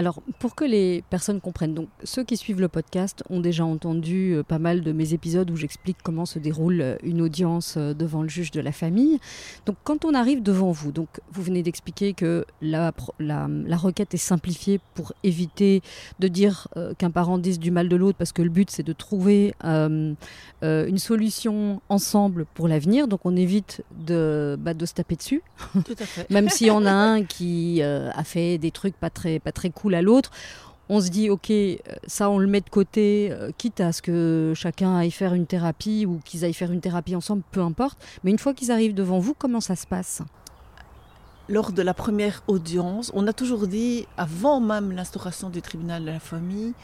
Alors, 0.00 0.22
pour 0.38 0.54
que 0.54 0.64
les 0.64 1.02
personnes 1.10 1.40
comprennent, 1.40 1.74
donc 1.74 1.88
ceux 2.04 2.22
qui 2.22 2.36
suivent 2.36 2.60
le 2.60 2.68
podcast 2.68 3.24
ont 3.30 3.40
déjà 3.40 3.64
entendu 3.64 4.32
euh, 4.32 4.44
pas 4.44 4.60
mal 4.60 4.82
de 4.82 4.92
mes 4.92 5.12
épisodes 5.12 5.50
où 5.50 5.56
j'explique 5.56 5.96
comment 6.04 6.24
se 6.24 6.38
déroule 6.38 6.80
euh, 6.80 6.96
une 7.02 7.20
audience 7.20 7.74
euh, 7.76 7.94
devant 7.94 8.22
le 8.22 8.28
juge 8.28 8.52
de 8.52 8.60
la 8.60 8.70
famille. 8.70 9.18
Donc, 9.66 9.74
quand 9.82 10.04
on 10.04 10.14
arrive 10.14 10.40
devant 10.40 10.70
vous, 10.70 10.92
donc 10.92 11.08
vous 11.32 11.42
venez 11.42 11.64
d'expliquer 11.64 12.12
que 12.12 12.46
la, 12.62 12.92
la, 13.18 13.48
la 13.48 13.76
requête 13.76 14.14
est 14.14 14.18
simplifiée 14.18 14.78
pour 14.94 15.14
éviter 15.24 15.82
de 16.20 16.28
dire 16.28 16.68
euh, 16.76 16.94
qu'un 16.94 17.10
parent 17.10 17.36
dise 17.36 17.58
du 17.58 17.72
mal 17.72 17.88
de 17.88 17.96
l'autre, 17.96 18.18
parce 18.18 18.30
que 18.30 18.42
le 18.42 18.50
but 18.50 18.70
c'est 18.70 18.84
de 18.84 18.92
trouver 18.92 19.52
une 19.64 20.98
solution 20.98 21.80
ensemble 21.88 22.46
pour 22.54 22.68
l'avenir. 22.68 23.08
Donc, 23.08 23.20
on 23.24 23.34
évite 23.34 23.82
de, 24.06 24.56
bah, 24.60 24.74
de 24.74 24.86
se 24.86 24.94
taper 24.94 25.16
dessus. 25.16 25.42
Tout 25.72 25.96
à 25.98 26.06
fait. 26.06 26.30
Même 26.30 26.48
si 26.48 26.70
on 26.70 26.86
a 26.86 26.92
un 26.92 27.24
qui 27.24 27.82
a 27.82 28.24
fait 28.24 28.58
des 28.58 28.70
trucs 28.70 28.96
pas 28.96 29.10
très, 29.10 29.40
pas 29.40 29.52
très 29.52 29.70
cool 29.70 29.87
à 29.94 30.02
l'autre, 30.02 30.30
on 30.90 31.00
se 31.00 31.08
dit, 31.10 31.28
ok, 31.28 31.50
euh, 31.50 31.76
ça 32.06 32.30
on 32.30 32.38
le 32.38 32.46
met 32.46 32.60
de 32.62 32.70
côté, 32.70 33.28
euh, 33.30 33.50
quitte 33.58 33.80
à 33.80 33.92
ce 33.92 34.00
que 34.00 34.52
chacun 34.56 34.96
aille 34.96 35.10
faire 35.10 35.34
une 35.34 35.46
thérapie 35.46 36.06
ou 36.06 36.18
qu'ils 36.24 36.44
aillent 36.44 36.54
faire 36.54 36.72
une 36.72 36.80
thérapie 36.80 37.14
ensemble, 37.14 37.42
peu 37.52 37.60
importe. 37.60 37.98
Mais 38.24 38.30
une 38.30 38.38
fois 38.38 38.54
qu'ils 38.54 38.70
arrivent 38.70 38.94
devant 38.94 39.18
vous, 39.18 39.34
comment 39.34 39.60
ça 39.60 39.76
se 39.76 39.86
passe? 39.86 40.22
Lors 41.50 41.72
de 41.72 41.80
la 41.82 41.94
première 41.94 42.42
audience, 42.46 43.10
on 43.14 43.26
a 43.26 43.32
toujours 43.32 43.66
dit, 43.66 44.06
avant 44.18 44.60
même 44.60 44.92
l'instauration 44.92 45.48
du 45.48 45.62
tribunal 45.62 46.04
de 46.04 46.10
la 46.10 46.20
famille, 46.20 46.74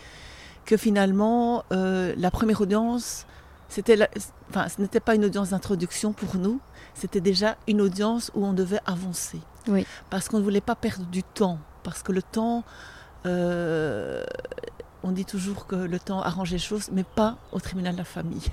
que 0.64 0.78
finalement, 0.78 1.64
euh, 1.72 2.14
la 2.16 2.30
première 2.30 2.62
audience, 2.62 3.26
c'était 3.68 3.96
la- 3.96 4.08
enfin, 4.48 4.68
ce 4.68 4.80
n'était 4.80 5.00
pas 5.00 5.14
une 5.14 5.24
audience 5.26 5.50
d'introduction 5.50 6.12
pour 6.14 6.36
nous, 6.36 6.60
c'était 6.94 7.20
déjà 7.20 7.56
une 7.68 7.82
audience 7.82 8.30
où 8.34 8.44
on 8.46 8.54
devait 8.54 8.80
avancer. 8.86 9.40
Oui. 9.68 9.86
Parce 10.08 10.28
qu'on 10.28 10.38
ne 10.38 10.44
voulait 10.44 10.62
pas 10.62 10.74
perdre 10.76 11.04
du 11.06 11.22
temps. 11.22 11.58
Parce 11.82 12.02
que 12.02 12.12
le 12.12 12.22
temps, 12.22 12.64
euh, 13.26 14.24
on 15.02 15.12
dit 15.12 15.24
toujours 15.26 15.66
que 15.66 15.76
le 15.76 15.98
temps 15.98 16.22
arrange 16.22 16.50
les 16.50 16.58
choses, 16.58 16.88
mais 16.90 17.04
pas 17.04 17.36
au 17.52 17.60
tribunal 17.60 17.92
de 17.92 17.98
la 17.98 18.04
famille. 18.04 18.42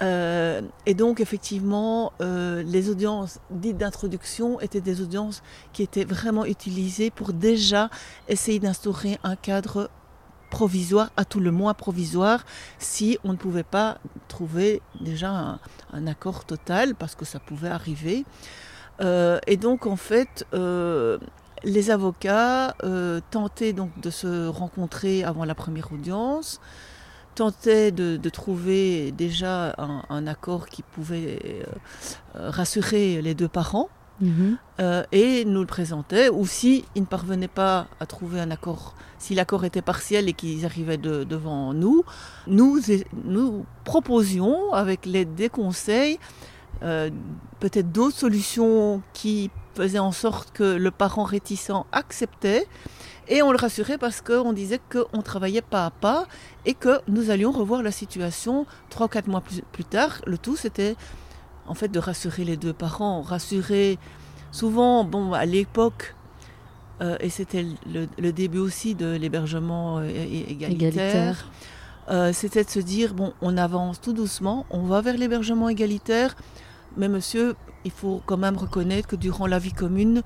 Euh, 0.00 0.62
et 0.86 0.94
donc, 0.94 1.18
effectivement, 1.18 2.12
euh, 2.20 2.62
les 2.62 2.88
audiences 2.88 3.40
dites 3.50 3.76
d'introduction 3.76 4.60
étaient 4.60 4.80
des 4.80 5.00
audiences 5.00 5.42
qui 5.72 5.82
étaient 5.82 6.04
vraiment 6.04 6.44
utilisées 6.44 7.10
pour 7.10 7.32
déjà 7.32 7.90
essayer 8.28 8.60
d'instaurer 8.60 9.18
un 9.24 9.34
cadre 9.34 9.90
provisoire, 10.50 11.10
à 11.16 11.24
tout 11.24 11.40
le 11.40 11.50
moins 11.50 11.74
provisoire, 11.74 12.44
si 12.78 13.18
on 13.24 13.32
ne 13.32 13.36
pouvait 13.36 13.64
pas 13.64 13.98
trouver 14.28 14.80
déjà 15.00 15.58
un, 15.92 16.06
accord 16.06 16.44
total, 16.44 16.94
parce 16.94 17.16
que 17.16 17.24
ça 17.24 17.40
pouvait 17.40 17.70
arriver. 17.70 18.24
Et 19.00 19.56
donc, 19.56 19.86
en 19.88 19.96
fait, 19.96 20.46
les 21.64 21.90
avocats 21.90 22.74
euh, 22.84 23.20
tentaient 23.30 23.72
donc 23.72 23.90
de 24.00 24.10
se 24.10 24.48
rencontrer 24.48 25.24
avant 25.24 25.44
la 25.44 25.54
première 25.54 25.92
audience, 25.92 26.60
tentaient 27.34 27.92
de, 27.92 28.16
de 28.16 28.28
trouver 28.28 29.12
déjà 29.12 29.74
un, 29.78 30.02
un 30.10 30.26
accord 30.26 30.66
qui 30.66 30.82
pouvait 30.82 31.38
euh, 31.44 31.62
euh, 32.36 32.50
rassurer 32.50 33.22
les 33.22 33.34
deux 33.34 33.48
parents. 33.48 33.88
Euh, 34.80 35.04
et 35.12 35.44
nous 35.44 35.60
le 35.60 35.66
présentaient, 35.66 36.28
ou 36.28 36.44
si 36.44 36.84
ils 36.96 37.02
ne 37.02 37.06
parvenaient 37.06 37.46
pas 37.46 37.86
à 38.00 38.06
trouver 38.06 38.40
un 38.40 38.50
accord, 38.50 38.96
si 39.18 39.36
l'accord 39.36 39.64
était 39.64 39.80
partiel 39.82 40.28
et 40.28 40.32
qu'ils 40.32 40.64
arrivaient 40.64 40.96
de- 40.96 41.22
devant 41.22 41.72
nous, 41.72 42.02
nous, 42.48 42.80
nous 43.24 43.64
proposions, 43.84 44.72
avec 44.72 45.06
l'aide 45.06 45.36
des 45.36 45.48
conseils, 45.48 46.18
euh, 46.82 47.10
peut-être 47.60 47.92
d'autres 47.92 48.16
solutions 48.16 49.02
qui 49.12 49.50
faisaient 49.78 50.04
en 50.10 50.12
sorte 50.24 50.48
que 50.58 50.68
le 50.86 50.90
parent 50.90 51.26
réticent 51.36 51.78
acceptait, 51.92 52.66
et 53.28 53.42
on 53.42 53.50
le 53.52 53.58
rassurait 53.66 53.98
parce 53.98 54.20
qu'on 54.26 54.52
disait 54.62 54.80
qu'on 54.92 55.22
travaillait 55.22 55.68
pas 55.74 55.84
à 55.86 55.90
pas 55.90 56.20
et 56.68 56.74
que 56.74 56.94
nous 57.14 57.30
allions 57.30 57.52
revoir 57.52 57.80
la 57.82 57.92
situation 57.92 58.54
trois 58.90 59.06
ou 59.06 59.08
quatre 59.14 59.28
mois 59.28 59.42
plus, 59.48 59.62
plus 59.74 59.84
tard. 59.84 60.12
Le 60.26 60.38
tout, 60.44 60.56
c'était 60.56 60.96
en 61.66 61.74
fait 61.74 61.88
de 61.96 62.00
rassurer 62.10 62.44
les 62.50 62.56
deux 62.56 62.72
parents, 62.86 63.20
rassurer 63.20 63.98
souvent, 64.50 65.04
bon, 65.04 65.32
à 65.34 65.44
l'époque, 65.44 66.14
euh, 67.02 67.16
et 67.20 67.30
c'était 67.30 67.66
le, 67.94 68.08
le 68.18 68.32
début 68.32 68.58
aussi 68.68 68.94
de 68.94 69.10
l'hébergement 69.20 69.98
euh, 69.98 70.08
égalitaire, 70.08 70.70
Égalitaire. 70.70 71.50
euh, 72.10 72.32
c'était 72.32 72.64
de 72.64 72.70
se 72.70 72.80
dire, 72.80 73.12
bon, 73.14 73.30
on 73.42 73.56
avance 73.58 74.00
tout 74.00 74.14
doucement, 74.14 74.64
on 74.70 74.82
va 74.92 74.98
vers 75.02 75.16
l'hébergement 75.22 75.68
égalitaire, 75.68 76.34
mais 76.96 77.08
monsieur, 77.08 77.54
il 77.84 77.90
faut 77.90 78.20
quand 78.26 78.36
même 78.36 78.56
reconnaître 78.56 79.08
que 79.08 79.16
durant 79.16 79.46
la 79.46 79.58
vie 79.58 79.72
commune, 79.72 80.22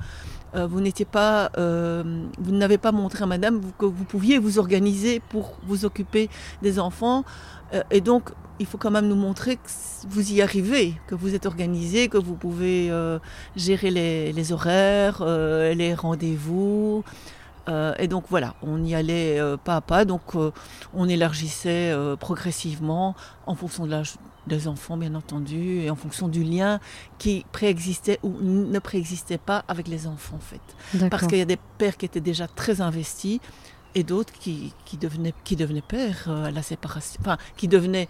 euh, 0.55 0.67
vous 0.67 0.81
n'étiez 0.81 1.05
pas, 1.05 1.51
euh, 1.57 2.03
n'avez 2.47 2.79
pas 2.79 2.93
montré 2.93 3.25
à 3.25 3.27
madame 3.27 3.61
que 3.79 3.87
vous 3.87 4.05
pouviez 4.05 4.39
vous 4.39 4.59
organiser 4.59 5.21
pour 5.21 5.57
vous 5.67 5.85
occuper 5.85 6.29
des 6.61 6.79
enfants. 6.79 7.25
Euh, 7.73 7.83
et 7.91 8.01
donc, 8.01 8.31
il 8.59 8.67
faut 8.67 8.79
quand 8.79 8.91
même 8.91 9.09
nous 9.09 9.17
montrer 9.17 9.57
que 9.57 9.71
vous 10.09 10.33
y 10.33 10.43
arrivez, 10.43 10.95
que 11.07 11.15
vous 11.15 11.35
êtes 11.35 11.47
organisé, 11.47 12.09
que 12.09 12.19
vous 12.19 12.35
pouvez 12.35 12.93
gérer 13.57 13.91
les, 13.91 14.33
les 14.33 14.53
horaires, 14.53 15.25
les 15.25 15.95
rendez-vous. 15.95 17.03
Et 17.99 18.07
donc 18.07 18.25
voilà, 18.29 18.55
on 18.63 18.85
y 18.85 18.95
allait 18.95 19.41
pas 19.65 19.77
à 19.77 19.81
pas, 19.81 20.05
donc 20.05 20.35
on 20.95 21.09
élargissait 21.09 21.93
progressivement 22.21 23.17
en 23.47 23.57
fonction 23.57 23.87
de 23.87 23.91
l'âge 23.91 24.15
des 24.47 24.69
enfants, 24.69 24.97
bien 24.97 25.15
entendu, 25.15 25.81
et 25.81 25.91
en 25.91 25.97
fonction 25.97 26.29
du 26.29 26.43
lien 26.43 26.81
qui 27.19 27.45
préexistait 27.53 28.19
ou 28.23 28.35
ne 28.41 28.79
préexistait 28.79 29.39
pas 29.39 29.65
avec 29.69 29.89
les 29.89 30.07
enfants, 30.07 30.37
en 30.37 30.41
fait. 30.41 31.09
Parce 31.09 31.27
qu'il 31.27 31.39
y 31.39 31.43
a 31.43 31.47
des 31.47 31.59
pères 31.79 31.97
qui 31.97 32.07
étaient 32.07 32.21
déjà 32.21 32.49
très 32.49 32.81
investis 32.81 33.41
et 33.95 34.05
d'autres 34.05 34.33
qui, 34.33 34.73
qui, 34.85 34.97
devenaient, 34.97 35.35
qui 35.45 35.57
devenaient 35.57 35.83
pères 35.83 36.29
à 36.29 36.51
la 36.51 36.63
séparation, 36.63 37.21
enfin, 37.21 37.37
qui 37.57 37.69
devenaient 37.69 38.09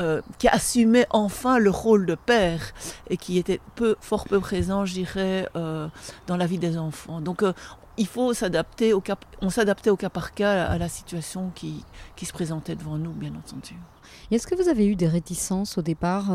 euh, 0.00 0.22
qui 0.38 0.48
assumait 0.48 1.06
enfin 1.10 1.58
le 1.58 1.68
rôle 1.68 2.06
de 2.06 2.14
père 2.14 2.72
et 3.10 3.18
qui 3.18 3.36
était 3.36 3.60
peu, 3.74 3.94
fort 4.00 4.24
peu 4.24 4.40
présent, 4.40 4.86
je 4.86 4.94
dirais, 4.94 5.46
euh, 5.54 5.86
dans 6.26 6.38
la 6.38 6.46
vie 6.46 6.58
des 6.58 6.78
enfants. 6.78 7.20
Donc 7.20 7.42
euh, 7.42 7.52
il 7.98 8.06
faut 8.06 8.32
s'adapter 8.32 8.94
au 8.94 9.02
cas, 9.02 9.16
on 9.42 9.50
s'adaptait 9.50 9.90
au 9.90 9.96
cas 9.96 10.08
par 10.08 10.32
cas 10.32 10.64
à 10.64 10.78
la 10.78 10.88
situation 10.88 11.50
qui, 11.54 11.84
qui 12.16 12.24
se 12.24 12.32
présentait 12.32 12.74
devant 12.74 12.96
nous, 12.96 13.12
bien 13.12 13.32
entendu. 13.34 13.76
Est-ce 14.30 14.46
que 14.46 14.54
vous 14.54 14.68
avez 14.68 14.86
eu 14.86 14.96
des 14.96 15.08
réticences 15.08 15.78
au 15.78 15.82
départ 15.82 16.32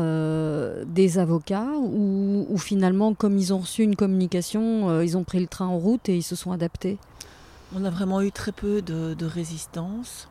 des 0.86 1.18
avocats 1.18 1.72
ou, 1.76 2.46
ou, 2.48 2.58
finalement, 2.58 3.14
comme 3.14 3.38
ils 3.38 3.52
ont 3.52 3.58
reçu 3.58 3.82
une 3.82 3.96
communication, 3.96 5.00
ils 5.00 5.16
ont 5.16 5.24
pris 5.24 5.40
le 5.40 5.46
train 5.46 5.66
en 5.66 5.78
route 5.78 6.08
et 6.08 6.16
ils 6.16 6.22
se 6.22 6.36
sont 6.36 6.52
adaptés? 6.52 6.98
On 7.74 7.84
a 7.84 7.90
vraiment 7.90 8.22
eu 8.22 8.32
très 8.32 8.52
peu 8.52 8.80
de, 8.82 9.14
de 9.14 9.26
résistance. 9.26 10.28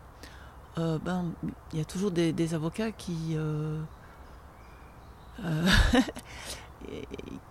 Euh, 0.77 0.99
ben, 1.03 1.25
il 1.73 1.79
y 1.79 1.81
a 1.81 1.85
toujours 1.85 2.11
des, 2.11 2.53
avocats 2.53 2.91
qui, 2.91 3.35
euh, 3.35 3.79
euh, 5.43 5.67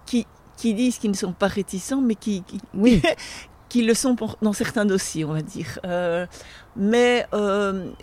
qui, 0.06 0.26
qui, 0.56 0.74
disent 0.74 0.98
qu'ils 0.98 1.11
ne 1.11 1.16
sont 1.16 1.32
pas 1.32 1.48
réticents, 1.48 2.00
mais 2.00 2.14
qui, 2.14 2.42
qui, 2.42 2.61
oui. 2.74 3.02
qui 3.76 3.82
le 3.82 3.92
sont 3.92 4.16
dans 4.40 4.54
certains 4.54 4.86
dossiers, 4.86 5.26
on 5.26 5.34
va 5.34 5.42
dire. 5.42 5.78
mais 6.76 7.26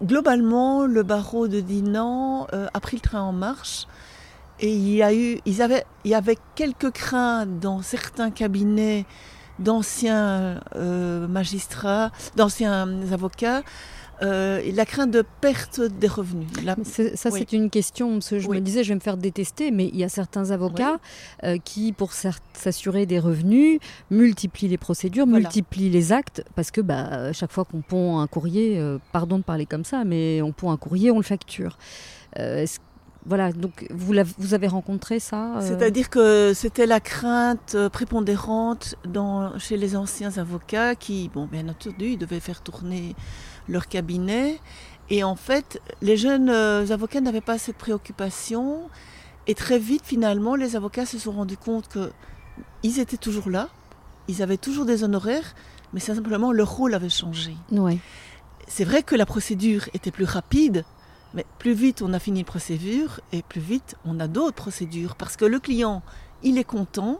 globalement, 0.03 0.85
le 0.85 1.01
barreau 1.01 1.47
de 1.47 1.61
Dinan 1.61 2.45
a 2.51 2.79
pris 2.79 2.97
le 2.97 3.01
train 3.01 3.21
en 3.21 3.33
marche. 3.33 3.87
Et 4.59 4.71
il 4.71 4.89
y, 4.89 5.01
a 5.01 5.11
eu, 5.15 5.39
ils 5.47 5.63
avaient, 5.63 5.83
il 6.05 6.11
y 6.11 6.15
avait 6.15 6.37
quelques 6.53 6.91
craintes 6.91 7.59
dans 7.59 7.81
certains 7.81 8.29
cabinets 8.29 9.05
d'anciens 9.57 10.61
magistrats, 10.75 12.11
d'anciens 12.35 12.87
avocats, 13.11 13.63
euh, 14.21 14.61
la 14.73 14.85
crainte 14.85 15.11
de 15.11 15.23
perte 15.41 15.81
des 15.81 16.07
revenus. 16.07 16.47
Ça, 17.15 17.31
c'est 17.31 17.53
une 17.53 17.69
question, 17.69 18.13
parce 18.13 18.29
que 18.29 18.39
je 18.39 18.47
me 18.47 18.59
disais, 18.59 18.83
je 18.83 18.89
vais 18.89 18.95
me 18.95 18.99
faire 18.99 19.17
détester, 19.17 19.71
mais 19.71 19.87
il 19.87 19.97
y 19.97 20.03
a 20.03 20.09
certains 20.09 20.51
avocats 20.51 20.99
euh, 21.43 21.57
qui, 21.57 21.91
pour 21.91 22.13
s'assurer 22.13 23.05
des 23.05 23.19
revenus, 23.19 23.79
multiplient 24.11 24.67
les 24.67 24.77
procédures, 24.77 25.27
multiplient 25.27 25.89
les 25.89 26.11
actes, 26.11 26.43
parce 26.55 26.71
que 26.71 26.81
bah, 26.81 27.33
chaque 27.33 27.51
fois 27.51 27.65
qu'on 27.65 27.81
pond 27.81 28.19
un 28.19 28.27
courrier, 28.27 28.79
euh, 28.79 28.97
pardon 29.11 29.39
de 29.39 29.43
parler 29.43 29.65
comme 29.65 29.83
ça, 29.83 30.03
mais 30.05 30.41
on 30.41 30.51
pond 30.51 30.71
un 30.71 30.77
courrier, 30.77 31.11
on 31.11 31.17
le 31.17 31.23
facture. 31.23 31.77
voilà, 33.25 33.51
donc 33.51 33.87
vous, 33.89 34.13
vous, 34.37 34.53
avez 34.53 34.67
rencontré 34.67 35.19
ça 35.19 35.55
C'est-à-dire 35.61 36.09
que 36.09 36.51
c'était 36.53 36.85
la 36.85 36.99
crainte 36.99 37.75
prépondérante 37.91 38.95
dans, 39.05 39.57
chez 39.59 39.77
les 39.77 39.95
anciens 39.95 40.37
avocats 40.37 40.95
qui, 40.95 41.29
bon, 41.33 41.45
bien 41.45 41.67
entendu, 41.67 42.17
devaient 42.17 42.41
faire 42.41 42.61
tourner 42.61 43.15
leur 43.67 43.87
cabinet. 43.87 44.59
Et 45.09 45.23
en 45.23 45.35
fait, 45.35 45.81
les 46.01 46.17
jeunes 46.17 46.49
euh, 46.49 46.87
avocats 46.89 47.21
n'avaient 47.21 47.41
pas 47.41 47.57
cette 47.57 47.77
préoccupation. 47.77 48.89
Et 49.47 49.55
très 49.55 49.79
vite, 49.79 50.03
finalement, 50.05 50.55
les 50.55 50.75
avocats 50.75 51.05
se 51.05 51.19
sont 51.19 51.31
rendus 51.31 51.57
compte 51.57 51.89
qu'ils 51.89 52.99
étaient 52.99 53.17
toujours 53.17 53.49
là, 53.49 53.69
ils 54.27 54.41
avaient 54.41 54.57
toujours 54.57 54.85
des 54.85 55.03
honoraires, 55.03 55.53
mais 55.93 55.99
simplement 55.99 56.51
leur 56.51 56.71
rôle 56.71 56.93
avait 56.93 57.09
changé. 57.09 57.55
Ouais. 57.71 57.97
C'est 58.67 58.85
vrai 58.85 59.03
que 59.03 59.15
la 59.15 59.25
procédure 59.25 59.89
était 59.93 60.11
plus 60.11 60.25
rapide, 60.25 60.85
mais 61.33 61.45
plus 61.59 61.73
vite 61.73 62.01
on 62.01 62.13
a 62.13 62.19
fini 62.19 62.39
une 62.39 62.45
procédure 62.45 63.19
et 63.31 63.41
plus 63.41 63.61
vite 63.61 63.95
on 64.05 64.19
a 64.19 64.27
d'autres 64.27 64.55
procédures 64.55 65.15
parce 65.15 65.35
que 65.35 65.45
le 65.45 65.59
client, 65.59 66.01
il 66.41 66.57
est 66.57 66.63
content 66.63 67.19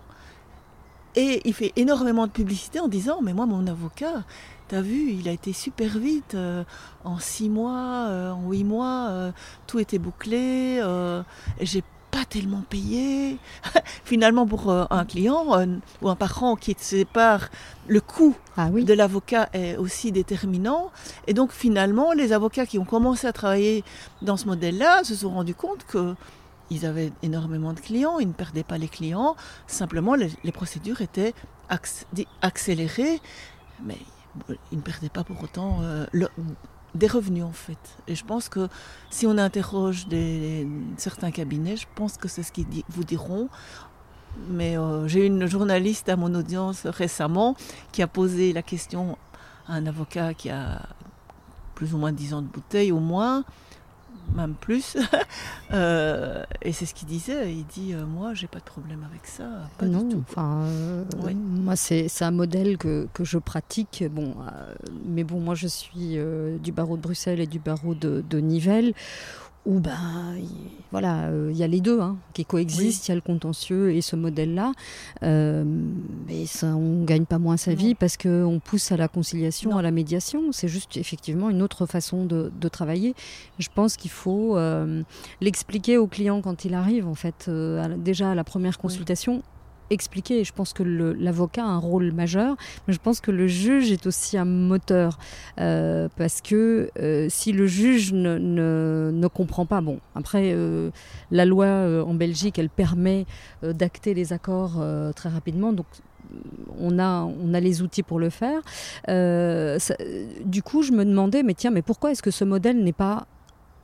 et 1.16 1.42
il 1.46 1.54
fait 1.54 1.74
énormément 1.76 2.26
de 2.26 2.32
publicité 2.32 2.80
en 2.80 2.88
disant 2.88 3.22
mais 3.22 3.34
moi 3.34 3.46
mon 3.46 3.68
avocat 3.68 4.24
T'as 4.70 4.82
vu, 4.82 5.12
il 5.12 5.28
a 5.28 5.32
été 5.32 5.52
super 5.54 5.98
vite. 5.98 6.36
Euh, 6.36 6.64
en 7.04 7.20
six 7.20 7.50
mois, 7.50 8.08
euh, 8.08 8.32
en 8.32 8.50
huit 8.50 8.64
mois, 8.64 9.08
euh, 9.10 9.32
tout 9.68 9.80
était 9.80 10.00
bouclé. 10.00 10.82
j'ai 11.60 11.84
pas 12.12 12.26
tellement 12.26 12.64
payé. 12.70 13.38
Finalement, 14.06 14.46
pour 14.46 14.72
un 14.72 15.06
client 15.06 15.46
ou 16.02 16.10
un 16.10 16.16
parent 16.16 16.56
qui 16.56 16.76
se 16.78 16.98
sépare, 16.98 17.50
le 17.88 18.00
coût 18.00 18.36
ah 18.56 18.70
de 18.70 18.94
l'avocat 18.94 19.50
est 19.54 19.78
aussi 19.78 20.12
déterminant. 20.12 20.92
Et 21.28 21.34
donc, 21.34 21.52
finalement, 21.52 22.14
les 22.14 22.32
avocats 22.32 22.68
qui 22.68 22.78
ont 22.78 22.86
commencé 22.86 23.26
à 23.26 23.34
travailler 23.34 23.84
dans 24.22 24.38
ce 24.38 24.46
modèle-là 24.46 25.04
se 25.04 25.16
sont 25.16 25.32
rendus 25.32 25.56
compte 25.56 25.86
que 25.86 26.16
ils 26.70 26.86
avaient 26.86 27.12
énormément 27.22 27.74
de 27.74 27.80
clients, 27.80 28.20
ils 28.20 28.28
ne 28.28 28.34
perdaient 28.34 28.64
pas 28.64 28.78
les 28.78 28.88
clients, 28.88 29.36
simplement 29.68 30.16
les, 30.16 30.30
les 30.44 30.52
procédures 30.52 31.02
étaient 31.02 31.34
accélérées, 32.42 33.20
mais 33.84 33.98
ils 34.72 34.78
ne 34.78 34.82
perdaient 34.82 35.10
pas 35.10 35.24
pour 35.24 35.42
autant 35.44 35.80
euh, 35.82 36.06
des 36.96 37.08
revenus 37.08 37.44
en 37.44 37.52
fait. 37.52 37.98
Et 38.08 38.16
je 38.16 38.26
pense 38.26 38.50
que 38.50 38.68
si 39.10 39.26
on 39.26 39.38
interroge 39.38 40.08
des, 40.08 40.68
certains 40.98 41.32
cabinets, 41.32 41.78
je 41.78 41.88
pense 41.96 42.18
que 42.18 42.28
c'est 42.28 42.44
ce 42.44 42.52
qu'ils 42.52 42.68
vous 42.90 43.04
diront. 43.04 43.50
Mais 44.50 44.78
euh, 44.78 45.08
j'ai 45.08 45.28
une 45.28 45.46
journaliste 45.46 46.10
à 46.10 46.16
mon 46.16 46.34
audience 46.34 46.88
récemment 46.88 47.56
qui 47.92 48.02
a 48.02 48.08
posé 48.08 48.52
la 48.52 48.64
question 48.64 49.18
à 49.68 49.74
un 49.74 49.86
avocat 49.86 50.34
qui 50.34 50.50
a 50.50 50.82
plus 51.76 51.94
ou 51.94 51.98
moins 51.98 52.12
10 52.12 52.34
ans 52.34 52.42
de 52.42 52.48
bouteille 52.48 52.92
au 52.92 53.00
moins, 53.00 53.44
même 54.36 54.56
plus. 54.60 54.98
Euh, 55.72 56.44
et 56.62 56.72
c'est 56.72 56.86
ce 56.86 56.94
qu'il 56.94 57.08
disait. 57.08 57.52
Il 57.52 57.66
dit 57.66 57.94
euh, 57.94 58.06
Moi, 58.06 58.36
j'ai 58.36 58.46
pas 58.46 58.60
de 58.60 58.64
problème 58.64 59.04
avec 59.10 59.26
ça. 59.26 59.44
Pas 59.80 59.88
non, 59.88 60.04
du 60.04 60.14
tout. 60.16 60.24
enfin, 60.30 60.66
euh, 60.66 61.04
moi, 61.34 61.76
c'est 61.76 62.22
un 62.22 62.30
modèle 62.30 62.78
que, 62.78 63.08
que, 63.12 63.24
je 63.24 63.40
pratique. 63.40 64.04
Bon, 64.12 64.36
mais 65.04 65.24
bon, 65.24 65.40
moi, 65.40 65.56
je 65.56 65.66
suis 65.66 66.18
du 66.62 66.72
barreau 66.72 66.96
de 66.96 67.02
Bruxelles 67.02 67.40
et 67.40 67.48
du 67.48 67.58
barreau 67.58 67.96
de, 67.96 68.24
de 68.30 68.38
Nivelles 68.38 68.94
où 69.66 69.80
ben 69.80 69.98
voilà 70.92 71.28
euh, 71.28 71.50
il 71.52 71.58
y 71.58 71.64
a 71.64 71.68
les 71.68 71.80
deux 71.80 72.02
hein, 72.02 72.18
qui 72.34 72.46
coexistent 72.46 73.08
il 73.08 73.12
y 73.12 73.14
a 73.14 73.16
le 73.16 73.22
contentieux 73.22 73.92
et 73.92 74.02
ce 74.02 74.16
modèle 74.16 74.54
là 74.54 74.74
euh, 75.24 75.64
mais 76.28 76.46
ça 76.46 76.68
on 76.76 77.04
gagne 77.04 77.26
pas 77.26 77.40
moins 77.40 77.58
sa 77.58 77.74
vie 77.74 77.96
parce 77.96 78.18
que 78.18 78.44
on 78.44 78.60
pousse 78.60 78.92
à 78.92 78.98
la 78.98 79.08
conciliation 79.08 79.78
à 79.78 79.82
la 79.82 79.92
médiation. 79.92 80.52
C'est 80.52 80.68
juste 80.68 80.98
effectivement 80.98 81.50
une 81.50 81.62
autre 81.62 81.86
façon 81.86 82.26
de, 82.26 82.52
travailler. 82.70 83.14
Je 83.60 83.70
pense 83.74 83.98
qu'il 83.98 84.12
faut 84.12 84.58
euh, 84.58 85.04
l'expliquer 85.42 85.98
au 85.98 86.08
client 86.08 86.42
quand 86.42 86.66
il 86.66 86.74
arrive 86.74 87.08
en 87.08 87.14
fait 87.14 87.50
déjà 87.98 88.32
à 88.32 88.36
la 88.36 88.44
première 88.44 88.78
consultation 88.78 89.44
expliquer. 89.94 90.44
Je 90.44 90.54
pense 90.54 90.74
que 90.74 90.84
l'avocat 90.84 91.64
a 91.64 91.68
un 91.68 91.78
rôle 91.78 92.12
majeur, 92.12 92.56
mais 92.88 92.94
je 92.94 93.00
pense 93.00 93.22
que 93.22 93.32
le 93.32 93.48
juge 93.48 93.92
est 93.92 94.06
aussi 94.08 94.38
un 94.38 94.46
moteur. 94.46 95.18
Euh, 95.60 96.10
parce 96.18 96.42
que 96.42 96.90
euh, 97.00 97.28
si 97.30 97.52
le 97.52 97.68
juge 97.68 98.14
ne, 98.14 99.28
comprend 99.34 99.66
pas, 99.66 99.82
bon, 99.82 100.00
après, 100.16 100.52
euh, 100.54 100.92
la 101.32 101.46
loi 101.46 101.68
en 102.06 102.14
Belgique, 102.14 102.60
elle 102.60 102.70
permet 102.70 103.26
d'acter 103.64 104.14
les 104.14 104.34
accords 104.34 104.84
très 105.16 105.30
rapidement. 105.30 105.74
Donc, 105.74 105.86
on 106.80 107.00
a, 107.00 107.24
on 107.24 107.54
a 107.54 107.60
les 107.60 107.82
outils 107.82 108.04
pour 108.04 108.20
le 108.20 108.30
faire. 108.30 108.62
du 109.08 110.64
coup, 110.64 110.82
je 110.82 110.92
me 110.92 111.06
demandais, 111.06 111.44
mais 111.44 111.54
tiens, 111.54 111.72
mais 111.72 111.82
pourquoi 111.82 112.12
est-ce 112.12 112.22
que 112.24 112.32
ce 112.32 112.44
modèle 112.44 112.84
n'est 112.84 112.94
pas 112.94 113.28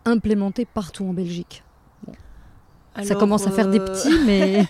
implémenté 0.06 0.66
partout 0.66 1.06
en 1.06 1.14
Belgique? 1.14 1.64
Ça 3.04 3.16
commence 3.16 3.48
à 3.48 3.52
faire 3.52 3.70
des 3.70 3.80
petits, 3.80 4.14
euh, 4.14 4.26
mais... 4.26 4.66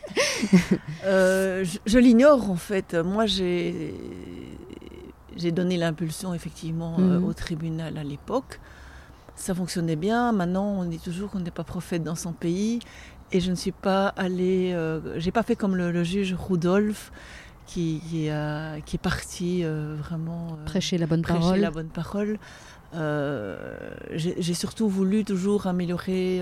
Euh, 1.05 1.65
je, 1.86 1.97
l'ignore 1.97 2.49
en 2.49 2.55
fait. 2.55 2.93
Moi, 2.93 3.25
j'ai 3.25 3.93
donné 5.51 5.77
l'impulsion 5.77 6.34
effectivement 6.34 6.97
euh, 6.99 7.19
mhm. 7.19 7.25
au 7.25 7.34
tribunal 7.34 7.97
à 7.97 8.03
l'époque. 8.03 8.60
Ça 9.36 9.55
fonctionnait 9.55 9.95
bien. 9.95 10.32
Maintenant, 10.32 10.65
on 10.65 10.84
dit 10.84 10.99
toujours 10.99 11.32
qu'on 11.32 11.39
n'est 11.39 11.51
pas 11.51 11.63
prophète 11.63 12.03
dans 12.03 12.15
son 12.15 12.34
pays. 12.34 12.79
Et 13.32 13.39
je 13.39 13.51
ne 13.51 13.55
suis 13.55 13.71
pas 13.71 14.08
allée... 14.10 14.75
j'ai 15.17 15.32
pas 15.32 15.43
fait 15.43 15.55
comme 15.55 15.75
le, 15.75 16.03
juge 16.03 16.34
Rudolph 16.38 17.12
qui, 17.67 18.01
qui, 18.10 18.25
est 18.27 19.01
parti 19.01 19.63
vraiment... 19.63 20.58
prêcher 20.65 20.97
la 20.97 21.05
bonne 21.05 21.21
prêcher 21.21 21.39
parole. 21.39 21.60
la 21.60 21.71
bonne 21.71 21.89
parole. 21.89 22.39
j'ai 24.12 24.53
surtout 24.55 24.89
voulu 24.89 25.23
toujours 25.23 25.67
améliorer 25.67 26.41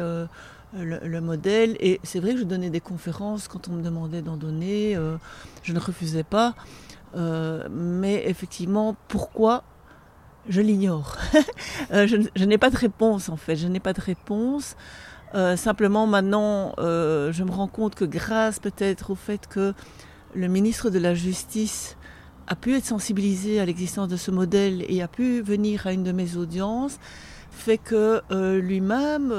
le, 0.74 1.22
modèle. 1.22 1.78
Et 1.80 2.00
c'est 2.04 2.20
vrai 2.20 2.34
que 2.34 2.40
je 2.40 2.44
donnais 2.44 2.70
des 2.70 2.80
conférences 2.80 3.48
quand 3.48 3.68
on 3.68 3.74
me 3.74 3.82
demandait 3.82 4.22
d'en 4.22 4.38
donner. 4.38 4.96
Euh, 4.96 5.18
je 5.64 5.74
ne 5.74 5.80
refusais 5.80 6.24
pas. 6.24 6.56
Euh, 7.16 7.68
mais 7.72 8.24
effectivement, 8.28 8.96
pourquoi 9.08 9.64
Je 10.50 10.62
l'ignore. 10.62 11.18
Euh, 11.94 12.06
je, 12.06 12.44
n'ai 12.44 12.58
pas 12.58 12.70
de 12.70 12.76
réponse 12.76 13.30
en 13.30 13.38
fait. 13.38 13.56
Je 13.56 13.68
n'ai 13.68 13.80
pas 13.80 13.94
de 13.94 14.02
réponse. 14.02 14.76
simplement 15.56 16.06
maintenant, 16.06 16.74
je 16.78 17.44
me 17.44 17.52
rends 17.52 17.68
compte 17.68 17.96
que 17.96 18.04
grâce 18.04 18.60
peut-être 18.60 19.12
au 19.12 19.16
fait 19.16 19.48
que 19.48 19.74
le 20.34 20.48
ministre 20.48 20.90
de 20.90 21.00
la 21.00 21.14
Justice 21.14 21.96
a 22.48 22.56
pu 22.56 22.76
être 22.76 22.86
sensibilisé 22.86 23.62
à 23.62 23.66
l'existence 23.66 24.10
de 24.10 24.18
ce 24.18 24.32
modèle 24.32 24.84
et 24.90 25.02
a 25.02 25.08
pu 25.08 25.42
venir 25.42 25.88
à 25.88 25.94
une 25.94 26.04
de 26.04 26.12
mes 26.12 26.36
audiences, 26.36 27.00
fait 27.52 27.78
que 27.78 28.22
lui-même 28.60 29.32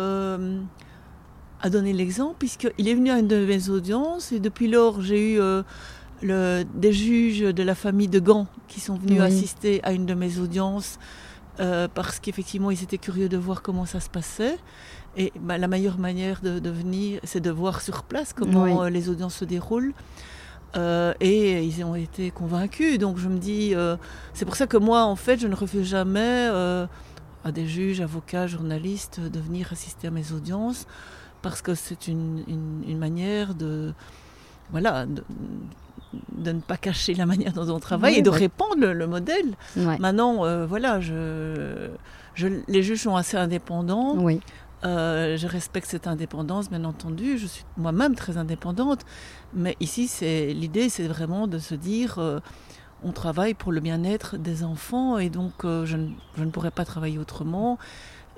a 1.61 1.71
donné 1.71 1.93
l'exemple, 1.93 2.37
puisqu'il 2.39 2.89
est 2.89 2.95
venu 2.95 3.11
à 3.11 3.19
une 3.19 3.29
de 3.29 3.45
mes 3.45 3.69
audiences, 3.69 4.33
et 4.33 4.41
depuis 4.41 4.69
lors, 4.69 5.01
j'ai 5.03 5.35
eu 5.35 5.41
euh, 5.41 5.63
le, 6.23 6.65
des 6.75 6.93
juges 6.93 7.41
de 7.41 7.63
la 7.63 7.75
famille 7.75 8.09
de 8.09 8.21
Gand 8.21 8.47
qui 8.69 8.81
sont 8.81 8.95
venus 8.97 9.21
Oui. 9.21 9.27
assister 9.27 9.81
à 9.83 9.93
une 9.93 10.07
de 10.07 10.15
mes 10.15 10.39
audiences, 10.39 10.99
euh, 11.61 11.89
parce 11.93 12.21
qu'effectivement, 12.21 12.71
ils 12.71 12.83
étaient 12.83 12.99
curieux 12.99 13.29
de 13.29 13.37
voir 13.37 13.63
comment 13.63 13.87
ça 13.87 13.99
se 14.01 14.09
passait. 14.09 14.57
Et 15.17 15.33
bah, 15.41 15.59
la 15.59 15.67
meilleure 15.67 15.99
manière 15.99 16.41
de, 16.43 16.61
de 16.61 16.71
venir, 16.71 17.21
c'est 17.25 17.41
de 17.41 17.51
voir 17.51 17.81
sur 17.81 18.05
place 18.05 18.33
comment 18.33 18.63
Oui. 18.63 18.73
euh, 18.79 18.91
les 18.91 19.09
audiences 19.09 19.35
se 19.37 19.45
déroulent. 19.45 19.93
Euh, 20.77 21.15
et 21.21 21.65
ils 21.65 21.83
ont 21.83 21.95
été 21.97 22.31
convaincus. 22.31 22.99
Donc 22.99 23.17
je 23.19 23.29
me 23.29 23.39
dis, 23.39 23.75
euh, 23.75 23.97
c'est 24.35 24.45
pour 24.45 24.55
ça 24.55 24.67
que 24.69 24.77
moi, 24.77 25.03
en 25.05 25.17
fait, 25.17 25.41
je 25.41 25.49
ne 25.49 25.55
refuse 25.57 25.89
jamais 25.89 26.21
euh, 26.53 26.87
à 27.43 27.51
des 27.51 27.67
juges, 27.67 28.01
avocats, 28.01 28.47
journalistes 28.47 29.19
de 29.19 29.41
venir 29.41 29.73
assister 29.73 30.07
à 30.09 30.11
mes 30.11 30.31
audiences 30.33 30.87
parce 31.43 31.63
que 31.63 31.75
c'est 31.75 32.09
une, 32.09 32.43
une- 32.49 32.85
une 32.89 32.99
manière 32.99 33.55
de, 33.55 33.93
voilà, 34.71 35.07
de, 35.07 35.23
de 36.37 36.53
ne 36.53 36.61
pas 36.61 36.77
cacher 36.77 37.15
la 37.15 37.27
manière 37.27 37.53
dont 37.53 37.69
on 37.75 37.81
travaille 37.81 38.15
Oui, 38.15 38.19
et 38.21 38.23
de 38.23 38.31
répandre 38.31 38.77
le, 38.79 38.93
le 38.93 39.07
modèle. 39.07 39.55
Ouais. 39.77 39.99
Maintenant, 39.99 40.45
euh, 40.45 40.67
voilà, 40.67 41.01
je, 41.01 41.91
je- 42.35 42.49
les 42.69 42.83
juges 42.83 43.03
sont 43.03 43.17
assez 43.17 43.37
indépendants. 43.37 44.15
Oui. 44.17 44.41
Euh, 44.85 45.37
je 45.37 45.47
respecte 45.49 45.89
cette 45.89 46.07
indépendance, 46.07 46.71
bien 46.71 46.85
entendu. 46.85 47.37
Je 47.37 47.47
suis 47.47 47.65
moi-même 47.77 48.15
très 48.15 48.37
indépendante. 48.37 49.01
Mais 49.53 49.77
ici, 49.81 50.07
c'est 50.07 50.53
l'idée, 50.53 50.89
c'est 50.89 51.09
vraiment 51.09 51.49
de 51.49 51.59
se 51.59 51.75
dire, 51.75 52.19
euh, 52.19 52.39
on 53.03 53.11
travaille 53.13 53.55
pour 53.55 53.73
le 53.73 53.81
bien-être 53.81 54.37
des 54.37 54.63
enfants 54.63 55.19
et 55.19 55.31
donc 55.31 55.53
je, 55.65 55.97
ne, 55.97 56.09
je 56.37 56.45
ne 56.45 56.51
pourrais 56.51 56.71
pas 56.71 56.85
travailler 56.85 57.19
autrement. 57.19 57.77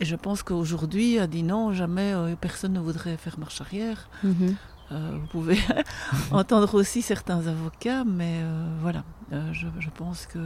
Et 0.00 0.06
je 0.06 0.16
pense 0.16 0.42
qu'aujourd'hui, 0.42 1.18
à 1.18 1.26
Dinan, 1.26 1.72
jamais 1.74 2.12
euh, 2.14 2.34
personne 2.40 2.72
ne 2.72 2.80
voudrait 2.80 3.18
faire 3.18 3.38
marche 3.38 3.60
arrière. 3.60 4.08
Mhm. 4.24 4.56
Euh, 4.92 5.10
vous 5.20 5.26
pouvez 5.28 5.58
entendre 6.32 6.74
aussi 6.74 7.02
certains 7.02 7.46
avocats, 7.46 8.04
mais 8.04 8.40
euh, 8.42 8.66
voilà, 8.80 9.04
je, 9.52 9.68
je 9.78 9.88
pense 9.90 10.26
que... 10.26 10.38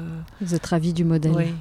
Vous 0.43 0.55
êtes 0.55 0.67
ravi 0.67 0.93
du 0.93 1.05
modèle. 1.05 1.33
Oui. 1.33 1.55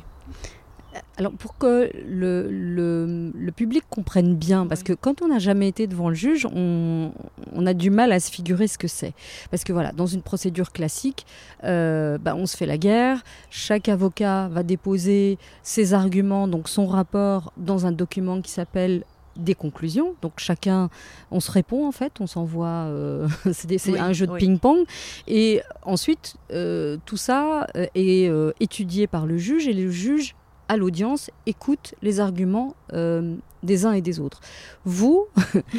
Alors 1.17 1.31
pour 1.33 1.57
que 1.57 1.91
le, 2.07 2.47
le- 2.49 3.31
le 3.35 3.51
public 3.51 3.83
comprenne 3.89 4.35
bien, 4.35 4.65
parce 4.67 4.83
que 4.83 4.93
quand 4.93 5.21
on 5.21 5.27
n'a 5.27 5.39
jamais 5.39 5.67
été 5.67 5.85
devant 5.87 6.09
le 6.09 6.15
juge, 6.15 6.47
on, 6.53 7.11
on 7.53 7.65
a 7.65 7.73
du 7.73 7.89
mal 7.89 8.11
à 8.11 8.19
se 8.19 8.31
figurer 8.31 8.67
ce 8.67 8.77
que 8.77 8.87
c'est. 8.87 9.13
Parce 9.51 9.63
que 9.63 9.73
voilà, 9.73 9.91
dans 9.91 10.05
une 10.07 10.21
procédure 10.21 10.71
classique, 10.71 11.25
euh, 11.63 12.17
bah, 12.17 12.35
on 12.35 12.45
se 12.45 12.57
fait 12.57 12.65
la 12.65 12.77
guerre, 12.77 13.23
chaque 13.49 13.89
avocat 13.89 14.47
va 14.49 14.63
déposer 14.63 15.37
ses 15.61 15.93
arguments, 15.93 16.47
donc 16.47 16.67
son 16.67 16.87
rapport, 16.87 17.53
dans 17.57 17.85
un 17.85 17.91
document 17.91 18.41
qui 18.41 18.51
s'appelle 18.51 19.03
des 19.35 19.55
conclusions. 19.55 20.13
Donc 20.21 20.33
chacun, 20.37 20.89
on 21.31 21.39
se 21.39 21.51
répond 21.51 21.87
en 21.87 21.91
fait, 21.91 22.13
on 22.19 22.27
s'envoie, 22.27 22.67
euh, 22.67 23.27
c'est 23.51 23.89
Oui, 23.91 23.99
un 23.99 24.13
jeu 24.13 24.27
de 24.27 24.31
oui. 24.31 24.39
ping-pong. 24.39 24.85
Et 25.27 25.61
ensuite, 25.83 26.35
euh, 26.51 26.97
tout 27.05 27.17
ça 27.17 27.67
euh, 27.75 27.85
est 27.95 28.29
euh, 28.29 28.51
étudié 28.59 29.07
par 29.07 29.25
le 29.25 29.37
juge 29.37 29.67
et 29.67 29.73
le 29.73 29.89
juge 29.89 30.35
à 30.73 30.77
l'audience 30.77 31.29
écoute 31.45 31.95
les 32.01 32.19
arguments 32.19 32.75
euh, 32.93 33.35
des 33.61 33.85
uns 33.85 33.93
et 33.93 34.01
des 34.01 34.19
autres. 34.19 34.41
Vous, 34.85 35.27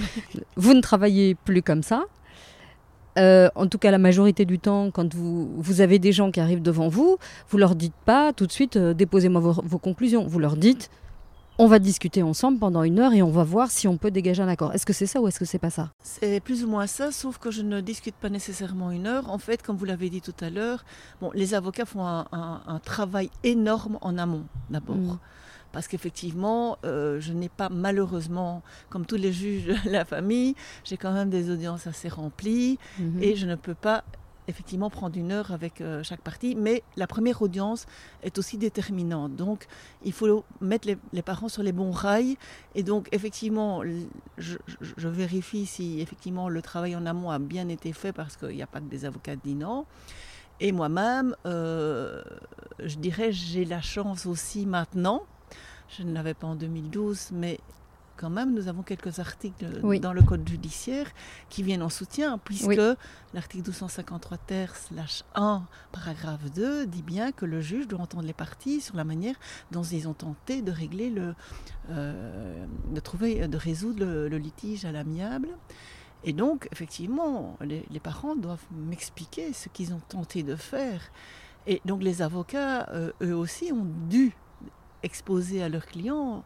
vous 0.57 0.75
ne 0.75 0.81
travaillez 0.81 1.35
plus 1.35 1.63
comme 1.63 1.83
ça. 1.83 2.05
Euh, 3.19 3.49
en 3.55 3.67
tout 3.67 3.79
cas, 3.79 3.91
la 3.91 3.99
majorité 3.99 4.45
du 4.45 4.59
temps, 4.59 4.91
quand 4.91 5.15
vous, 5.15 5.51
vous 5.57 5.81
avez 5.81 5.99
des 5.99 6.13
gens 6.13 6.31
qui 6.31 6.41
arrivent 6.41 6.63
devant 6.63 6.89
vous, 6.89 7.19
vous 7.49 7.59
leur 7.59 7.75
dites 7.77 7.95
pas 8.05 8.33
tout 8.33 8.47
de 8.47 8.53
suite 8.53 8.77
euh, 8.77 8.95
déposez-moi 8.95 9.41
vos, 9.41 9.53
vos 9.53 9.79
conclusions. 9.79 10.27
Vous 10.27 10.39
leur 10.39 10.57
dites 10.57 10.91
on 11.59 11.67
va 11.67 11.79
discuter 11.79 12.23
ensemble 12.23 12.59
pendant 12.59 12.83
une 12.83 12.99
heure 12.99 13.13
et 13.13 13.23
on 13.23 13.31
va 13.31 13.45
voir 13.45 13.71
si 13.71 13.87
on 13.87 13.97
peut 13.97 14.11
dégager 14.11 14.43
un 14.43 14.49
accord. 14.49 14.73
Est-ce 14.75 14.85
que 14.87 14.93
c'est 14.93 15.07
ça 15.07 15.21
ou 15.21 15.29
est-ce 15.29 15.39
que 15.39 15.45
c'est 15.45 15.59
pas 15.61 15.71
ça? 15.71 15.91
C'est 16.03 16.41
plus 16.41 16.65
ou 16.65 16.69
moins 16.69 16.87
ça, 16.87 17.13
sauf 17.13 17.39
que 17.39 17.51
je 17.51 17.63
ne 17.63 17.81
discute 17.81 18.17
pas 18.17 18.29
nécessairement 18.29 18.91
une 18.91 19.07
heure. 19.07 19.31
En 19.31 19.39
fait, 19.39 19.63
comme 19.63 19.77
vous 19.77 19.85
l'avez 19.85 20.11
dit 20.11 20.21
tout 20.21 20.35
à 20.41 20.51
l'heure, 20.51 20.85
bon, 21.21 21.31
les 21.35 21.55
avocats 21.55 21.85
font 21.87 22.05
un, 22.07 22.27
un- 22.33 22.61
un 22.67 22.79
travail 22.81 23.31
énorme 23.45 23.99
en 24.01 24.19
amont, 24.19 24.45
d'abord. 24.71 24.97
Mm. 24.97 25.19
Parce 25.73 25.89
qu'effectivement, 25.89 26.79
euh, 26.85 27.21
je 27.21 27.33
n'ai 27.33 27.49
pas 27.49 27.69
malheureusement, 27.69 28.63
comme 28.91 29.07
tous 29.07 29.17
les 29.17 29.33
juges 29.33 29.67
de 29.85 29.91
la 29.91 30.05
famille, 30.05 30.55
j'ai 30.85 30.97
quand 30.97 31.13
même 31.13 31.31
des 31.31 31.51
audiences 31.51 31.87
assez 31.89 32.09
remplies 32.09 32.79
Mhm. 33.01 33.23
et 33.23 33.35
je 33.37 33.47
ne 33.47 33.57
peux 33.57 33.75
pas 33.75 34.05
effectivement 34.49 34.91
prendre 34.91 35.17
une 35.19 35.33
heure 35.33 35.53
avec 35.53 35.81
euh, 35.81 36.03
chaque 36.03 36.21
partie, 36.21 36.55
mais 36.55 36.83
la 36.97 37.07
première 37.07 37.43
audience 37.43 37.87
est 38.23 38.39
aussi 38.39 38.59
déterminante. 38.59 39.37
Donc, 39.37 39.67
il 40.05 40.13
faut 40.13 40.45
mettre 40.61 40.89
les, 41.13 41.23
parents 41.23 41.49
sur 41.49 41.63
les 41.63 41.73
bons 41.73 41.91
rails. 41.91 42.37
Et 42.75 42.83
donc, 42.83 43.09
effectivement, 43.13 43.83
je 44.37 45.09
vérifie 45.09 45.67
si 45.67 46.01
effectivement 46.01 46.49
le 46.49 46.63
travail 46.63 46.97
en 46.97 47.07
amont 47.07 47.31
a 47.31 47.39
bien 47.39 47.69
été 47.69 47.93
fait 47.93 48.13
parce 48.13 48.37
qu'il 48.37 48.57
n'y 48.57 48.63
a 48.63 48.67
pas 48.67 48.81
que 48.81 48.87
des 48.87 49.05
avocats 49.05 49.37
dînants. 49.37 49.87
Et 50.61 50.73
moi-même, 50.73 51.35
euh, 51.47 52.23
je 52.79 52.97
dirais, 52.97 53.33
j'ai 53.33 53.65
la 53.65 53.81
chance 53.81 54.27
aussi 54.27 54.67
maintenant. 54.67 55.25
Je 55.89 56.03
ne 56.03 56.13
l'avais 56.13 56.35
pas 56.35 56.47
en 56.47 56.55
2012, 56.55 57.31
mais 57.33 57.59
quand 58.17 58.31
même, 58.31 58.55
nous 58.55 58.69
avons 58.69 58.83
quelques 58.83 59.19
articles 59.19 59.67
Oui. 59.83 60.01
dans 60.01 60.13
le 60.13 60.23
code 60.23 60.49
judiciaire 60.49 61.07
qui 61.49 61.63
viennent 61.63 61.83
en 61.83 61.89
soutien, 61.89 62.39
puisque 62.39 62.67
Oui. 62.69 62.79
l'article 63.33 63.65
253 63.65 64.39
ter 64.39 64.75
slash 64.77 65.25
1, 65.35 65.63
paragraphe 65.93 66.51
2, 66.53 66.87
dit 66.87 67.03
bien 67.03 67.33
que 67.33 67.45
le 67.45 67.61
juge 67.61 67.89
doit 67.89 68.01
entendre 68.01 68.25
les 68.25 68.33
parties 68.33 68.81
sur 68.81 68.97
la 68.97 69.05
manière 69.05 69.35
dont 69.71 69.83
ils 69.83 70.07
ont 70.09 70.15
tenté 70.15 70.63
de 70.63 70.71
régler 70.73 71.11
le, 71.11 71.35
euh, 71.91 72.67
de 72.93 73.01
trouver, 73.01 73.47
de 73.49 73.57
résoudre 73.57 74.05
le, 74.05 74.29
le 74.29 74.39
litige 74.39 74.85
à 74.85 74.93
l'amiable. 74.93 75.49
Et 76.25 76.33
donc, 76.33 76.69
effectivement, 76.73 77.57
les, 77.61 77.85
les 77.91 78.01
parents 78.01 78.35
doivent 78.37 78.65
m'expliquer 78.73 79.53
ce 79.53 79.69
qu'ils 79.69 79.93
ont 79.93 80.01
tenté 80.09 80.43
de 80.43 80.57
faire. 80.57 81.01
Et 81.67 81.83
donc, 81.85 82.03
les 82.03 82.23
avocats, 82.23 82.89
euh, 82.91 83.11
eux 83.23 83.35
aussi, 83.37 83.73
ont 83.73 83.87
dû 84.09 84.35
exposer 85.03 85.63
à 85.63 85.69
leurs 85.69 85.85
clients 85.85 86.45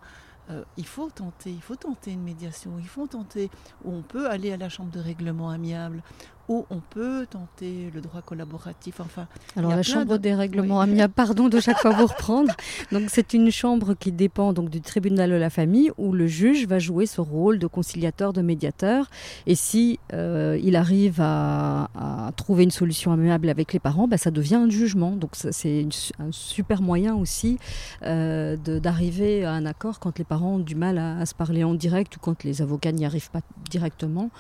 euh, 0.51 0.65
il 0.77 0.87
faut 0.87 1.11
tenter, 1.11 1.51
il 1.51 1.61
faut 1.61 1.77
tenter 1.77 2.13
une 2.13 2.23
médiation, 2.23 2.73
il 2.79 2.89
faut 2.89 3.07
tenter, 3.07 3.51
où 3.85 3.93
on 3.93 4.03
peut 4.03 4.29
aller 4.29 4.53
à 4.53 4.57
la 4.57 4.69
chambre 4.69 4.91
de 4.91 5.01
règlement 5.01 5.51
amiable, 5.51 6.03
où 6.49 6.65
on 6.71 6.81
peut 6.81 7.27
tenter 7.29 7.91
le 7.95 8.01
droit 8.01 8.23
collaboratif, 8.23 9.01
enfin, 9.01 9.27
Alors 9.57 9.71
la 9.73 9.83
chambre 9.83 10.13
de- 10.17 10.23
des 10.23 10.35
règlements 10.35 10.81
oui. 10.81 11.01
pardon 11.15 11.49
de 11.49 11.61
chaque 11.61 11.79
fois 11.79 11.91
vous 11.91 12.07
reprendre. 12.07 12.53
Donc 12.93 13.05
c'est 13.09 13.35
une 13.35 13.51
chambre 13.51 13.95
qui 13.95 14.13
dépend 14.13 14.53
donc 14.53 14.71
du 14.71 14.81
tribunal 14.81 15.31
de 15.31 15.35
la 15.37 15.51
famille 15.51 15.91
où 15.99 16.13
le 16.13 16.27
juge 16.27 16.67
va 16.67 16.79
jouer 16.79 17.07
ce 17.07 17.21
rôle 17.21 17.59
de 17.59 17.67
conciliateur, 17.67 18.33
de 18.33 18.41
médiateur. 18.43 19.11
Et 19.47 19.55
si 19.55 19.99
euh, 20.13 20.59
il 20.63 20.77
arrive 20.77 21.21
à, 21.21 21.91
à 21.95 22.33
trouver 22.37 22.65
une 22.65 22.71
solution 22.71 23.13
amiable 23.13 23.49
avec 23.49 23.73
les 23.73 23.79
parents, 23.81 24.09
bah, 24.09 24.17
ça 24.19 24.31
devient 24.31 24.55
un 24.57 24.71
jugement. 24.71 25.13
Donc 25.13 25.31
c'est 25.35 25.87
un 26.19 26.33
super 26.33 26.81
moyen 26.83 27.15
aussi 27.15 27.59
euh, 28.05 28.57
d'arriver 28.57 29.45
à 29.45 29.53
un 29.53 29.67
accord 29.67 30.01
quand 30.01 30.19
les 30.19 30.25
parents 30.25 30.55
ont 30.55 30.59
du 30.59 30.75
mal 30.75 30.99
à, 30.99 31.19
à 31.19 31.27
se 31.27 31.35
parler 31.35 31.65
en 31.65 31.75
direct 31.75 32.17
ou 32.17 32.21
quand 32.21 32.45
les 32.45 32.63
avocats 32.63 32.93
n'y 32.93 33.05
arrivent 33.05 33.31
pas 33.31 33.41
directement. 33.71 34.31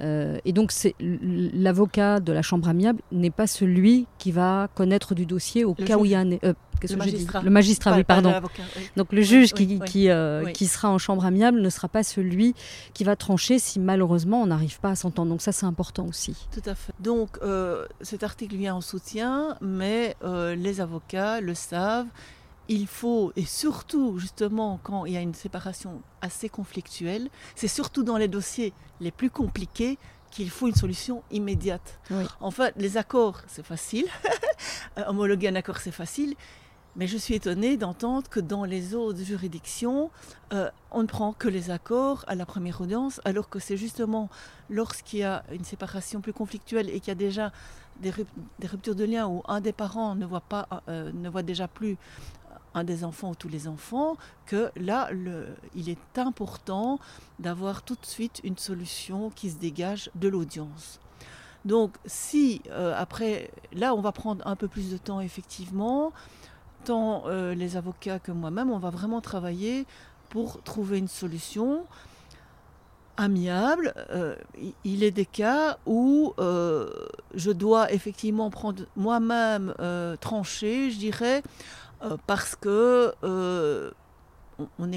Euh, 0.00 0.38
et 0.44 0.52
donc, 0.52 0.72
l'avocat 1.00 2.20
de 2.20 2.32
la 2.32 2.42
chambre 2.42 2.68
amiable 2.68 3.00
n'est 3.12 3.30
pas 3.30 3.46
celui 3.46 4.06
qui 4.18 4.32
va 4.32 4.68
connaître 4.74 5.14
du 5.14 5.26
dossier 5.26 5.64
au 5.64 5.74
Le 5.78 5.84
cas 5.84 5.96
où 5.98 6.04
il 6.04 6.12
y 6.12 6.14
a 6.14 6.20
un. 6.20 6.32
euh, 6.32 6.54
Le 6.88 6.96
magistrat. 6.96 7.42
Le 7.42 7.50
magistrat, 7.50 7.90
pas- 7.90 7.96
oui, 7.98 8.04
pas 8.04 8.14
pardon. 8.22 8.32
oui. 8.76 8.82
Donc, 8.96 9.12
le 9.12 9.20
juge 9.22 9.52
oui, 9.58 9.66
qui, 9.66 9.80
qui, 9.80 10.08
euh, 10.10 10.46
qui 10.52 10.66
sera 10.66 10.88
en 10.90 10.96
chambre 10.98 11.24
amiable 11.26 11.60
ne 11.60 11.68
sera 11.68 11.88
pas 11.88 12.02
celui 12.02 12.54
qui 12.94 13.04
va 13.04 13.16
trancher 13.16 13.58
si 13.58 13.78
malheureusement 13.78 14.40
on 14.42 14.46
n'arrive 14.46 14.80
pas 14.80 14.90
à 14.90 14.96
s'entendre. 14.96 15.30
Donc, 15.30 15.42
ça, 15.42 15.52
c'est 15.52 15.66
important 15.66 16.06
aussi. 16.06 16.34
Tout 16.52 16.68
à 16.68 16.74
fait. 16.74 16.92
Donc, 17.00 17.38
cet 18.00 18.22
article 18.22 18.56
vient 18.56 18.74
en 18.76 18.80
soutien, 18.80 19.56
mais 19.60 20.16
les 20.56 20.80
avocats 20.80 21.40
le 21.40 21.54
savent. 21.54 22.06
Il 22.72 22.86
faut, 22.86 23.32
et 23.34 23.44
surtout 23.44 24.20
justement 24.20 24.78
quand 24.84 25.04
il 25.04 25.12
y 25.12 25.16
a 25.16 25.20
une 25.20 25.34
séparation 25.34 26.02
assez 26.20 26.48
conflictuelle, 26.48 27.28
c'est 27.56 27.66
surtout 27.66 28.04
dans 28.04 28.16
les 28.16 28.28
dossiers 28.28 28.72
les 29.00 29.10
plus 29.10 29.28
compliqués 29.28 29.98
qu'il 30.30 30.50
faut 30.50 30.68
une 30.68 30.76
solution 30.76 31.24
immédiate. 31.32 31.98
Oui. 32.12 32.24
Enfin, 32.40 32.70
les 32.76 32.96
accords, 32.96 33.42
c'est 33.48 33.66
facile. 33.66 34.06
Homologuer 35.08 35.48
un 35.48 35.56
accord, 35.56 35.78
c'est 35.78 35.90
facile. 35.90 36.36
Mais 36.94 37.08
je 37.08 37.16
suis 37.16 37.34
étonnée 37.34 37.76
d'entendre 37.76 38.28
que 38.28 38.38
dans 38.38 38.64
les 38.64 38.94
autres 38.94 39.18
juridictions, 39.18 40.10
euh, 40.52 40.70
on 40.92 41.02
ne 41.02 41.08
prend 41.08 41.32
que 41.32 41.48
les 41.48 41.70
accords 41.70 42.24
à 42.28 42.36
la 42.36 42.46
première 42.46 42.80
audience, 42.80 43.20
alors 43.24 43.48
que 43.48 43.58
c'est 43.58 43.76
justement 43.76 44.28
lorsqu'il 44.68 45.20
y 45.20 45.24
a 45.24 45.42
une 45.52 45.64
séparation 45.64 46.20
plus 46.20 46.32
conflictuelle 46.32 46.88
et 46.88 47.00
qu'il 47.00 47.08
y 47.08 47.10
a 47.10 47.16
déjà 47.16 47.52
des 48.00 48.10
ruptures 48.66 48.94
de 48.94 49.04
lien 49.04 49.28
où 49.28 49.42
un 49.46 49.60
des 49.60 49.72
parents 49.72 50.14
ne 50.14 50.24
voit, 50.24 50.40
pas, 50.40 50.66
euh, 50.88 51.10
ne 51.12 51.28
voit 51.28 51.42
déjà 51.42 51.68
plus 51.68 51.96
un 52.74 52.84
des 52.84 53.04
enfants 53.04 53.30
ou 53.30 53.34
tous 53.34 53.48
les 53.48 53.68
enfants, 53.68 54.16
que 54.46 54.70
là, 54.76 55.10
il 55.74 55.88
est 55.88 56.18
important 56.18 56.98
d'avoir 57.38 57.82
tout 57.82 57.96
de 58.00 58.06
suite 58.06 58.40
une 58.44 58.56
solution 58.58 59.30
qui 59.30 59.50
se 59.50 59.58
dégage 59.58 60.10
de 60.14 60.28
l'audience. 60.28 61.00
Donc 61.64 61.96
si 62.06 62.62
après, 62.96 63.50
là 63.72 63.94
on 63.94 64.00
va 64.00 64.12
prendre 64.12 64.46
un 64.46 64.56
peu 64.56 64.66
plus 64.66 64.90
de 64.90 64.96
temps 64.96 65.20
effectivement, 65.20 66.12
tant 66.84 67.24
les 67.28 67.76
avocats 67.76 68.18
que 68.18 68.32
moi-même, 68.32 68.70
on 68.70 68.78
va 68.78 68.90
vraiment 68.90 69.20
travailler 69.20 69.86
pour 70.30 70.62
trouver 70.62 70.98
une 70.98 71.08
solution 71.08 71.84
amiable. 73.20 73.92
Euh, 74.10 74.34
il 74.84 75.04
est 75.04 75.10
des 75.10 75.26
cas 75.26 75.78
où 75.84 76.32
euh, 76.38 76.88
je 77.34 77.50
dois 77.50 77.92
effectivement 77.92 78.48
prendre 78.48 78.84
moi-même 78.96 79.74
euh, 79.80 80.16
trancher, 80.16 80.90
je 80.90 80.98
dirais, 80.98 81.42
parce 82.26 82.56
que 82.56 83.14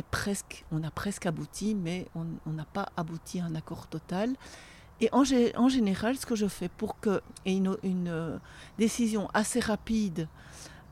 presque, 0.10 0.66
on 0.72 0.84
a 0.84 0.92
presque 0.92 1.26
abouti, 1.26 1.76
mais 1.76 2.08
on 2.16 2.52
n'a 2.52 2.66
pas 2.66 2.90
abouti 2.98 3.40
à 3.40 3.46
un 3.46 3.56
accord 3.56 3.88
total. 3.88 4.36
Et 5.02 5.10
en, 5.12 5.24
général, 5.24 6.16
ce 6.18 6.26
que 6.26 6.36
je 6.36 6.48
fais 6.48 6.70
pour 6.70 7.00
que 7.00 7.22
une, 7.46 7.78
une 7.84 8.40
décision 8.78 9.28
assez 9.34 9.60
rapide, 9.60 10.28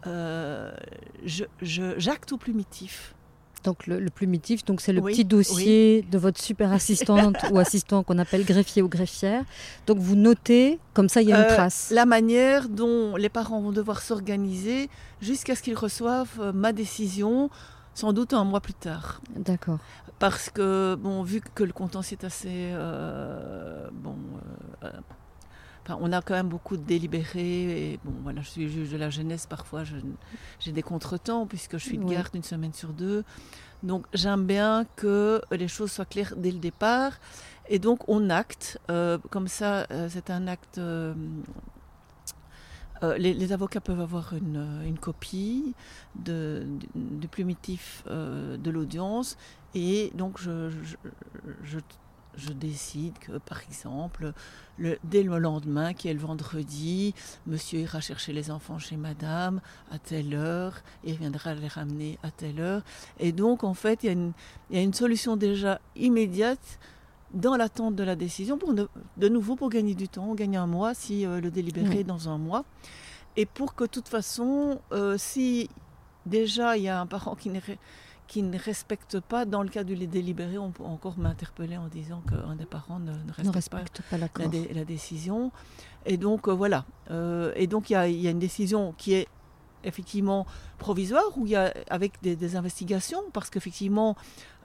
j'acte 0.03 1.49
je, 1.63 2.33
au 2.33 2.37
plumitif. 2.37 3.15
Donc 3.63 3.85
le, 3.87 4.09
plumitif, 4.09 4.65
donc 4.65 4.81
c'est 4.81 4.93
le 4.93 5.01
petit 5.01 5.25
dossier 5.25 6.03
de 6.09 6.17
votre 6.17 6.41
super 6.41 6.71
assistante 6.73 7.37
ou 7.51 7.59
assistant 7.59 8.03
qu'on 8.03 8.17
appelle 8.17 8.43
greffier 8.43 8.81
ou 8.81 8.87
greffière. 8.87 9.43
Donc 9.87 9.99
vous 9.99 10.15
notez, 10.15 10.79
comme 10.93 11.09
ça 11.09 11.21
il 11.21 11.29
y 11.29 11.33
a 11.33 11.37
une 11.37 11.51
euh, 11.51 11.55
trace. 11.55 11.91
La 11.93 12.05
manière 12.05 12.69
dont 12.69 13.15
les 13.15 13.29
parents 13.29 13.61
vont 13.61 13.71
devoir 13.71 14.01
s'organiser 14.01 14.89
jusqu'à 15.21 15.55
ce 15.55 15.61
qu'ils 15.61 15.77
reçoivent 15.77 16.39
euh, 16.39 16.51
ma 16.51 16.73
décision, 16.73 17.49
sans 17.93 18.13
doute 18.13 18.33
un 18.33 18.43
mois 18.43 18.61
plus 18.61 18.73
tard. 18.73 19.21
D'accord. 19.35 19.77
Parce 20.17 20.49
que 20.49 20.95
bon, 20.95 21.23
vu 21.23 21.41
que 21.41 21.63
le 21.63 21.73
contentieux 21.73 22.17
est 22.19 22.25
assez 22.25 22.71
euh, 22.73 23.87
bon. 23.91 24.15
Enfin, 25.83 25.97
on 25.99 26.11
a 26.11 26.21
quand 26.21 26.35
même 26.35 26.49
beaucoup 26.49 26.77
de 26.77 26.83
délibérés 26.83 27.93
et 27.93 27.99
bon 28.03 28.13
voilà 28.21 28.41
je 28.41 28.49
suis 28.49 28.69
juge 28.69 28.91
de 28.91 28.97
la 28.97 29.09
jeunesse 29.09 29.47
parfois 29.47 29.83
j'ai 30.59 30.71
des 30.71 30.83
contretemps 30.83 31.47
puisque 31.47 31.73
je 31.79 31.83
suis 31.83 31.97
de 31.97 32.05
garde 32.05 32.35
une 32.35 32.43
semaine 32.43 32.73
sur 32.73 32.93
deux. 32.93 33.23
Donc 33.83 34.05
j'aime 34.13 34.45
bien 34.45 34.85
que 34.95 35.41
les 35.51 35.67
choses 35.67 35.91
soient 35.91 36.05
claires 36.05 36.35
dès 36.37 36.51
le 36.51 36.59
départ 36.59 37.13
et 37.67 37.79
donc 37.79 38.07
on 38.07 38.29
acte 38.29 38.79
euh, 38.91 39.17
comme 39.31 39.47
ça 39.47 39.87
euh, 39.91 40.07
c'est 40.07 40.29
un 40.29 40.45
acte 40.47 40.77
euh, 40.77 41.15
les, 43.17 43.51
avocats 43.51 43.81
peuvent 43.81 44.01
avoir 44.01 44.33
une, 44.33 44.95
copie 45.01 45.73
de, 46.13 46.67
du 46.93 47.27
plumitif 47.27 48.03
de 48.05 48.69
l'audience 48.69 49.37
et 49.73 50.11
donc 50.13 50.39
je, 50.39 50.69
je 50.69 50.97
je 51.63 51.79
décide 52.53 53.17
que, 53.19 53.37
par 53.37 53.61
exemple, 53.63 54.33
le, 54.77 54.97
dès 55.03 55.23
le 55.23 55.37
lendemain, 55.37 55.93
qui 55.93 56.07
est 56.07 56.13
le 56.13 56.19
vendredi, 56.19 57.13
monsieur 57.45 57.79
ira 57.79 58.01
chercher 58.01 58.33
les 58.33 58.51
enfants 58.51 58.79
chez 58.79 58.97
madame 58.97 59.61
à 59.91 59.99
telle 59.99 60.33
heure 60.33 60.81
et 61.03 61.13
viendra 61.13 61.53
les 61.53 61.67
ramener 61.67 62.19
à 62.23 62.31
telle 62.31 62.59
heure. 62.59 62.83
Et 63.19 63.31
donc, 63.31 63.63
en 63.63 63.73
fait, 63.73 64.03
il 64.03 64.33
y, 64.71 64.77
a 64.77 64.81
une 64.81 64.93
solution 64.93 65.37
déjà 65.37 65.79
immédiate 65.95 66.79
dans 67.33 67.55
l'attente 67.55 67.95
de 67.95 68.03
la 68.03 68.15
décision, 68.15 68.57
pour 68.57 68.73
de 68.73 69.29
nouveau 69.29 69.55
pour 69.55 69.69
gagner 69.69 69.95
du 69.95 70.09
temps, 70.09 70.33
gagner 70.35 70.57
un 70.57 70.67
mois 70.67 70.93
si 70.93 71.25
euh, 71.25 71.39
le 71.39 71.49
délibéré 71.49 71.99
est 71.99 72.03
dans 72.03 72.27
un 72.27 72.37
mois. 72.37 72.65
Et 73.37 73.45
pour 73.45 73.75
que, 73.75 73.85
de 73.85 73.89
toute 73.89 74.09
façon, 74.09 74.81
euh, 74.91 75.15
si 75.17 75.69
déjà 76.25 76.77
il 76.77 76.83
y 76.83 76.89
a 76.89 76.99
un 76.99 77.07
parent 77.07 77.35
qui 77.35 77.49
n'est 77.49 77.61
qui 78.31 78.43
ne 78.43 78.57
respectent 78.57 79.19
pas, 79.19 79.43
dans 79.43 79.61
le 79.61 79.67
cas 79.67 79.83
du 79.83 79.93
délibéré, 80.07 80.57
on 80.57 80.71
peut 80.71 80.85
encore 80.85 81.17
m'interpeller 81.17 81.75
en 81.75 81.89
disant 81.89 82.21
qu'un 82.29 82.55
des 82.55 82.65
parents 82.65 82.97
ne, 82.97 83.11
respecte, 83.51 84.01
pas, 84.09 84.17
la, 84.17 84.85
décision. 84.85 85.51
Et 86.05 86.15
donc 86.15 86.47
euh, 86.47 86.53
voilà. 86.53 86.85
Euh, 87.09 87.51
et 87.57 87.67
donc 87.67 87.89
il 87.89 87.93
y, 87.93 88.27
a 88.27 88.31
une 88.31 88.39
décision 88.39 88.95
qui 88.97 89.15
est 89.15 89.27
effectivement 89.83 90.47
provisoire, 90.77 91.25
où 91.35 91.45
il 91.45 91.51
y 91.51 91.55
a 91.57 91.73
avec 91.89 92.21
des, 92.21 92.55
investigations, 92.55 93.21
parce 93.33 93.49
qu'effectivement, 93.49 94.15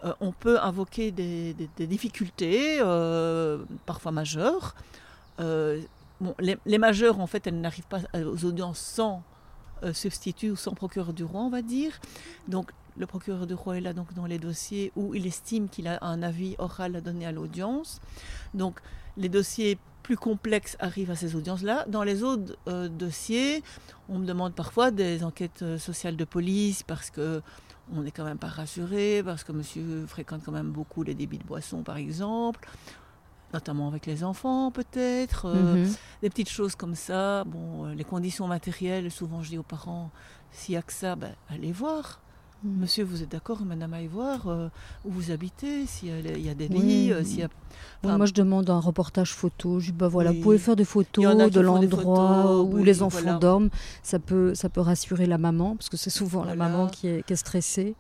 euh, 0.05 0.15
on 0.21 0.31
peut 0.31 0.61
invoquer 0.61 1.11
des, 1.11 1.57
difficultés, 1.77 2.79
parfois 3.85 4.13
majeures. 4.13 4.77
Bon, 5.39 6.37
les, 6.39 6.57
les, 6.67 6.79
majeures, 6.79 7.19
en 7.19 7.27
fait, 7.27 7.49
elles 7.49 7.61
n'arrivent 7.61 7.89
pas 7.89 8.03
aux 8.15 8.45
audiences 8.45 8.79
sans 8.79 9.25
substitut 9.93 10.53
ou 10.53 10.57
sans 10.57 10.73
procureur 10.73 11.13
du 11.13 11.25
roi, 11.25 11.41
on 11.41 11.51
va 11.51 11.63
dire. 11.63 11.99
Donc 12.47 12.71
le 12.99 13.07
procureur 13.07 13.47
de 13.47 13.55
roi 13.55 13.79
est 13.79 13.81
là 13.81 13.93
donc 13.93 14.15
dans 14.15 14.27
les 14.27 14.39
dossiers 14.39 14.93
où 14.97 15.15
il 15.15 15.27
estime 15.27 15.69
qu'il 15.69 15.89
a 15.89 15.99
un 16.03 16.23
avis 16.23 16.55
oral 16.59 16.97
à 16.97 17.01
donner 17.01 17.27
à 17.27 17.33
l'audience. 17.33 18.01
Donc 18.55 18.81
les 19.17 19.29
dossiers 19.29 19.79
plus 20.03 20.17
complexes 20.17 20.77
arrivent 20.79 21.11
à 21.11 21.17
ces 21.17 21.35
audiences-là. 21.35 21.85
Dans 21.89 22.05
les 22.05 22.23
autres 22.23 22.57
euh, 22.69 22.89
dossiers, 22.89 23.65
on 24.09 24.19
me 24.19 24.25
demande 24.25 24.55
parfois 24.55 24.93
des 24.93 25.25
enquêtes 25.25 25.63
euh, 25.63 25.79
sociales 25.79 26.17
de 26.17 26.25
police 26.25 26.85
parce 26.85 27.11
que 27.11 27.43
on 27.93 28.03
n'est 28.03 28.11
quand 28.11 28.25
même 28.25 28.39
pas 28.39 28.49
rassuré, 28.49 29.23
parce 29.25 29.45
que 29.45 29.53
monsieur 29.53 30.07
fréquente 30.07 30.43
quand 30.45 30.53
même 30.53 30.71
beaucoup 30.71 31.03
les 31.03 31.15
débits 31.15 31.39
de 31.39 31.45
boissons 31.45 31.83
par 31.83 31.97
exemple, 31.97 32.69
notamment 33.53 33.89
avec 33.89 34.07
les 34.07 34.23
enfants 34.23 34.71
peut-être, 34.71 35.47
euh, 35.47 35.85
mhm. 35.85 35.95
des 36.23 36.31
petites 36.31 36.51
choses 36.51 36.77
comme 36.77 36.95
ça. 36.95 37.43
Bon, 37.45 37.87
les 37.87 38.05
conditions 38.05 38.47
matérielles, 38.47 39.11
souvent 39.11 39.43
je 39.43 39.51
dis 39.51 39.59
aux 39.59 39.65
parents, 39.65 40.11
s'il 40.53 40.75
n'y 40.75 40.79
a 40.79 40.83
que 40.83 40.93
ça, 40.93 41.17
ben, 41.17 41.35
allez 41.49 41.73
voir. 41.73 42.21
Monsieur, 42.65 43.05
vous 43.05 43.23
êtes 43.23 43.31
d'accord, 43.31 43.61
Madame 43.65 43.93
à 43.93 44.01
voir 44.07 44.49
euh, 44.49 44.69
où 45.05 45.11
vous 45.11 45.31
habitez, 45.31 45.87
s'il 45.87 46.09
y, 46.09 46.49
a 46.49 46.55
des 46.55 46.69
lits, 46.69 47.13
euh, 47.13 47.23
s'il 47.23 47.41
y 47.41 47.43
a... 47.43 47.49
moi, 48.03 48.25
je 48.25 48.33
demande 48.33 48.71
un 48.71 48.81
reportage 48.81 49.35
photo. 49.35 49.79
Je 49.79 49.87
dis, 49.87 49.93
bah 49.93 50.09
voilà, 50.09 50.33
vous 50.33 50.41
pouvez 50.41 50.59
faire 50.59 50.75
des 50.75 50.87
photos 50.87 51.37
de 51.51 51.61
l'endroit 51.61 52.63
où 52.63 52.83
les 52.83 53.03
enfants 53.03 53.39
dorment. 53.39 53.69
Ça 54.03 54.19
peut, 54.19 54.55
ça 54.55 54.71
peut 54.71 54.81
rassurer 54.81 55.27
la 55.27 55.37
maman, 55.37 55.77
parce 55.77 55.91
que 55.91 55.99
c'est 55.99 56.11
souvent 56.11 56.45
la 56.45 56.55
maman 56.55 56.89
qui 56.89 57.09
est, 57.09 57.37
stressée. 57.37 57.95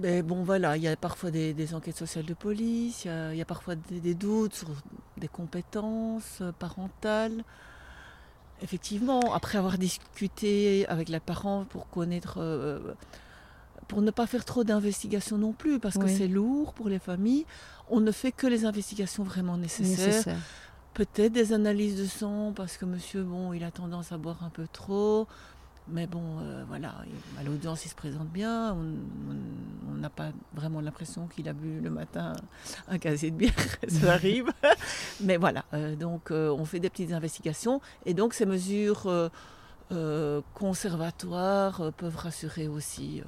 Mais 0.00 0.22
bon, 0.22 0.44
voilà, 0.44 0.76
il 0.76 0.82
y 0.84 0.88
a 0.88 0.94
parfois 0.96 1.32
des, 1.32 1.74
enquêtes 1.74 1.96
sociales 1.96 2.24
de 2.24 2.34
police, 2.34 3.04
il 3.04 3.36
y 3.36 3.42
a, 3.42 3.44
parfois 3.44 3.74
des, 3.74 4.14
doutes 4.14 4.54
sur 4.54 4.68
des 5.16 5.28
compétences 5.28 6.38
euh, 6.40 6.52
parentales. 6.52 7.42
Effectivement, 8.62 9.34
après 9.34 9.58
avoir 9.58 9.76
discuté 9.76 10.86
avec 10.86 11.08
les 11.08 11.20
parents 11.20 11.64
pour 11.68 11.88
connaître 11.90 12.38
pour 13.88 14.02
ne 14.02 14.10
pas 14.10 14.26
faire 14.26 14.44
trop 14.44 14.64
d'investigations 14.64 15.38
non 15.38 15.52
plus, 15.52 15.80
parce 15.80 15.96
que 15.98 16.06
c'est 16.06 16.28
lourd 16.28 16.74
pour 16.74 16.88
les 16.88 16.98
familles. 16.98 17.46
On 17.90 18.00
ne 18.00 18.12
fait 18.12 18.32
que 18.32 18.46
les 18.46 18.64
investigations 18.64 19.24
vraiment 19.24 19.56
nécessaires. 19.56 20.36
Peut-être 20.94 21.32
des 21.32 21.52
analyses 21.52 21.96
de 21.96 22.04
sang, 22.04 22.52
parce 22.54 22.76
que 22.76 22.84
monsieur, 22.84 23.22
bon, 23.22 23.52
il 23.52 23.64
a 23.64 23.70
tendance 23.70 24.12
à 24.12 24.18
boire 24.18 24.42
un 24.44 24.50
peu 24.50 24.66
trop. 24.70 25.26
Mais 25.90 26.06
bon, 26.06 26.38
euh, 26.40 26.64
voilà, 26.68 26.94
à 27.38 27.42
l'audience, 27.42 27.84
il 27.86 27.88
se 27.88 27.94
présente 27.94 28.28
bien. 28.28 28.76
On 29.88 29.94
n'a 29.94 30.10
pas 30.10 30.30
vraiment 30.52 30.80
l'impression 30.80 31.26
qu'il 31.26 31.48
a 31.48 31.52
bu 31.52 31.80
le 31.80 31.88
matin 31.88 32.34
un 32.88 32.98
casier 32.98 33.30
de 33.30 33.36
bière, 33.36 33.52
ça 33.88 34.12
arrive. 34.12 34.52
Mais 35.22 35.38
voilà, 35.38 35.64
euh, 35.72 35.96
donc 35.96 36.30
euh, 36.30 36.50
on 36.50 36.64
fait 36.64 36.80
des 36.80 36.90
petites 36.90 37.12
investigations. 37.12 37.80
Et 38.04 38.12
donc 38.14 38.34
ces 38.34 38.46
mesures 38.46 39.30
conservatoires 40.54 41.92
peuvent 41.96 42.16
rassurer 42.16 42.68
aussi. 42.68 43.22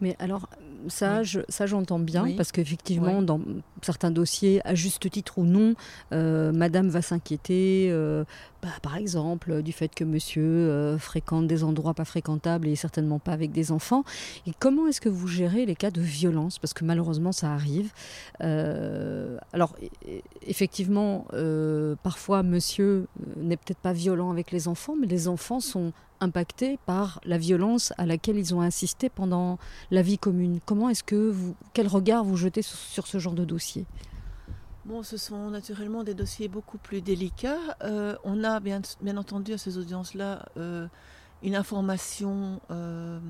Mais 0.00 0.16
alors, 0.18 0.48
ça, 0.88 1.22
ça 1.48 1.66
j'entends 1.66 1.98
bien, 1.98 2.34
parce 2.36 2.52
qu'effectivement, 2.52 3.22
dans 3.22 3.40
certains 3.82 4.10
dossiers, 4.10 4.60
à 4.66 4.74
juste 4.74 5.10
titre 5.10 5.38
ou 5.38 5.44
non, 5.44 5.74
euh, 6.12 6.52
madame 6.52 6.88
va 6.88 7.02
s'inquiéter, 7.02 7.88
euh, 7.90 8.24
bah, 8.62 8.68
par 8.82 8.96
exemple, 8.96 9.62
du 9.62 9.72
fait 9.72 9.94
que 9.94 10.04
monsieur 10.04 10.42
euh, 10.42 10.98
fréquente 10.98 11.46
des 11.46 11.64
endroits 11.64 11.94
pas 11.94 12.04
fréquentables 12.04 12.68
et 12.68 12.76
certainement 12.76 13.18
pas 13.18 13.32
avec 13.32 13.52
des 13.52 13.72
enfants. 13.72 14.04
Et 14.46 14.52
comment 14.58 14.86
est-ce 14.86 15.00
que 15.00 15.08
vous 15.08 15.28
gérez 15.28 15.66
les 15.66 15.76
cas 15.76 15.90
de 15.90 16.00
violence? 16.00 16.58
Parce 16.58 16.74
que 16.74 16.84
malheureusement, 16.84 17.32
ça 17.32 17.52
arrive. 17.52 17.92
alors, 18.40 19.74
e, 19.82 19.86
e, 20.08 20.20
effectivement, 20.46 21.26
parfois, 22.02 22.42
monsieur 22.42 23.06
n'est 23.36 23.56
peut-être 23.56 23.78
pas 23.78 23.92
violent 23.92 24.30
avec 24.30 24.50
les 24.50 24.68
enfants, 24.68 24.94
mais 24.98 25.06
les 25.06 25.28
enfants 25.28 25.60
sont 25.60 25.92
impactés 26.20 26.78
par 26.86 27.20
la 27.24 27.38
violence 27.38 27.92
à 27.98 28.06
laquelle 28.06 28.36
ils 28.36 28.54
ont 28.54 28.60
assisté 28.60 29.08
pendant 29.08 29.58
la 29.90 30.02
vie 30.02 30.18
commune. 30.18 30.60
Comment 30.66 30.88
est-ce 30.88 31.02
que 31.02 31.30
vous, 31.30 31.54
quel 31.72 31.88
regard 31.88 32.24
vous 32.24 32.36
jetez 32.36 32.62
sur, 32.62 33.06
ce 33.06 33.18
genre 33.18 33.34
de 33.34 33.44
dossier? 33.44 33.86
Bon, 34.86 35.02
ce 35.02 35.18
sont 35.18 35.50
naturellement 35.50 36.04
des 36.04 36.14
dossiers 36.14 36.48
beaucoup 36.48 36.78
plus 36.78 37.02
délicats. 37.02 37.76
Euh, 37.82 38.16
on 38.24 38.42
a 38.44 38.60
bien, 38.60 38.80
entendu 39.16 39.52
à 39.52 39.58
ces 39.58 39.76
audiences-là 39.76 40.46
euh, 40.56 40.88
une 41.42 41.54
information 41.54 42.62
euh, 42.70 43.20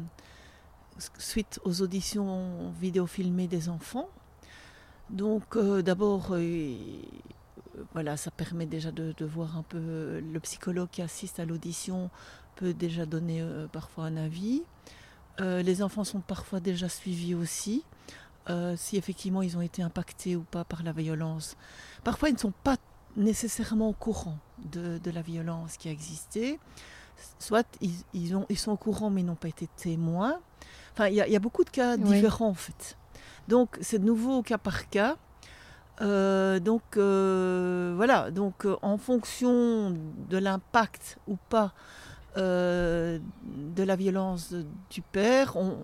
suite 1.18 1.58
aux 1.64 1.82
auditions 1.82 2.70
vidéo 2.80 3.06
filmées 3.06 3.48
des 3.48 3.68
enfants. 3.68 4.08
Donc 5.10 5.58
d'abord, 5.58 6.36
voilà, 7.94 8.16
ça 8.16 8.30
permet 8.30 8.66
déjà 8.66 8.92
de, 8.92 9.24
voir 9.24 9.56
un 9.56 9.64
peu 9.64 10.20
le 10.20 10.40
psychologue 10.40 10.88
qui 10.92 11.02
assiste 11.02 11.40
à 11.40 11.44
l'audition 11.44 12.10
peut 12.54 12.72
déjà 12.72 13.06
donner 13.06 13.44
parfois 13.72 14.04
un 14.04 14.16
avis. 14.16 14.62
Les 15.40 15.82
enfants 15.82 16.04
sont 16.04 16.20
parfois 16.20 16.60
déjà 16.60 16.88
suivis 16.88 17.34
aussi, 17.34 17.82
euh, 18.48 18.74
si 18.76 18.96
effectivement 18.96 19.42
ils 19.42 19.56
ont 19.56 19.60
été 19.60 19.82
impactés 19.82 20.36
ou 20.36 20.42
pas 20.42 20.64
par 20.64 20.82
la 20.82 20.92
violence. 20.92 21.56
Parfois 22.04 22.30
ils 22.30 22.34
ne 22.34 22.38
sont 22.38 22.52
pas 22.64 22.76
nécessairement 23.16 23.88
au 23.88 23.92
courant 23.92 24.38
de, 24.72 24.98
la 25.10 25.22
violence 25.22 25.76
qui 25.76 25.88
a 25.88 25.92
existé. 25.92 26.58
Soit 27.38 27.66
ils, 28.14 28.34
ont, 28.34 28.46
ils 28.48 28.58
sont 28.58 28.72
au 28.72 28.76
courant 28.76 29.10
mais 29.10 29.22
n'ont 29.22 29.34
pas 29.34 29.48
été 29.48 29.68
témoins. 29.76 30.40
Enfin, 30.92 31.08
il 31.08 31.14
y, 31.14 31.36
a 31.36 31.38
beaucoup 31.38 31.64
de 31.64 31.70
cas 31.70 31.96
différents 31.96 32.48
en 32.48 32.54
fait. 32.54 32.96
Donc 33.48 33.76
c'est 33.80 33.98
de 33.98 34.04
nouveau 34.04 34.38
au 34.38 34.42
cas 34.42 34.58
par 34.58 34.88
cas. 34.88 35.16
Euh, 36.00 36.60
donc 36.60 36.96
euh, 36.96 37.92
voilà, 37.96 38.30
donc 38.30 38.64
euh, 38.64 38.76
en 38.80 38.96
fonction 38.96 39.90
de 40.30 40.38
l'impact 40.38 41.18
ou 41.26 41.36
pas 41.48 41.72
de 42.36 43.20
la 43.76 43.96
violence 43.96 44.54
du 44.88 45.02
père, 45.02 45.56
on 45.56 45.78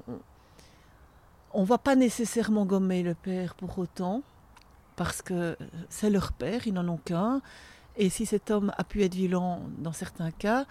ne 1.63 1.67
va 1.67 1.79
pas 1.79 1.97
nécessairement 1.97 2.67
gommer 2.67 3.03
le 3.03 3.15
père 3.15 3.55
pour 3.55 3.79
autant, 3.79 4.23
parce 4.97 5.23
que 5.23 5.57
c'est 5.89 6.11
leur 6.11 6.33
père, 6.33 6.67
ils 6.67 6.75
n'en 6.75 6.89
ont 6.89 6.99
qu'un. 6.99 7.41
Et 7.97 8.11
si 8.11 8.27
cet 8.27 8.51
homme 8.51 8.73
a 8.77 8.85
pu 8.85 9.03
être 9.03 9.15
violent 9.15 9.63
dans 9.79 9.93
certains 9.93 10.31
cas, 10.31 10.67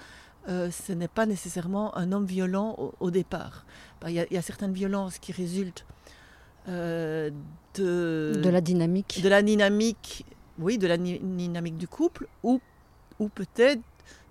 ce 0.47 0.91
n'est 0.93 1.07
pas 1.07 1.25
nécessairement 1.25 1.97
un 1.97 2.11
homme 2.11 2.25
violent 2.25 2.93
au, 2.99 3.09
départ. 3.09 3.65
Il 4.05 4.11
y, 4.11 4.33
y, 4.33 4.37
a 4.37 4.41
certaines 4.43 4.73
violences 4.73 5.17
qui 5.17 5.31
résultent 5.31 5.85
euh, 6.67 7.29
de, 7.75 8.39
de 8.41 8.49
la 8.49 8.61
dynamique. 8.61 9.21
De 9.21 9.29
la 9.29 9.41
dynamique, 9.41 10.25
oui, 10.59 10.77
de 10.77 10.87
la 10.87 10.97
dynamique 10.97 11.77
du 11.77 11.87
couple, 11.87 12.27
ou, 12.43 12.61
ou 13.19 13.29
peut-être 13.29 13.81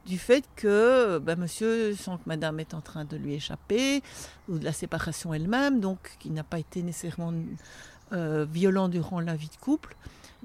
du 0.07 0.18
fait 0.18 0.44
que 0.57 1.18
ben, 1.18 1.38
monsieur 1.38 1.94
sent 1.94 2.12
que 2.22 2.28
madame 2.28 2.61
est 2.61 2.74
en 2.74 2.80
train 2.80 3.05
de 3.05 3.16
lui 3.16 3.34
échapper, 3.34 4.02
ou 4.48 4.59
de 4.59 4.64
la 4.64 4.72
séparation 4.72 5.32
elle-même, 5.32 5.80
donc 5.80 5.98
qui 6.18 6.30
n'a 6.30 6.44
pas 6.44 6.59
été 6.59 6.82
nécessairement 6.82 7.32
euh, 8.15 8.47
violent 8.51 8.89
durant 8.89 9.21
la 9.21 9.35
vie 9.35 9.49
de 9.49 9.61
couple 9.61 9.97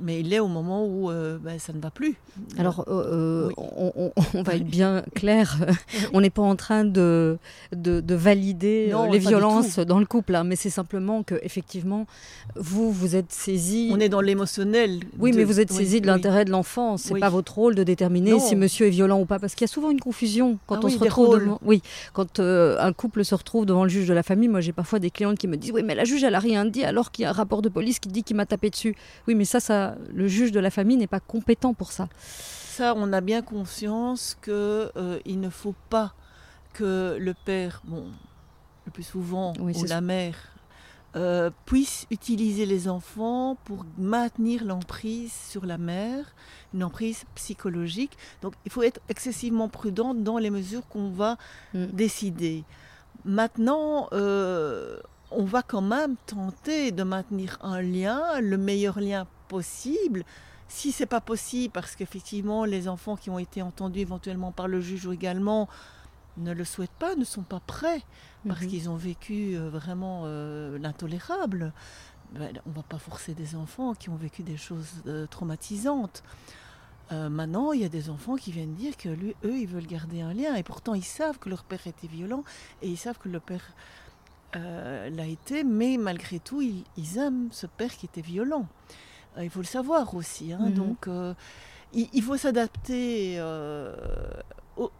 mais 0.01 0.19
il 0.19 0.33
est 0.33 0.39
au 0.39 0.47
moment 0.47 0.85
où 0.85 1.09
euh, 1.09 1.37
ben, 1.37 1.59
ça 1.59 1.73
ne 1.73 1.79
va 1.79 1.91
plus. 1.91 2.15
Alors, 2.57 2.85
euh, 2.87 3.49
on, 3.57 4.43
va 4.43 4.55
être 4.55 4.65
bien 4.65 5.03
clair, 5.13 5.57
on 6.13 6.21
n'est 6.21 6.29
pas 6.29 6.41
en 6.41 6.55
train 6.55 6.85
de, 6.85 7.37
de, 7.73 8.15
valider 8.15 8.93
les 9.11 9.19
violences 9.19 9.79
dans 9.79 9.99
le 9.99 10.05
couple, 10.05 10.35
hein, 10.35 10.43
mais 10.43 10.55
c'est 10.55 10.69
simplement 10.69 11.23
que 11.23 11.35
effectivement, 11.43 12.07
vous, 12.55 12.91
vous 12.91 13.15
êtes 13.15 13.31
saisi. 13.31 13.89
On 13.91 13.99
est 13.99 14.09
dans 14.09 14.21
l'émotionnel. 14.21 14.99
Oui, 15.19 15.31
mais 15.33 15.43
vous 15.43 15.59
êtes 15.59 15.71
saisi 15.71 16.01
de 16.01 16.07
l'intérêt 16.07 16.45
de 16.45 16.51
l'enfant. 16.51 16.97
C'est 16.97 17.13
n'est 17.13 17.19
pas 17.19 17.29
votre 17.29 17.55
rôle 17.55 17.75
de 17.75 17.83
déterminer 17.83 18.39
si 18.39 18.55
monsieur 18.55 18.87
est 18.87 18.91
violent 18.91 19.19
ou 19.19 19.25
pas, 19.25 19.39
parce 19.39 19.55
qu'il 19.55 19.65
y 19.65 19.69
a 19.69 19.73
souvent 19.73 19.91
une 19.91 19.99
confusion 19.99 20.57
quand 20.65 20.75
ah 20.75 20.85
on 20.85 20.89
se 20.89 20.97
retrouve. 20.97 21.39
Devant... 21.39 21.59
Oui, 21.65 21.81
quand 22.13 22.39
un 22.39 22.93
couple 22.93 23.25
se 23.25 23.35
retrouve 23.35 23.65
devant 23.65 23.83
le 23.83 23.89
juge 23.89 24.07
de 24.07 24.13
la 24.13 24.23
famille, 24.23 24.47
moi 24.47 24.61
j'ai 24.61 24.73
parfois 24.73 24.99
des 24.99 25.11
clientes 25.11 25.37
qui 25.37 25.47
me 25.47 25.57
disent 25.57 25.71
oui, 25.71 25.83
mais 25.83 25.95
la 25.95 26.05
juge 26.05 26.23
elle 26.23 26.35
a 26.35 26.39
rien 26.39 26.65
dit 26.65 26.83
alors 26.83 27.11
qu'il 27.11 27.23
y 27.23 27.25
a 27.25 27.29
un 27.29 27.33
rapport 27.33 27.58
de 27.61 27.69
police 27.69 27.99
qui 27.99 28.09
dit 28.09 28.23
qu'il 28.23 28.35
m'a 28.35 28.45
tapé 28.45 28.69
dessus. 28.69 28.95
Oui, 29.27 29.35
mais 29.35 29.45
ça, 29.45 29.59
ça 29.59 29.95
le 30.13 30.27
juge 30.27 30.51
de 30.51 30.59
la 30.59 30.71
famille 30.71 30.97
n'est 30.97 31.07
pas 31.07 31.19
compétent 31.19 31.73
pour 31.73 31.91
ça. 31.91 32.09
Ça, 32.19 32.93
on 32.95 33.11
a 33.13 33.21
bien 33.21 33.41
conscience 33.41 34.37
qu'il 34.41 34.53
euh, 34.53 35.19
ne 35.25 35.49
faut 35.49 35.75
pas 35.89 36.13
que 36.73 37.17
le 37.19 37.33
père, 37.33 37.81
bon, 37.85 38.05
le 38.85 38.91
plus 38.91 39.03
souvent, 39.03 39.53
ou 39.59 39.85
la 39.85 40.01
mère, 40.01 40.35
euh, 41.15 41.49
puisse 41.65 42.05
utiliser 42.11 42.67
les 42.67 42.87
enfants 42.87 43.57
pour 43.63 43.83
maintenir 43.97 44.63
l'emprise 44.63 45.33
sur 45.33 45.65
la 45.65 45.79
mère, 45.79 46.35
une 46.71 46.83
emprise 46.83 47.23
psychologique. 47.33 48.15
Donc 48.43 48.53
il 48.63 48.71
faut 48.71 48.83
être 48.83 49.01
excessivement 49.09 49.69
prudent 49.69 50.13
dans 50.13 50.37
les 50.37 50.51
mesures 50.51 50.87
qu'on 50.87 51.09
va 51.09 51.37
mm. 51.73 51.87
décider. 51.87 52.63
Maintenant, 53.25 54.07
euh, 54.13 54.99
on 55.31 55.43
va 55.43 55.61
quand 55.61 55.81
même 55.81 56.15
tenter 56.25 56.91
de 56.91 57.03
maintenir 57.03 57.57
un 57.61 57.81
lien, 57.81 58.39
le 58.41 58.57
meilleur 58.57 58.99
lien 58.99 59.27
possible. 59.47 60.23
Si 60.67 60.91
c'est 60.91 61.05
pas 61.05 61.21
possible, 61.21 61.71
parce 61.73 61.95
qu'effectivement 61.95 62.65
les 62.65 62.87
enfants 62.87 63.15
qui 63.15 63.29
ont 63.29 63.39
été 63.39 63.61
entendus 63.61 63.99
éventuellement 63.99 64.51
par 64.51 64.67
le 64.67 64.81
juge 64.81 65.05
ou 65.05 65.11
également 65.11 65.67
ne 66.37 66.53
le 66.53 66.63
souhaitent 66.63 66.91
pas, 66.91 67.15
ne 67.15 67.25
sont 67.25 67.43
pas 67.43 67.59
prêts, 67.59 68.03
parce 68.47 68.61
mhm. 68.61 68.67
qu'ils 68.67 68.89
ont 68.89 68.95
vécu 68.95 69.55
euh, 69.55 69.69
vraiment 69.69 70.23
euh, 70.25 70.77
l'intolérable. 70.79 71.73
Ben, 72.33 72.51
on 72.65 72.69
ne 72.69 72.75
va 72.75 72.83
pas 72.83 72.99
forcer 72.99 73.33
des 73.33 73.55
enfants 73.55 73.93
qui 73.95 74.09
ont 74.09 74.15
vécu 74.15 74.43
des 74.43 74.57
choses 74.57 75.01
euh, 75.07 75.25
traumatisantes. 75.25 76.23
maintenant, 77.11 77.71
il 77.71 77.81
y 77.81 77.85
a 77.85 77.89
des 77.89 78.11
enfants 78.11 78.35
qui 78.35 78.51
viennent 78.51 78.75
dire 78.75 78.95
que 78.95 79.09
lui, 79.09 79.35
eux, 79.43 79.57
ils 79.57 79.67
veulent 79.67 79.87
garder 79.87 80.21
un 80.21 80.33
lien, 80.33 80.53
et 80.53 80.61
pourtant 80.61 80.93
ils 80.93 81.03
savent 81.03 81.39
que 81.39 81.49
leur 81.49 81.63
père 81.63 81.87
était 81.87 82.07
violent, 82.07 82.43
et 82.83 82.87
ils 82.87 82.97
savent 82.97 83.17
que 83.17 83.29
le 83.29 83.39
père 83.39 83.73
l'a 84.53 85.25
été, 85.25 85.63
mais 85.63 85.97
malgré 85.97 86.39
tout, 86.39 86.61
ils 86.61 87.17
aiment 87.17 87.49
ce 87.51 87.67
père 87.67 87.95
qui 87.95 88.05
était 88.05 88.21
violent. 88.21 88.67
Euh, 89.37 89.43
il 89.43 89.49
faut 89.49 89.59
le 89.59 89.65
savoir 89.65 90.13
aussi. 90.15 90.53
Hein. 90.53 90.59
Mhm. 90.61 90.73
Donc, 90.73 91.07
euh, 91.07 91.33
il, 91.93 92.21
faut 92.21 92.37
s'adapter 92.37 93.35
euh, 93.37 93.95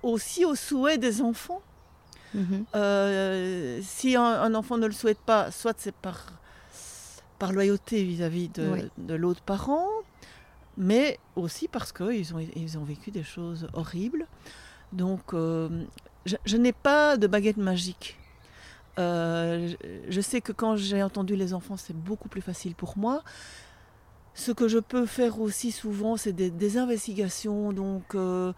aussi 0.03 0.45
aux 0.45 0.55
souhaits 0.55 0.99
des 0.99 1.21
enfants. 1.21 1.61
Mhm. 2.35 2.65
si 3.81 4.15
un, 4.15 4.53
enfant 4.53 4.77
ne 4.77 4.85
le 4.85 4.93
souhaite 4.93 5.17
pas, 5.17 5.49
soit 5.49 5.73
c'est 5.79 5.95
par, 5.95 6.27
par 7.39 7.53
loyauté 7.53 8.03
vis-à-vis 8.03 8.49
de, 8.49 9.15
l'autre 9.15 9.41
parent, 9.41 9.87
mais 10.77 11.17
aussi 11.35 11.67
parce 11.67 11.91
qu'ils 11.91 12.35
ont, 12.35 12.39
ils 12.55 12.77
ont 12.77 12.83
vécu 12.83 13.09
des 13.09 13.23
choses 13.23 13.67
horribles. 13.73 14.27
Donc, 14.93 15.33
je, 15.33 16.57
n'ai 16.57 16.71
pas 16.71 17.17
de 17.17 17.25
baguette 17.25 17.57
magique. 17.57 18.18
Je, 18.97 20.21
sais 20.21 20.41
que 20.41 20.51
quand 20.51 20.75
j'ai 20.75 21.01
entendu 21.03 21.35
les 21.35 21.53
enfants, 21.53 21.77
c'est 21.77 21.95
beaucoup 21.95 22.29
plus 22.29 22.41
facile 22.41 22.75
pour 22.75 22.97
moi. 22.97 23.23
Ce 24.33 24.51
que 24.51 24.67
je 24.67 24.79
peux 24.79 25.05
faire 25.05 25.41
aussi 25.41 25.71
souvent, 25.71 26.15
c'est 26.15 26.33
des, 26.33 26.77
investigations, 26.77 27.73
donc 27.73 28.15
euh, 28.15 28.53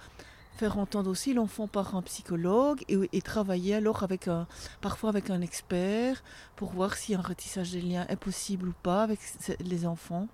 faire 0.58 0.78
entendre 0.78 1.10
aussi 1.10 1.34
l'enfant 1.34 1.68
par 1.68 1.96
un 1.96 2.04
psychologue 2.04 2.84
et, 2.88 3.22
travailler 3.22 3.76
alors 3.76 4.04
avec 4.04 4.28
un, 4.28 4.48
parfois 4.82 5.10
avec 5.10 5.30
un 5.32 5.42
expert 5.42 6.24
pour 6.56 6.72
voir 6.72 6.96
si 6.96 7.16
un 7.16 7.22
ratissage 7.22 7.72
des 7.72 7.82
liens 7.82 8.06
est 8.10 8.16
possible 8.16 8.68
ou 8.70 8.74
pas 8.84 9.02
avec 9.02 9.20
les 9.60 9.88
enfants. 9.88 10.28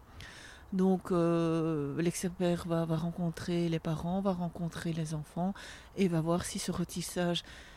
Donc 0.74 1.12
euh, 1.12 2.02
l'expert 2.02 2.68
va, 2.68 2.84
rencontrer 2.84 3.70
les 3.70 3.80
parents, 3.80 4.20
va 4.20 4.34
rencontrer 4.34 4.92
les 4.92 5.14
enfants 5.14 5.54
et 5.96 6.10
va 6.10 6.20
voir 6.20 6.44
si 6.44 6.60
ce 6.60 6.72
ratissage 6.72 7.44
euh, 7.44 7.77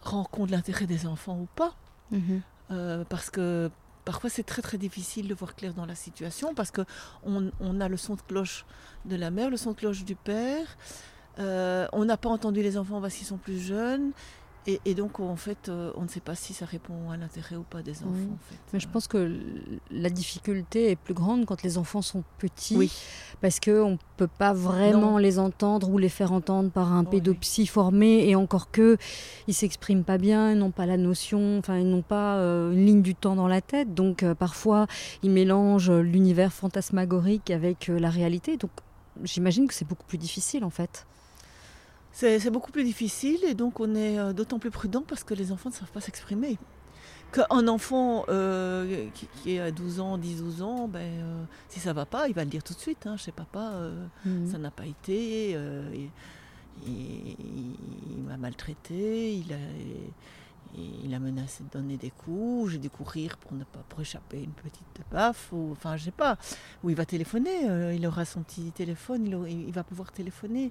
rencontre 0.00 0.52
l'intérêt 0.52 0.86
des 0.86 1.06
enfants 1.06 1.38
ou 1.38 1.48
pas. 1.54 1.74
Mhm. 2.10 2.42
parce 3.08 3.30
que 3.30 3.70
parfois 4.04 4.30
c'est 4.30 4.42
très 4.42 4.62
très 4.62 4.78
difficile 4.78 5.26
de 5.28 5.34
voir 5.34 5.54
clair 5.54 5.72
dans 5.74 5.86
la 5.86 5.94
situation 5.94 6.54
parce 6.54 6.70
que 6.70 6.82
on, 7.24 7.80
a 7.80 7.88
le 7.88 7.96
son 7.96 8.14
de 8.14 8.20
cloche 8.20 8.64
de 9.04 9.16
la 9.16 9.30
mère, 9.30 9.50
le 9.50 9.56
son 9.56 9.72
de 9.72 9.76
cloche 9.76 10.04
du 10.04 10.14
père. 10.14 10.66
Euh, 11.38 11.88
on 11.92 12.04
n'a 12.04 12.16
pas 12.16 12.28
entendu 12.28 12.62
les 12.62 12.76
enfants 12.76 13.00
parce 13.00 13.14
qu'ils 13.14 13.26
sont 13.26 13.38
plus 13.38 13.58
jeunes. 13.58 14.12
Et, 14.66 14.94
donc, 14.94 15.20
en 15.20 15.36
fait, 15.36 15.68
euh, 15.68 15.92
on 15.94 16.02
ne 16.02 16.08
sait 16.08 16.20
pas 16.20 16.34
si 16.34 16.54
ça 16.54 16.64
répond 16.64 17.10
à 17.10 17.18
l'intérêt 17.18 17.56
ou 17.56 17.64
pas 17.64 17.82
des 17.82 17.98
enfants. 18.02 18.38
Mais 18.72 18.80
je 18.80 18.88
pense 18.88 19.06
que 19.06 19.38
la 19.90 20.08
difficulté 20.08 20.90
est 20.90 20.96
plus 20.96 21.12
grande 21.12 21.44
quand 21.44 21.62
les 21.62 21.76
enfants 21.76 22.00
sont 22.00 22.24
petits, 22.38 22.76
oui. 22.76 22.90
parce 23.42 23.60
qu'on 23.60 23.90
ne 23.90 23.96
peut 24.16 24.28
pas 24.28 24.54
vraiment 24.54 25.18
les 25.18 25.38
entendre 25.38 25.90
ou 25.90 25.98
les 25.98 26.08
faire 26.08 26.32
entendre 26.32 26.70
par 26.70 26.94
un 26.94 27.04
pédopsie 27.04 27.66
formé, 27.66 28.26
et 28.26 28.36
encore 28.36 28.70
que 28.70 28.96
ils 29.48 29.54
s'expriment 29.54 30.04
pas 30.04 30.16
bien, 30.16 30.52
ils 30.52 30.58
n'ont 30.58 30.70
pas 30.70 30.86
la 30.86 30.96
notion, 30.96 31.58
enfin, 31.58 31.76
ils 31.76 31.88
n'ont 31.88 32.02
pas 32.02 32.36
euh, 32.36 32.72
une 32.72 32.86
ligne 32.86 33.02
du 33.02 33.14
temps 33.14 33.36
dans 33.36 33.48
la 33.48 33.60
tête. 33.60 33.92
Donc, 33.92 34.22
euh, 34.22 34.34
parfois, 34.34 34.86
ils 35.22 35.30
mélangent 35.30 35.92
l'univers 35.92 36.54
fantasmagorique 36.54 37.50
avec 37.50 37.88
la 37.88 38.08
réalité. 38.08 38.56
Donc, 38.56 38.70
j'imagine 39.24 39.68
que 39.68 39.74
c'est 39.74 39.86
beaucoup 39.86 40.06
plus 40.06 40.18
difficile, 40.18 40.64
en 40.64 40.70
fait. 40.70 41.06
C'est 42.14 42.50
beaucoup 42.50 42.70
plus 42.70 42.84
difficile 42.84 43.44
et 43.44 43.54
donc 43.54 43.80
on 43.80 43.96
est 43.96 44.20
euh, 44.20 44.32
d'autant 44.32 44.60
plus 44.60 44.70
prudent 44.70 45.02
parce 45.06 45.24
que 45.24 45.34
les 45.34 45.50
enfants 45.50 45.70
ne 45.70 45.74
savent 45.74 45.90
pas 45.90 46.00
s'exprimer. 46.00 46.58
Qu'un 47.32 47.66
enfant 47.66 48.24
euh, 48.28 49.08
qui, 49.42 49.56
est 49.56 49.58
à 49.58 49.72
12 49.72 49.98
ans, 49.98 50.16
10-12 50.16 50.62
ans, 50.62 50.86
ben, 50.86 51.00
euh, 51.00 51.44
si 51.68 51.80
ça 51.80 51.92
va 51.92 52.06
pas, 52.06 52.28
il 52.28 52.34
va 52.34 52.44
le 52.44 52.50
dire 52.50 52.62
tout 52.62 52.74
de 52.74 52.78
suite. 52.78 53.08
Hein, 53.08 53.16
chez 53.16 53.32
papa, 53.32 53.72
mhm. 54.24 54.46
ça 54.46 54.58
n'a 54.58 54.70
pas 54.70 54.86
été, 54.86 55.58
il, 56.86 58.22
m'a 58.24 58.36
maltraité, 58.36 59.34
il 59.34 59.52
a, 59.52 59.58
il 61.04 61.12
a 61.12 61.18
menacé 61.18 61.64
de 61.64 61.70
donner 61.70 61.96
des 61.96 62.10
coups, 62.10 62.70
j'ai 62.70 62.78
dû 62.78 62.90
courir 62.90 63.36
pour 63.38 63.54
ne 63.54 63.64
pas 63.64 63.82
pour 63.88 64.00
échapper 64.00 64.40
une 64.40 64.52
petite 64.52 64.86
baffe, 65.10 65.48
ou 65.52 65.70
enfin 65.72 65.96
je 65.96 66.04
sais 66.04 66.12
pas, 66.12 66.38
ou 66.84 66.90
il 66.90 66.96
va 66.96 67.04
téléphoner, 67.04 67.92
il 67.96 68.06
aura 68.06 68.24
son 68.24 68.44
petit 68.44 68.70
téléphone, 68.70 69.44
il 69.48 69.72
va 69.72 69.82
pouvoir 69.82 70.12
téléphoner. 70.12 70.70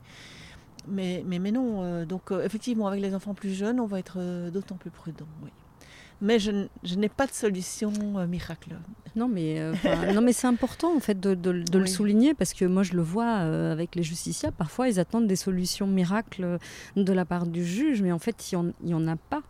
Mais, 0.88 1.24
mais, 1.26 1.40
mais 1.40 1.52
non, 1.52 1.84
euh, 1.84 2.06
donc 2.06 2.32
euh, 2.32 2.44
effectivement, 2.44 2.88
avec 2.88 3.02
les 3.02 3.16
enfants 3.16 3.34
plus 3.34 3.54
jeunes, 3.54 3.80
on 3.80 3.86
va 3.86 4.00
être 4.00 4.18
euh, 4.18 4.50
d'autant 4.50 4.76
plus 4.76 4.90
prudent. 4.90 5.26
Oui. 5.44 5.50
Mais 6.22 6.40
je, 6.40 6.68
je 6.84 6.96
n'ai 6.96 7.10
pas 7.10 7.28
de 7.28 7.34
solution 7.34 7.92
miracle. 8.28 8.76
Non, 9.16 9.28
mais, 9.28 9.60
non, 10.14 10.22
mais 10.22 10.32
c'est 10.32 10.48
important 10.48 10.96
en 10.96 11.02
fait 11.02 11.20
de, 11.20 11.34
de, 11.34 11.78
le 11.78 11.86
souligner 11.86 12.34
parce 12.34 12.54
que 12.54 12.64
moi 12.64 12.84
je 12.84 12.94
le 12.94 13.02
vois 13.02 13.28
avec 13.28 13.96
les 13.96 14.04
justiciables. 14.04 14.56
Parfois, 14.56 14.88
ils 14.88 15.02
attendent 15.02 15.28
des 15.28 15.36
solutions 15.36 15.86
miracles 15.86 16.60
de 16.96 17.14
la 17.14 17.26
part 17.26 17.46
du 17.46 17.66
juge, 17.66 18.02
mais 18.02 18.14
en 18.14 18.20
fait, 18.20 18.52
il 18.52 18.74
n'y 18.84 18.94
en, 18.94 19.04
en, 19.04 19.08
a 19.08 19.18
pas. 19.18 19.44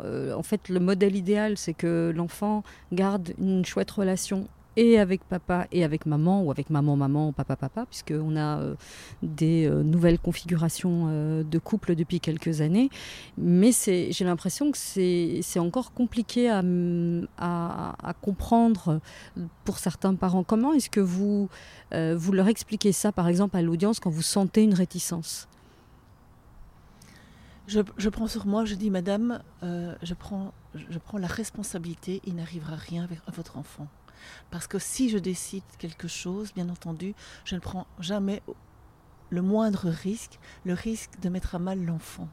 en 0.00 0.42
fait, 0.42 0.68
le 0.68 0.80
modèle 0.80 1.16
idéal, 1.16 1.56
c'est 1.56 1.72
que 1.72 2.12
l'enfant 2.14 2.62
garde 2.92 3.32
une 3.38 3.64
chouette 3.64 3.90
relation 3.90 4.48
et 4.76 4.98
avec 4.98 5.24
papa 5.24 5.66
et 5.70 5.84
avec 5.84 6.06
maman, 6.06 6.42
ou 6.42 6.50
avec 6.50 6.70
maman, 6.70 6.96
maman, 6.96 7.32
papa, 7.32 7.56
papa, 7.56 7.86
puisqu'on 7.86 8.36
a 8.36 8.58
euh, 8.58 8.74
des 9.22 9.66
euh, 9.66 9.82
nouvelles 9.82 10.18
configurations 10.18 11.06
euh, 11.08 11.42
de 11.42 11.58
couple 11.58 11.94
depuis 11.94 12.20
quelques 12.20 12.60
années. 12.60 12.90
Mais 13.36 13.70
j'ai 13.72 14.24
l'impression 14.24 14.70
que 14.70 14.78
c'est 14.78 15.58
encore 15.58 15.92
compliqué 15.92 16.50
à, 16.50 16.62
comprendre 18.20 19.00
pour 19.64 19.78
certains 19.78 20.14
parents. 20.14 20.44
Comment 20.44 20.72
est-ce 20.72 20.90
que 20.90 21.00
vous, 21.00 21.48
vous 21.92 22.32
leur 22.32 22.48
expliquez 22.48 22.92
ça, 22.92 23.12
par 23.12 23.28
exemple, 23.28 23.56
à 23.56 23.62
l'audience, 23.62 24.00
quand 24.00 24.10
vous 24.10 24.22
sentez 24.22 24.62
une 24.62 24.74
réticence? 24.74 25.48
Je, 27.66 27.80
je, 27.96 28.08
prends 28.08 28.26
sur 28.26 28.46
moi, 28.46 28.64
je 28.64 28.74
dis, 28.74 28.90
Madame, 28.90 29.40
je, 29.62 30.14
prends, 30.14 30.52
je 30.74 30.98
prends 30.98 31.18
la 31.18 31.26
responsabilité, 31.26 32.20
il 32.24 32.34
n'arrivera 32.36 32.76
rien 32.76 33.08
à 33.26 33.30
votre 33.30 33.58
enfant. 33.58 33.88
Parce 34.50 34.66
que 34.66 34.78
si 34.78 35.08
je 35.08 35.18
décide 35.18 35.64
quelque 35.78 36.08
chose, 36.08 36.52
bien 36.54 36.68
entendu, 36.68 37.14
je 37.44 37.54
ne 37.54 37.60
prends 37.60 37.86
jamais 37.98 38.42
le 39.30 39.42
moindre 39.42 39.88
risque, 39.88 40.38
le 40.64 40.74
risque 40.74 41.18
de 41.20 41.28
mettre 41.28 41.54
à 41.54 41.58
mal 41.58 41.82
l'enfant. 41.84 42.28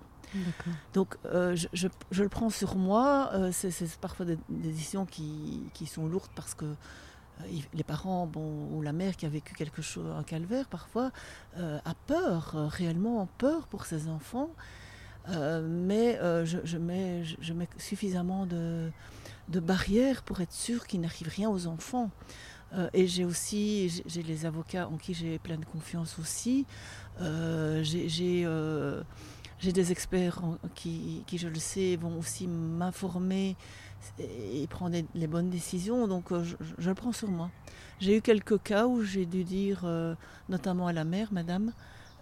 Donc 0.93 1.17
euh, 1.25 1.55
je, 1.73 1.87
le 2.21 2.29
prends 2.29 2.49
sur 2.49 2.75
moi. 2.75 3.31
Euh, 3.33 3.51
c'est 3.51 3.97
parfois 3.99 4.25
des, 4.25 4.37
décisions 4.49 5.05
qui, 5.05 5.71
sont 5.87 6.07
lourdes 6.07 6.29
parce 6.35 6.53
que 6.53 6.65
euh, 6.65 7.43
les 7.73 7.83
parents 7.83 8.27
bon, 8.27 8.67
ou 8.71 8.81
la 8.81 8.93
mère 8.93 9.15
qui 9.15 9.25
a 9.25 9.29
vécu 9.29 9.53
quelque 9.55 9.81
chose, 9.81 10.05
un 10.15 10.23
calvaire 10.23 10.67
parfois, 10.67 11.11
a 11.57 11.93
peur, 12.07 12.53
réellement 12.69 13.27
peur 13.37 13.67
pour 13.67 13.85
ses 13.85 14.07
enfants. 14.07 14.49
mais 15.27 16.19
je, 16.45 16.77
mets, 16.77 17.23
je, 17.23 17.53
mets, 17.53 17.69
suffisamment 17.77 18.45
de, 18.45 18.91
de 19.49 19.59
barrières 19.59 20.23
pour 20.23 20.41
être 20.41 20.53
sûr 20.53 20.87
qu'il 20.87 21.01
n'arrive 21.01 21.27
rien 21.27 21.49
aux 21.49 21.67
enfants. 21.67 22.11
Euh, 22.73 22.89
et 22.93 23.07
j'ai 23.07 23.25
aussi, 23.25 24.03
j'ai 24.05 24.23
les 24.23 24.45
avocats 24.45 24.87
en 24.87 24.97
qui 24.97 25.13
j'ai 25.13 25.39
plein 25.39 25.57
de 25.57 25.65
confiance 25.65 26.19
aussi. 26.19 26.65
Euh, 27.21 27.83
euh, 28.21 29.03
j'ai 29.59 29.73
des 29.73 29.91
experts 29.91 30.41
qui, 30.75 31.23
qui, 31.27 31.37
je 31.37 31.47
le 31.47 31.59
sais, 31.59 31.95
vont 31.95 32.17
aussi 32.17 32.47
m'informer 32.47 33.57
et 34.19 34.65
prendre 34.67 34.95
les 35.13 35.27
bonnes 35.27 35.49
décisions. 35.49 36.07
Donc 36.07 36.31
je, 36.31 36.55
je, 36.77 36.89
le 36.89 36.95
prends 36.95 37.11
sur 37.11 37.29
moi. 37.29 37.49
J'ai 37.99 38.17
eu 38.17 38.21
quelques 38.21 38.61
cas 38.61 38.85
où 38.85 39.03
j'ai 39.03 39.25
dû 39.25 39.43
dire, 39.43 39.85
notamment 40.47 40.87
à 40.87 40.93
la 40.93 41.03
mère, 41.03 41.33
Madame, 41.33 41.73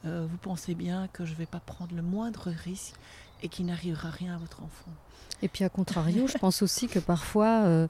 vous 0.04 0.38
pensez 0.42 0.74
bien 0.74 1.08
que 1.10 1.26
je 1.26 1.34
ne 1.34 1.38
vais 1.38 1.46
pas 1.46 1.60
prendre 1.60 1.96
le 1.96 2.02
moindre 2.02 2.50
risque 2.50 2.96
et 3.42 3.50
qu'il 3.50 3.66
n'arrivera 3.66 4.10
rien 4.10 4.36
à 4.36 4.38
votre 4.38 4.64
enfant. 4.64 4.92
Et 5.42 5.48
puis 5.48 5.64
à 5.64 5.70
contrario, 5.70 6.28
je 6.28 6.38
pense 6.38 6.62
aussi 6.62 6.88
que 6.88 7.00
parfois 7.00 7.64
euh, 7.66 7.88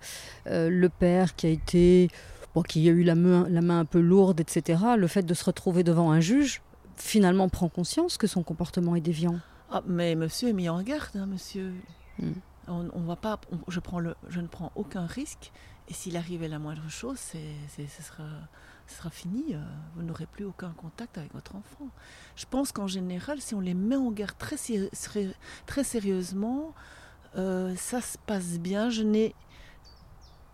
euh, 0.48 0.70
le 0.70 0.90
père 0.90 1.36
qui 1.36 1.48
a 1.48 1.50
été, 1.50 2.10
bon, 2.54 2.62
qui 2.62 2.88
a 2.90 2.92
eu 2.92 3.04
la 3.04 3.16
main, 3.16 3.48
la 3.50 3.62
main 3.62 3.80
un 3.80 3.86
peu 3.86 4.00
lourde, 4.00 4.40
etc., 4.40 4.82
le 4.98 5.08
fait 5.08 5.24
de 5.24 5.34
se 5.34 5.46
retrouver 5.46 5.84
devant 5.84 6.12
un 6.12 6.20
juge, 6.20 6.62
finalement 6.98 7.48
prend 7.48 7.70
conscience 7.70 8.18
que 8.18 8.28
son 8.28 8.44
comportement 8.44 8.96
est 8.96 9.02
déviant. 9.02 9.40
Ah, 9.72 9.82
mais 9.86 10.16
monsieur 10.16 10.50
est 10.50 10.54
mis 10.54 10.70
en 10.70 10.82
garde, 10.82 11.16
hein, 11.16 11.26
monsieur. 11.26 11.74
Hmm. 12.20 12.34
On, 12.68 12.90
on, 12.94 13.02
va 13.02 13.16
pas, 13.16 13.40
je, 13.70 13.80
prends 13.80 14.00
le, 14.00 14.16
je 14.28 14.42
ne 14.42 14.48
prends 14.48 14.72
aucun 14.76 15.06
risque. 15.06 15.52
Et 15.90 15.94
s'il 15.94 16.18
arrivait 16.18 16.50
la 16.50 16.60
moindre 16.60 16.90
chose, 16.90 17.18
c'est, 17.18 17.88
ce 17.88 18.04
sera, 18.04 18.24
sera 18.92 19.10
fini. 19.10 19.54
Euh, 19.54 19.60
vous 19.96 20.04
n'aurez 20.04 20.26
plus 20.26 20.46
aucun 20.46 20.72
contact 20.72 21.18
avec 21.18 21.34
votre 21.34 21.56
enfant. 21.56 21.90
Je 22.36 22.46
pense 22.50 22.72
qu'en 22.72 22.88
général, 22.88 23.42
si 23.42 23.56
on 23.56 23.60
les 23.60 23.74
met 23.74 23.96
en 23.96 24.12
garde 24.12 24.38
très, 24.38 24.58
très 25.66 25.84
sérieusement, 25.84 26.74
euh, 27.38 27.76
ça 27.76 28.02
se 28.02 28.18
passe 28.18 28.60
bien. 28.60 28.90
Je 28.90 29.04
n'ai 29.04 29.36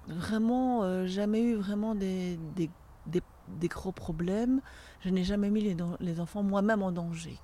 vraiment 0.07 0.83
euh, 0.83 1.05
jamais 1.05 1.41
eu 1.41 1.55
vraiment 1.55 1.95
des, 1.95 2.37
des, 2.55 2.71
gros 3.67 3.91
problèmes. 3.91 4.61
Je 5.01 5.09
n'ai 5.09 5.23
jamais 5.23 5.49
mis 5.49 5.75
les, 5.99 6.19
enfants 6.19 6.43
moi-même 6.43 6.83
en 6.83 6.91
danger. 6.91 7.37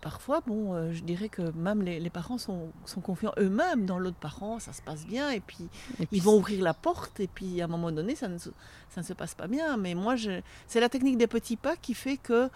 Parfois, 0.00 0.40
bon, 0.46 0.92
je 0.92 1.02
dirais 1.02 1.28
que 1.28 1.50
même 1.52 1.82
les, 1.82 2.00
les 2.00 2.10
parents 2.10 2.38
sont, 2.38 2.72
sont 2.84 3.00
confiants 3.00 3.32
eux-mêmes 3.38 3.86
dans 3.86 3.98
l'autre 3.98 4.16
parent, 4.16 4.58
ça 4.58 4.72
se 4.72 4.82
passe 4.82 5.06
bien, 5.06 5.30
et 5.30 5.40
puis, 5.40 5.68
ils 6.12 6.22
vont 6.22 6.36
ouvrir 6.36 6.62
la 6.62 6.74
porte, 6.74 7.20
et 7.20 7.28
puis 7.28 7.60
à 7.60 7.64
un 7.64 7.68
moment 7.68 7.92
donné, 7.92 8.14
ça 8.14 8.28
ne, 8.28 8.38
ça 8.38 8.52
ne 8.98 9.02
se 9.02 9.12
passe 9.12 9.34
pas 9.34 9.46
bien. 9.46 9.76
Mais 9.76 9.94
moi, 9.94 10.14
c'est 10.66 10.80
la 10.80 10.88
technique 10.88 11.18
des 11.18 11.26
petits 11.26 11.56
pas 11.56 11.76
qui 11.76 11.94
fait 11.94 12.16
que 12.16 12.50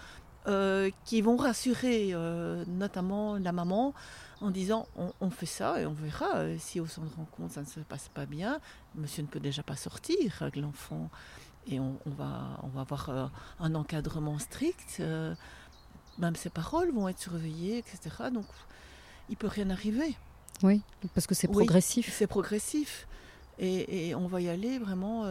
euh, 0.46 0.90
qui 1.04 1.20
vont 1.20 1.36
rassurer 1.36 2.14
euh, 2.14 2.64
notamment 2.66 3.36
la 3.36 3.52
maman 3.52 3.92
en 4.40 4.50
disant 4.50 4.86
on, 5.20 5.28
fait 5.28 5.44
ça 5.44 5.78
et 5.78 5.84
on 5.84 5.92
verra 5.92 6.36
euh, 6.36 6.56
si 6.58 6.80
au 6.80 6.86
centre 6.86 7.10
de 7.10 7.16
rencontre 7.16 7.52
ça 7.52 7.60
ne 7.60 7.66
se 7.66 7.80
passe 7.80 8.08
pas 8.08 8.24
bien, 8.24 8.58
monsieur 8.94 9.20
ne 9.22 9.26
peut 9.26 9.38
déjà 9.38 9.62
pas 9.62 9.76
sortir 9.76 10.38
avec 10.40 10.56
l'enfant 10.56 11.10
et 11.66 11.78
on, 11.78 11.98
va, 12.06 12.58
on 12.62 12.68
va 12.68 12.80
avoir 12.80 13.30
un 13.58 13.74
encadrement 13.74 14.38
strict, 14.38 15.02
même 16.20 16.36
ses 16.36 16.50
paroles 16.50 16.92
vont 16.92 17.08
être 17.08 17.18
surveillées, 17.18 17.78
etc. 17.78 18.30
Donc 18.32 18.46
il 19.28 19.36
peut 19.36 19.48
rien 19.48 19.70
arriver. 19.70 20.16
Oui, 20.62 20.82
parce 21.14 21.26
que 21.26 21.34
c'est 21.34 21.48
progressif. 21.48 22.14
c'est 22.16 22.26
progressif. 22.26 23.06
Et, 23.58 24.08
et, 24.08 24.14
on 24.14 24.26
va 24.26 24.40
y 24.40 24.48
aller 24.48 24.78
vraiment 24.78 25.24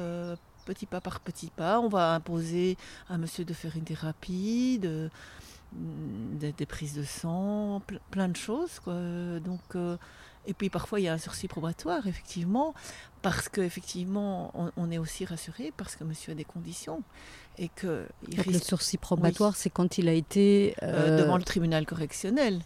petit 0.70 0.86
pas 0.86 1.02
par 1.02 1.20
petit 1.20 1.50
pas. 1.50 1.80
On 1.80 1.90
va 1.90 2.14
imposer 2.14 2.78
à 3.10 3.18
monsieur 3.18 3.44
de 3.44 3.54
faire 3.54 3.76
une 3.76 3.84
thérapie, 3.84 4.80
de, 4.80 5.10
des, 5.74 6.66
prises 6.66 6.96
de 6.96 7.04
sang, 7.04 7.82
plein 8.12 8.30
de 8.30 8.36
choses. 8.36 8.80
Quoi. 8.80 8.94
Donc, 9.44 9.62
euh, 9.76 9.98
et 10.46 10.54
puis 10.54 10.70
parfois 10.70 11.00
il 11.00 11.04
y 11.04 11.08
a 11.08 11.14
un 11.14 11.18
sursis 11.18 11.48
probatoire, 11.48 12.08
effectivement, 12.08 12.74
parce 13.22 13.50
qu'effectivement 13.50 14.52
on, 14.54 14.72
on 14.78 14.92
est 14.92 14.98
aussi 14.98 15.26
rassuré, 15.26 15.74
parce 15.76 15.96
que 15.96 16.04
monsieur 16.04 16.32
a 16.32 16.36
des 16.36 16.46
conditions. 16.46 17.04
Et 17.58 17.68
que 17.68 18.08
Le 18.38 18.60
sursis 18.60 18.98
probatoire, 18.98 19.58
c'est 19.58 19.70
quand 19.70 19.98
il 19.98 20.08
a 20.08 20.14
été... 20.14 20.76
Euh, 20.82 21.18
devant 21.18 21.36
le 21.36 21.44
tribunal 21.44 21.86
correctionnel. 21.86 22.62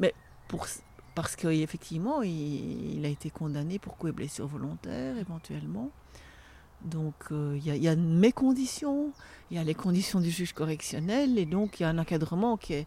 Mais 0.00 0.12
pour, 0.48 0.66
parce 1.14 1.36
qu'effectivement, 1.36 2.22
il, 2.22 2.96
il, 2.96 3.06
a 3.06 3.08
été 3.08 3.30
condamné 3.30 3.78
pour 3.78 3.96
coups 3.96 4.10
et 4.10 4.12
blessures 4.12 4.48
volontaires, 4.48 5.16
éventuellement. 5.18 5.92
Donc 6.84 7.14
euh, 7.32 7.58
il 7.64 7.82
y, 7.82 7.88
a 7.88 7.96
mes 7.96 8.32
conditions, 8.32 9.12
il 9.50 9.56
y 9.56 9.60
a 9.60 9.64
les 9.64 9.74
conditions 9.74 10.20
du 10.20 10.30
juge 10.30 10.52
correctionnel, 10.52 11.38
et 11.38 11.46
donc 11.46 11.80
il 11.80 11.84
y 11.84 11.86
a 11.86 11.88
un 11.88 11.98
encadrement 11.98 12.56
qui 12.58 12.74
est 12.74 12.86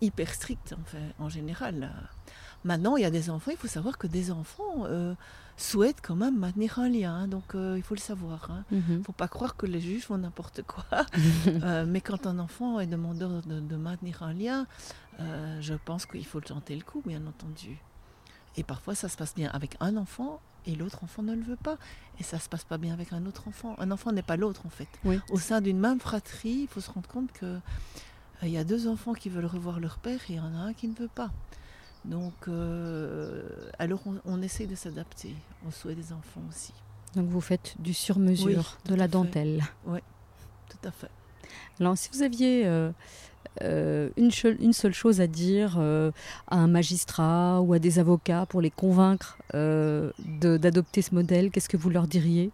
hyper 0.00 0.32
strict 0.32 0.72
en, 0.72 0.84
fait, 0.84 0.98
en 1.18 1.28
général. 1.28 1.92
Maintenant, 2.64 2.96
il 2.96 3.02
y 3.02 3.06
a 3.06 3.10
des 3.10 3.30
enfants, 3.30 3.50
il 3.50 3.56
faut 3.56 3.68
savoir 3.68 3.98
que 3.98 4.06
des 4.06 4.30
enfants 4.30 4.84
euh, 4.84 5.14
souhaitent 5.56 6.00
quand 6.02 6.16
même 6.16 6.38
maintenir 6.38 6.78
un 6.78 6.88
lien, 6.88 7.14
hein, 7.14 7.28
donc 7.28 7.54
euh, 7.54 7.74
il 7.76 7.82
faut 7.82 7.94
le 7.94 8.00
savoir. 8.00 8.48
Il 8.70 8.76
hein. 8.78 8.82
ne 8.88 8.96
mhm. 8.96 9.04
faut 9.04 9.12
pas 9.12 9.28
croire 9.28 9.56
que 9.56 9.66
les 9.66 9.80
juges 9.80 10.04
font 10.04 10.18
n'importe 10.18 10.62
quoi. 10.62 10.84
mais 11.86 12.00
quand 12.00 12.26
un 12.26 12.38
enfant 12.38 12.80
est 12.80 12.86
demandeur 12.86 13.42
de, 13.42 13.60
de 13.60 13.76
maintenir 13.76 14.22
un 14.22 14.32
lien, 14.32 14.66
je 15.60 15.74
pense 15.84 16.06
qu'il 16.06 16.26
faut 16.26 16.40
tenter 16.40 16.76
le 16.76 16.82
coup, 16.82 17.02
bien 17.06 17.26
entendu. 17.26 17.78
Et 18.56 18.64
parfois, 18.64 18.94
ça 18.94 19.08
se 19.08 19.16
passe 19.16 19.34
bien 19.34 19.50
avec 19.52 19.76
un 19.80 19.96
enfant 19.96 20.40
et 20.66 20.74
l'autre 20.74 21.02
enfant 21.04 21.22
ne 21.22 21.34
le 21.34 21.42
veut 21.42 21.56
pas. 21.56 21.78
Et 22.20 22.22
ça 22.22 22.38
se 22.38 22.48
passe 22.48 22.64
pas 22.64 22.78
bien 22.78 22.92
avec 22.92 23.12
un 23.12 23.24
autre 23.26 23.48
enfant. 23.48 23.74
Un 23.78 23.90
enfant 23.90 24.12
n'est 24.12 24.22
pas 24.22 24.36
l'autre 24.36 24.66
en 24.66 24.70
fait. 24.70 24.88
Au 25.30 25.38
sein 25.38 25.60
d'une 25.60 25.78
même 25.78 26.00
fratrie, 26.00 26.62
il 26.62 26.68
faut 26.68 26.80
se 26.80 26.90
rendre 26.90 27.08
compte 27.08 27.32
que 27.32 27.46
euh, 27.46 27.60
il 28.42 28.50
y 28.50 28.58
a 28.58 28.64
deux 28.64 28.86
enfants 28.86 29.14
qui 29.14 29.28
veulent 29.28 29.46
revoir 29.46 29.80
leur 29.80 29.98
père 29.98 30.20
et 30.28 30.34
il 30.34 30.36
y 30.36 30.40
en 30.40 30.54
a 30.54 30.58
un 30.58 30.72
qui 30.74 30.88
ne 30.88 30.94
veut 30.94 31.08
pas. 31.08 31.30
Donc, 32.04 32.32
euh, 32.48 33.42
alors 33.78 34.00
on, 34.24 34.42
essaie 34.42 34.66
de 34.66 34.74
s'adapter 34.74 35.34
aux 35.66 35.70
souhaits 35.70 35.96
des 35.96 36.12
enfants 36.12 36.42
aussi. 36.48 36.72
Donc 37.14 37.28
vous 37.28 37.40
faites 37.40 37.74
du 37.78 37.94
sur-mesure, 37.94 38.78
de 38.86 38.94
la 38.94 39.08
dentelle. 39.08 39.64
Oui, 39.86 40.00
tout 40.68 40.88
à 40.88 40.90
fait. 40.90 41.10
Alors 41.80 41.96
si 41.96 42.08
vous 42.12 42.22
aviez 42.22 42.66
euh, 42.66 42.90
euh, 43.62 44.10
une, 44.16 44.30
une, 44.60 44.72
seule 44.72 44.92
chose 44.92 45.20
à 45.20 45.26
dire 45.26 45.76
euh, 45.78 46.12
à 46.46 46.56
un 46.56 46.68
magistrat 46.68 47.60
ou 47.60 47.72
à 47.72 47.78
des 47.78 47.98
avocats 47.98 48.46
pour 48.46 48.60
les 48.60 48.70
convaincre 48.70 49.38
euh, 49.54 50.12
d'adopter 50.40 51.02
ce 51.02 51.14
modèle, 51.14 51.50
qu'est-ce 51.50 51.68
que 51.68 51.76
vous 51.76 51.90
leur 51.90 52.06
diriez? 52.06 52.50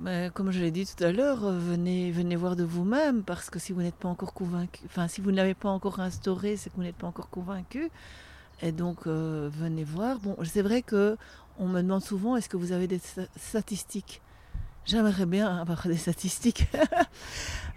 Mais 0.00 0.30
comme 0.32 0.50
je 0.50 0.60
l'ai 0.60 0.70
dit 0.70 0.86
tout 0.86 1.02
à 1.02 1.10
l'heure, 1.10 1.50
venez, 1.50 2.12
venez 2.12 2.36
voir 2.36 2.54
de 2.54 2.62
vous-même, 2.62 3.22
parce 3.24 3.50
que 3.50 3.58
si 3.58 3.72
vous 3.72 3.82
n'êtes 3.82 3.96
pas 3.96 4.08
encore 4.08 4.32
convaincu, 4.32 4.80
enfin 4.86 5.08
si 5.08 5.20
vous 5.20 5.32
n'avez 5.32 5.54
pas 5.54 5.68
encore 5.68 6.00
instauré, 6.00 6.56
c'est 6.56 6.70
que 6.70 6.76
vous 6.76 6.84
n'êtes 6.84 6.96
pas 6.96 7.08
encore 7.08 7.28
convaincu. 7.28 7.90
Et 8.62 8.72
donc 8.72 9.06
venez 9.06 9.84
voir. 9.84 10.18
Bon, 10.18 10.36
c'est 10.44 10.62
vrai 10.62 10.82
que 10.82 11.16
on 11.58 11.66
me 11.66 11.82
demande 11.82 12.02
souvent, 12.02 12.36
est-ce 12.36 12.48
que 12.48 12.56
vous 12.56 12.72
avez 12.72 12.86
des 12.86 13.00
statistiques? 13.36 14.22
J'aimerais 14.88 15.26
bien 15.26 15.54
avoir 15.58 15.86
des 15.86 15.96
statistiques. 15.96 16.66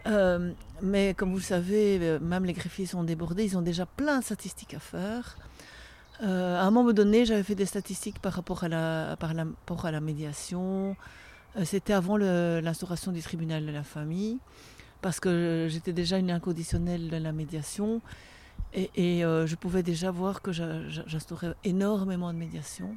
Euh, 0.08 0.54
mais 0.82 1.14
comme 1.14 1.30
vous 1.30 1.38
le 1.38 1.44
savez, 1.44 2.00
euh, 2.02 2.20
même 2.20 2.44
les 2.44 2.54
greffiers 2.54 2.88
sont 2.88 3.04
débordés, 3.04 3.44
ils 3.44 3.56
ont 3.56 3.62
déjà 3.62 3.86
plein 3.86 4.18
de 4.18 4.24
statistiques 4.24 4.74
à 4.74 4.80
faire. 4.80 5.38
Euh, 6.24 6.60
à 6.60 6.64
un 6.64 6.72
moment 6.72 6.92
donné, 6.92 7.24
j'avais 7.24 7.44
fait 7.44 7.54
des 7.54 7.68
statistiques 7.68 8.18
par 8.18 8.34
rapport 8.34 8.64
à 8.64 8.68
la, 8.68 9.16
par 9.20 9.36
rapport 9.36 9.86
à 9.86 9.92
la 9.92 10.02
médiation. 10.02 10.96
C'était 11.66 11.94
avant 11.94 12.18
l'instauration 12.18 13.12
du 13.12 13.22
tribunal 13.22 13.64
de 13.64 13.72
la 13.72 13.84
famille, 13.84 14.40
parce 15.04 15.20
que 15.20 15.68
j'étais 15.70 15.94
déjà 15.94 16.18
une 16.18 16.32
inconditionnelle 16.32 17.12
de 17.12 17.18
la 17.18 17.32
médiation. 17.32 18.02
Et, 18.74 18.90
et 18.96 19.22
je 19.22 19.56
pouvais 19.56 19.84
déjà 19.84 20.12
voir 20.12 20.42
que 20.42 20.52
j'instaurais 20.52 21.54
énormément 21.64 22.32
de 22.32 22.38
médiation. 22.38 22.96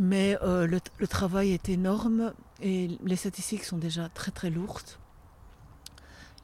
Mais 0.00 0.38
euh, 0.42 0.66
le, 0.66 0.80
le 0.98 1.08
travail 1.08 1.50
est 1.52 1.68
énorme 1.68 2.32
et 2.62 2.88
les 3.04 3.16
statistiques 3.16 3.64
sont 3.64 3.78
déjà 3.78 4.08
très 4.08 4.30
très 4.30 4.50
lourdes. 4.50 4.90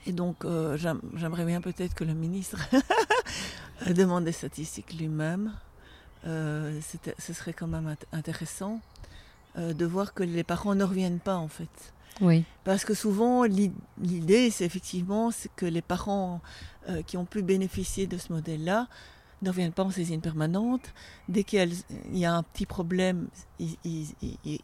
Et 0.06 0.12
donc, 0.12 0.44
euh, 0.44 0.76
j'aim- 0.76 1.00
j'aimerais 1.14 1.44
bien 1.44 1.60
peut-être 1.60 1.94
que 1.94 2.04
le 2.04 2.14
ministre 2.14 2.58
demande 3.86 4.24
des 4.24 4.32
statistiques 4.32 4.92
lui-même. 4.94 5.52
Euh, 6.26 6.80
ce 7.18 7.32
serait 7.32 7.52
quand 7.52 7.66
même 7.66 7.88
int- 7.94 8.16
intéressant 8.16 8.80
euh, 9.56 9.72
de 9.72 9.84
voir 9.84 10.14
que 10.14 10.22
les 10.22 10.42
parents 10.42 10.74
ne 10.74 10.82
reviennent 10.84 11.20
pas 11.20 11.36
en 11.36 11.48
fait. 11.48 11.92
Oui. 12.20 12.44
Parce 12.64 12.84
que 12.84 12.94
souvent, 12.94 13.44
l'i- 13.44 13.72
l'idée, 14.00 14.50
c'est 14.50 14.64
effectivement 14.64 15.30
que 15.56 15.66
les 15.66 15.82
parents 15.82 16.40
euh, 16.88 17.02
qui 17.02 17.16
ont 17.16 17.24
pu 17.24 17.42
bénéficier 17.42 18.06
de 18.06 18.18
ce 18.18 18.32
modèle-là 18.32 18.88
ne 19.42 19.50
reviennent 19.50 19.72
pas 19.72 19.82
en 19.84 19.90
saisine 19.90 20.20
permanente. 20.22 20.94
Dès 21.28 21.44
qu'il 21.44 21.74
y 22.12 22.24
a- 22.24 22.34
un 22.34 22.42
petit 22.42 22.64
problème, 22.64 23.28
ils 23.58 24.06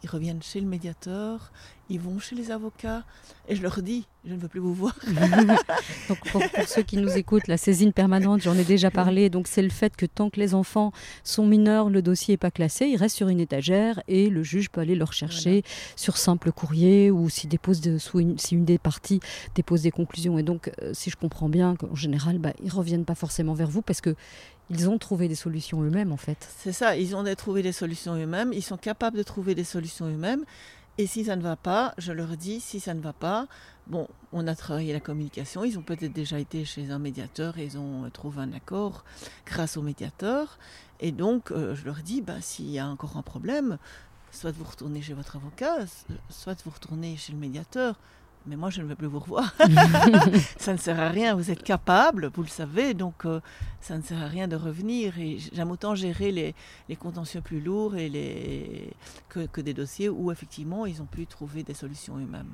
reviennent 0.07 0.41
chez 0.41 0.59
le 0.59 0.67
médiateur, 0.67 1.51
ils 1.91 1.99
vont 1.99 2.19
chez 2.19 2.35
les 2.35 2.51
avocats, 2.51 3.03
et 3.47 3.55
je 3.55 3.61
leur 3.61 3.81
dis, 3.81 4.05
je 4.25 4.33
ne 4.33 4.39
veux 4.39 4.47
plus 4.47 4.59
vous 4.59 4.73
voir. 4.73 4.95
Donc 6.09 6.19
pour, 6.31 6.41
pour 6.49 6.67
ceux 6.67 6.83
qui 6.83 6.97
nous 6.97 7.09
écoutent, 7.17 7.47
la 7.47 7.57
saisine 7.57 7.91
permanente, 7.93 8.41
j'en 8.41 8.55
ai 8.55 8.63
déjà 8.63 8.91
parlé. 8.91 9.29
Donc 9.29 9.47
c'est 9.47 9.61
le 9.61 9.69
fait 9.69 9.95
que 9.95 10.05
tant 10.05 10.29
que 10.29 10.39
les 10.39 10.53
enfants 10.53 10.91
sont 11.23 11.45
mineurs, 11.45 11.89
le 11.89 12.01
dossier 12.01 12.33
n'est 12.33 12.37
pas 12.37 12.51
classé, 12.51 12.85
il 12.87 12.97
reste 12.97 13.15
sur 13.15 13.27
une 13.29 13.39
étagère 13.39 14.01
et 14.07 14.29
le 14.29 14.43
juge 14.43 14.69
peut 14.69 14.81
aller 14.81 14.95
le 14.95 15.03
rechercher 15.03 15.63
sur 15.95 16.17
simple 16.17 16.51
courrier 16.51 17.11
ou 17.11 17.29
s'il 17.29 17.49
dépose 17.49 17.81
de- 17.81 17.97
sous 17.97 18.19
une- 18.19 18.37
si 18.37 18.55
une 18.55 18.65
des 18.65 18.77
parties 18.77 19.19
dépose 19.55 19.81
des 19.81 19.91
conclusions. 19.91 20.37
Et 20.37 20.43
donc, 20.43 20.71
euh, 20.81 20.91
si 20.93 21.09
je 21.09 21.17
comprends 21.17 21.49
bien, 21.49 21.75
qu'en 21.75 21.95
général, 21.95 22.37
bah, 22.39 22.53
ils 22.63 22.71
reviennent 22.71 23.05
pas 23.05 23.15
forcément 23.15 23.53
vers 23.53 23.69
vous 23.69 23.81
parce 23.81 24.01
que 24.01 24.15
ils 24.69 24.87
ont 24.89 24.97
trouvé 24.97 25.27
des 25.27 25.35
solutions 25.35 25.81
eux-mêmes 25.83 26.13
en 26.13 26.17
fait. 26.17 26.47
C'est 26.59 26.71
ça, 26.71 26.95
ils 26.95 27.13
ont 27.15 27.23
trouvé 27.35 27.61
des 27.61 27.73
solutions 27.73 28.15
eux-mêmes, 28.15 28.53
ils 28.53 28.61
sont 28.61 28.77
capables 28.77 29.17
de 29.17 29.23
trouver 29.23 29.53
des 29.55 29.65
solutions 29.65 30.05
eux-mêmes. 30.05 30.45
Et 30.97 31.07
si 31.07 31.23
ça 31.23 31.35
ne 31.35 31.41
va 31.41 31.55
pas, 31.55 31.93
je 31.97 32.11
leur 32.11 32.35
dis, 32.37 32.59
si 32.59 32.79
ça 32.79 32.93
ne 32.93 33.01
va 33.01 33.13
pas, 33.13 33.47
bon, 33.87 34.07
on 34.33 34.45
a 34.47 34.55
travaillé 34.55 34.93
la 34.93 34.99
communication, 34.99 35.63
ils 35.63 35.79
ont 35.79 35.81
peut-être 35.81 36.13
déjà 36.13 36.37
été 36.37 36.65
chez 36.65 36.91
un 36.91 36.99
médiateur 36.99 37.57
et 37.57 37.65
ils 37.65 37.77
ont 37.77 38.05
euh, 38.05 38.09
trouvé 38.09 38.41
un 38.41 38.53
accord 38.53 39.03
grâce 39.45 39.77
au 39.77 39.81
médiateur. 39.81 40.59
Et 40.99 41.11
donc, 41.11 41.51
euh, 41.51 41.75
je 41.75 41.85
leur 41.85 41.97
dis, 41.97 42.21
bah, 42.21 42.41
s'il 42.41 42.69
y 42.69 42.77
a 42.77 42.87
encore 42.87 43.17
un 43.17 43.21
problème, 43.21 43.77
soit 44.31 44.51
vous 44.51 44.65
retournez 44.65 45.01
chez 45.01 45.13
votre 45.13 45.37
avocat, 45.37 45.85
soit 46.29 46.61
vous 46.63 46.71
retournez 46.71 47.15
chez 47.17 47.33
le 47.33 47.39
médiateur. 47.39 47.95
Mais 48.47 48.55
moi, 48.55 48.69
je 48.71 48.81
ne 48.81 48.87
veux 48.87 48.95
plus 48.95 49.07
vous 49.07 49.19
revoir. 49.19 49.53
ça 50.57 50.73
ne 50.73 50.77
sert 50.77 50.99
à 50.99 51.09
rien. 51.09 51.35
Vous 51.35 51.51
êtes 51.51 51.63
capable, 51.63 52.31
vous 52.33 52.41
le 52.41 52.47
savez, 52.47 52.93
donc 52.93 53.25
euh, 53.25 53.39
ça 53.81 53.97
ne 53.97 54.01
sert 54.01 54.21
à 54.21 54.27
rien 54.27 54.47
de 54.47 54.55
revenir. 54.55 55.17
Et 55.19 55.37
j'aime 55.53 55.71
autant 55.71 55.93
gérer 55.95 56.31
les, 56.31 56.55
les 56.89 56.95
contentieux 56.95 57.41
plus 57.41 57.61
lourds 57.61 57.95
et 57.95 58.09
les... 58.09 58.89
que, 59.29 59.45
que 59.45 59.61
des 59.61 59.73
dossiers 59.73 60.09
où 60.09 60.31
effectivement 60.31 60.85
ils 60.85 61.01
ont 61.01 61.05
pu 61.05 61.27
trouver 61.27 61.63
des 61.63 61.73
solutions 61.75 62.17
eux-mêmes. 62.17 62.51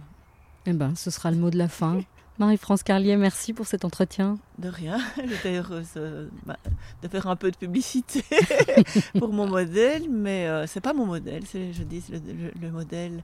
Eh 0.65 0.73
ben, 0.73 0.93
ce 0.95 1.09
sera 1.09 1.31
le 1.31 1.37
mot 1.37 1.49
de 1.49 1.57
la 1.57 1.69
fin. 1.69 2.01
Marie-France 2.39 2.83
Carlier, 2.83 3.15
merci 3.17 3.51
pour 3.51 3.65
cet 3.65 3.83
entretien. 3.83 4.37
De 4.59 4.69
rien, 4.69 4.99
j'étais 5.27 5.55
heureuse 5.57 5.87
euh, 5.95 6.27
bah, 6.45 6.57
de 7.01 7.07
faire 7.07 7.25
un 7.27 7.35
peu 7.35 7.49
de 7.49 7.55
publicité 7.57 8.23
pour 9.17 9.33
mon 9.33 9.47
modèle, 9.47 10.03
mais 10.07 10.45
euh, 10.47 10.67
c'est 10.67 10.81
pas 10.81 10.93
mon 10.93 11.07
modèle, 11.07 11.43
c'est, 11.47 11.73
je 11.73 11.81
dis, 11.81 12.03
le, 12.11 12.17
le- 12.19 12.51
le 12.61 12.69
modèle 12.71 13.23